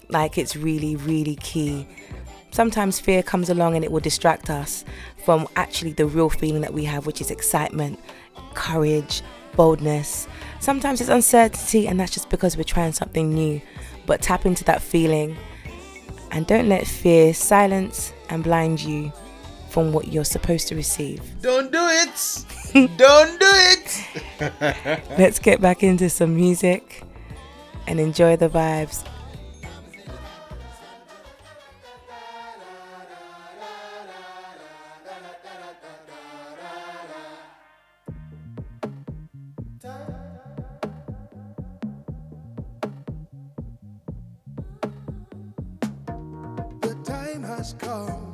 Like 0.08 0.38
it's 0.38 0.56
really, 0.56 0.96
really 0.96 1.36
key. 1.36 1.86
Sometimes 2.52 3.00
fear 3.00 3.22
comes 3.22 3.50
along 3.50 3.74
and 3.74 3.84
it 3.84 3.90
will 3.90 4.00
distract 4.00 4.48
us 4.48 4.84
from 5.26 5.48
actually 5.56 5.92
the 5.92 6.06
real 6.06 6.30
feeling 6.30 6.60
that 6.60 6.72
we 6.72 6.84
have, 6.84 7.04
which 7.04 7.20
is 7.20 7.32
excitement, 7.32 7.98
courage, 8.54 9.22
boldness. 9.56 10.28
Sometimes 10.60 11.00
it's 11.00 11.10
uncertainty, 11.10 11.88
and 11.88 11.98
that's 11.98 12.12
just 12.12 12.30
because 12.30 12.56
we're 12.56 12.62
trying 12.62 12.92
something 12.92 13.34
new. 13.34 13.60
But 14.06 14.22
tap 14.22 14.46
into 14.46 14.62
that 14.64 14.80
feeling 14.80 15.36
and 16.30 16.46
don't 16.46 16.68
let 16.68 16.86
fear 16.86 17.34
silence 17.34 18.12
and 18.28 18.44
blind 18.44 18.80
you 18.80 19.12
from 19.68 19.92
what 19.92 20.12
you're 20.12 20.24
supposed 20.24 20.68
to 20.68 20.76
receive. 20.76 21.20
Don't 21.42 21.72
do 21.72 21.80
it. 21.82 22.44
Don't 22.96 23.40
do 23.40 23.50
it. 23.50 25.02
Let's 25.18 25.40
get 25.40 25.60
back 25.60 25.82
into 25.82 26.08
some 26.08 26.36
music 26.36 27.02
and 27.88 27.98
enjoy 27.98 28.36
the 28.36 28.48
vibes. 28.48 29.04
Has 47.56 47.72
come 47.78 48.25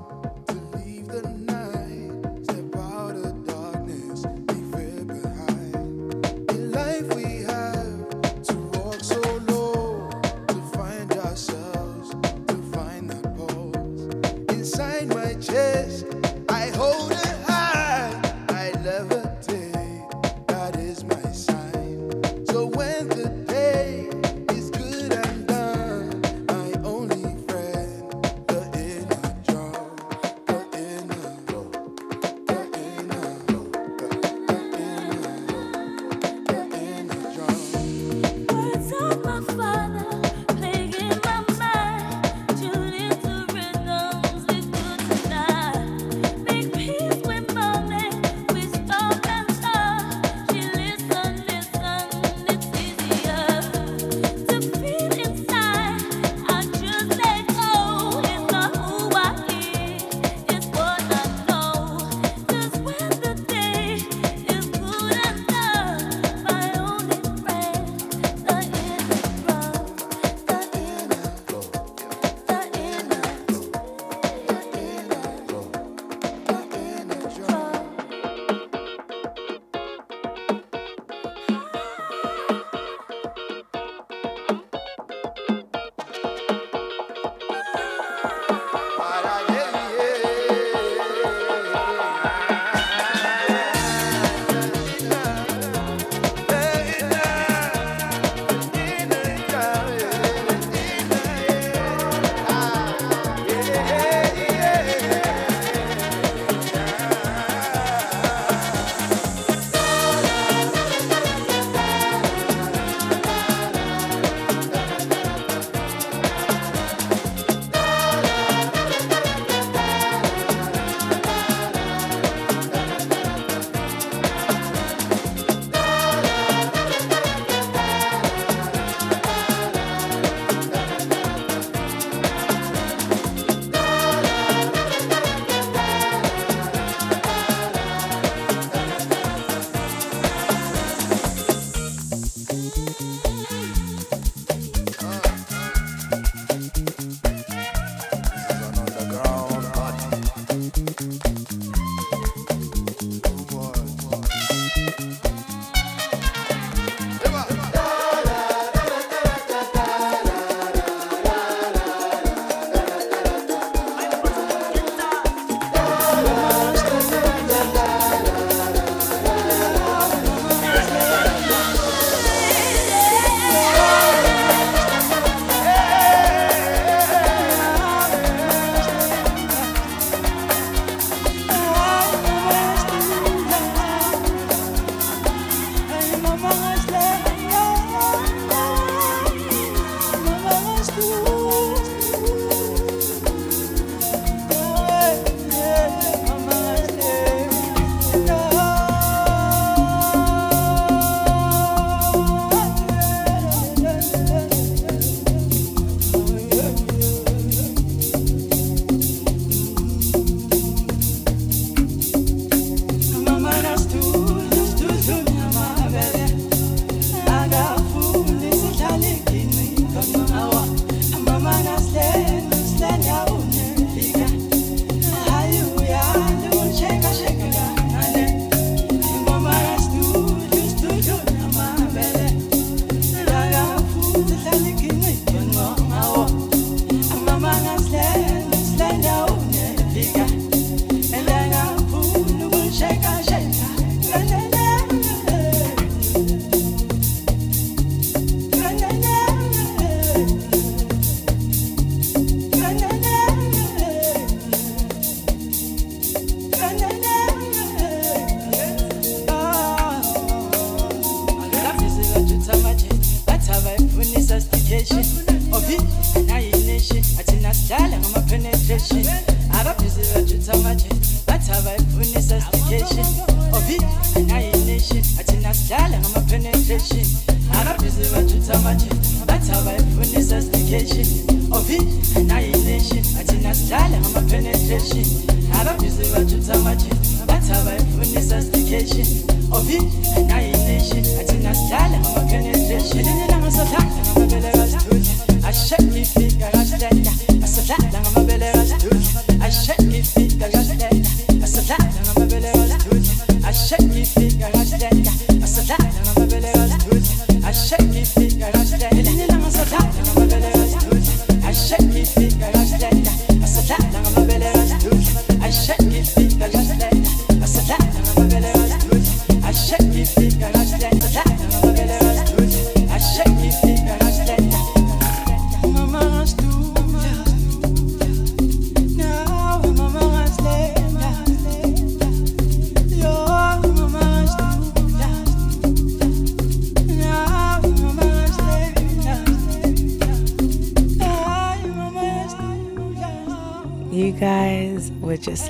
Ashek 268.33 269.32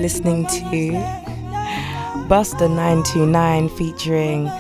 listening 0.03 0.45
to 0.47 0.91
Busta 2.27 2.69
929 2.69 3.69
featuring. 3.69 4.51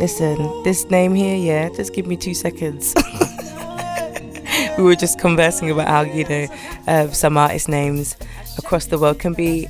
Listen, 0.00 0.38
this 0.64 0.88
name 0.88 1.14
here, 1.14 1.36
yeah, 1.36 1.68
just 1.68 1.92
give 1.92 2.06
me 2.06 2.16
two 2.16 2.32
seconds. 2.32 2.94
we 4.78 4.84
were 4.84 4.96
just 4.96 5.18
conversing 5.18 5.70
about 5.70 5.86
how, 5.86 6.00
you 6.00 6.24
know, 6.24 6.46
uh, 6.86 7.08
some 7.08 7.36
artist 7.36 7.68
names 7.68 8.16
across 8.56 8.86
the 8.86 8.98
world 8.98 9.18
can 9.18 9.34
be 9.34 9.66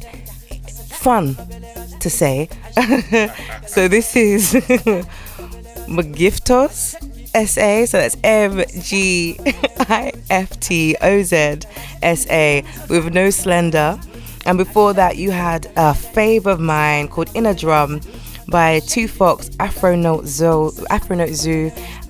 fun 0.90 1.34
to 1.98 2.08
say. 2.08 2.48
so 3.66 3.88
this 3.88 4.14
is 4.14 4.52
Magiftos 5.88 6.94
SA. 7.48 7.86
So 7.86 7.98
that's 7.98 8.16
M 8.22 8.62
G 8.80 9.40
I 9.88 10.12
F 10.30 10.60
T 10.60 10.96
O 11.02 11.22
Z 11.24 11.58
S 12.00 12.30
A 12.30 12.62
with 12.88 13.12
no 13.12 13.30
slender. 13.30 13.98
And 14.46 14.56
before 14.56 14.92
that, 14.94 15.16
you 15.16 15.32
had 15.32 15.66
a 15.76 15.92
fave 15.92 16.46
of 16.46 16.60
mine 16.60 17.08
called 17.08 17.30
Inner 17.34 17.52
Drum 17.52 18.00
by 18.48 18.78
Two 18.80 19.08
Fox, 19.08 19.50
Afro 19.58 19.96
Note 19.96 20.26
Zoo, 20.26 20.72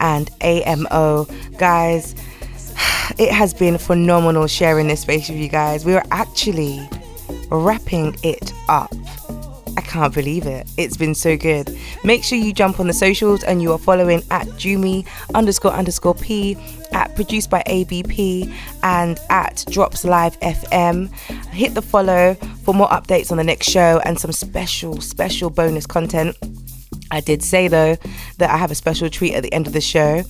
and 0.00 0.30
AMO. 0.42 1.26
Guys, 1.56 2.14
it 3.18 3.32
has 3.32 3.54
been 3.54 3.78
phenomenal 3.78 4.46
sharing 4.46 4.86
this 4.88 5.00
space 5.00 5.28
with 5.30 5.38
you 5.38 5.48
guys. 5.48 5.86
We 5.86 5.94
are 5.94 6.04
actually 6.10 6.86
wrapping 7.50 8.16
it 8.22 8.52
up. 8.68 8.92
Can't 9.86 10.12
believe 10.12 10.46
it. 10.46 10.68
It's 10.76 10.96
been 10.96 11.14
so 11.14 11.36
good. 11.36 11.76
Make 12.02 12.24
sure 12.24 12.36
you 12.36 12.52
jump 12.52 12.80
on 12.80 12.88
the 12.88 12.92
socials 12.92 13.44
and 13.44 13.62
you 13.62 13.72
are 13.72 13.78
following 13.78 14.22
at 14.30 14.46
Jumi 14.48 15.06
underscore 15.34 15.72
underscore 15.72 16.14
P, 16.14 16.56
at 16.92 17.14
produced 17.14 17.50
by 17.50 17.62
ABP, 17.66 18.52
and 18.82 19.18
at 19.30 19.64
Drops 19.70 20.04
Live 20.04 20.38
FM. 20.40 21.08
Hit 21.50 21.74
the 21.74 21.82
follow 21.82 22.34
for 22.64 22.74
more 22.74 22.88
updates 22.88 23.30
on 23.30 23.36
the 23.36 23.44
next 23.44 23.70
show 23.70 24.00
and 24.04 24.18
some 24.18 24.32
special, 24.32 25.00
special 25.00 25.50
bonus 25.50 25.86
content. 25.86 26.36
I 27.12 27.20
did 27.20 27.42
say 27.42 27.68
though 27.68 27.96
that 28.38 28.50
I 28.50 28.56
have 28.56 28.72
a 28.72 28.74
special 28.74 29.08
treat 29.08 29.34
at 29.34 29.44
the 29.44 29.52
end 29.52 29.68
of 29.68 29.72
the 29.72 29.80
show. 29.80 30.22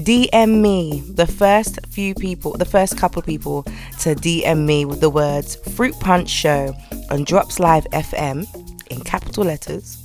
DM 0.00 0.62
me, 0.62 1.00
the 1.00 1.26
first 1.26 1.84
few 1.88 2.14
people, 2.14 2.52
the 2.52 2.64
first 2.64 2.96
couple 2.96 3.20
people 3.22 3.64
to 4.00 4.14
DM 4.14 4.64
me 4.64 4.84
with 4.84 5.00
the 5.00 5.10
words 5.10 5.56
Fruit 5.74 5.98
Punch 6.00 6.30
Show 6.30 6.72
on 7.10 7.24
Drops 7.24 7.58
Live 7.58 7.84
FM 7.92 8.46
in 8.90 9.00
capital 9.02 9.44
letters. 9.44 9.98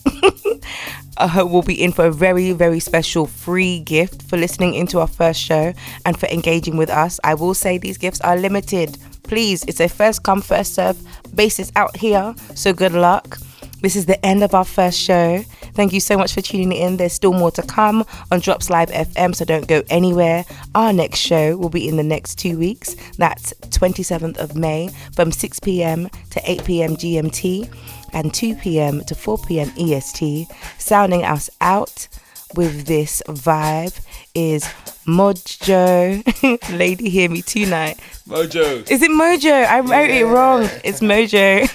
uh, 1.18 1.46
will 1.50 1.62
be 1.62 1.82
in 1.82 1.92
for 1.92 2.06
a 2.06 2.12
very, 2.12 2.52
very 2.52 2.80
special 2.80 3.26
free 3.26 3.80
gift 3.80 4.22
for 4.24 4.38
listening 4.38 4.74
into 4.74 5.00
our 5.00 5.08
first 5.08 5.40
show 5.40 5.74
and 6.06 6.20
for 6.20 6.28
engaging 6.28 6.78
with 6.78 6.90
us. 6.90 7.20
I 7.24 7.34
will 7.34 7.54
say 7.54 7.78
these 7.78 7.98
gifts 7.98 8.22
are 8.22 8.38
limited. 8.38 8.98
Please, 9.24 9.64
it's 9.66 9.80
a 9.80 9.90
first 9.90 10.24
come, 10.24 10.42
first 10.42 10.74
serve 10.74 10.98
basis 11.36 11.72
out 11.76 11.98
here. 11.98 12.36
So 12.54 12.74
good 12.74 12.94
luck. 12.94 13.38
This 13.86 13.96
is 13.96 14.08
the 14.08 14.26
end 14.26 14.42
of 14.42 14.56
our 14.56 14.66
first 14.66 15.00
show. 15.00 15.44
Thank 15.76 15.94
you 15.94 16.00
so 16.00 16.18
much 16.18 16.34
for 16.34 16.42
tuning 16.42 16.72
in. 16.72 16.98
There's 16.98 17.14
still 17.14 17.34
more 17.34 17.52
to 17.52 17.62
come 17.62 18.04
on 18.32 18.40
Drops 18.40 18.72
Live 18.72 18.90
FM, 18.90 19.36
so 19.36 19.46
don't 19.46 19.68
go 19.68 19.84
anywhere. 19.92 20.44
Our 20.74 20.92
next 20.92 21.20
show 21.20 21.56
will 21.56 21.70
be 21.70 21.88
in 21.88 21.96
the 21.96 22.02
next 22.02 22.40
two 22.40 22.58
weeks. 22.58 22.96
That's 23.20 23.54
27th 23.62 24.40
of 24.40 24.56
May 24.56 24.90
from 25.14 25.32
6 25.32 25.60
p.m. 25.60 26.10
to 26.32 26.42
8 26.44 26.66
p.m. 26.66 26.96
GMT 26.96 27.72
and 28.12 28.34
2 28.34 28.56
p.m. 28.56 29.02
to 29.02 29.14
4 29.14 29.38
p.m. 29.48 29.72
EST. 29.78 30.48
Sounding 30.80 31.24
us 31.24 31.52
out 31.62 32.08
with 32.56 32.86
this 32.86 33.22
vibe 33.28 34.00
is 34.34 34.64
Modjo. 35.06 36.24
Lady, 36.78 37.10
hear 37.10 37.30
me 37.30 37.42
tonight. 37.42 37.98
Modjo. 38.28 38.90
Is 38.90 39.02
it 39.02 39.12
Modjo? 39.12 39.66
I 39.66 39.82
wrote 39.82 40.10
it 40.10 40.26
wrong. 40.26 40.68
It's 40.84 41.00
Modjo. 41.00 41.70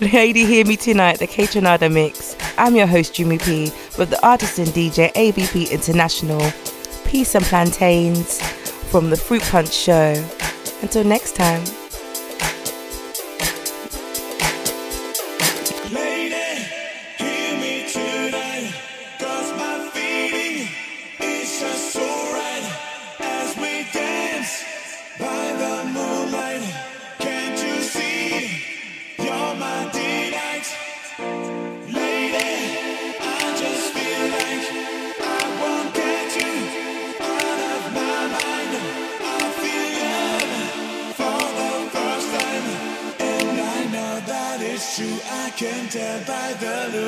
Lady, 0.12 0.44
hear 0.44 0.66
me 0.66 0.76
tonight. 0.76 1.18
The 1.18 1.26
K 1.26 1.46
Tornado 1.46 1.88
mix. 1.88 2.36
I'm 2.58 2.76
your 2.76 2.86
host 2.86 3.14
Jumi 3.14 3.42
P 3.42 3.72
with 3.98 4.10
the 4.10 4.26
artist 4.26 4.58
and 4.58 4.68
DJ 4.68 5.10
ABP 5.14 5.72
International. 5.72 6.52
Peace 7.06 7.34
and 7.34 7.44
plantains 7.44 8.40
from 8.90 9.10
the 9.10 9.16
Fruit 9.16 9.42
Punch 9.42 9.72
Show. 9.72 10.12
Until 10.82 11.04
next 11.04 11.36
time. 11.36 11.64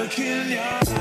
Look 0.06 0.18
eyes. 0.60 0.95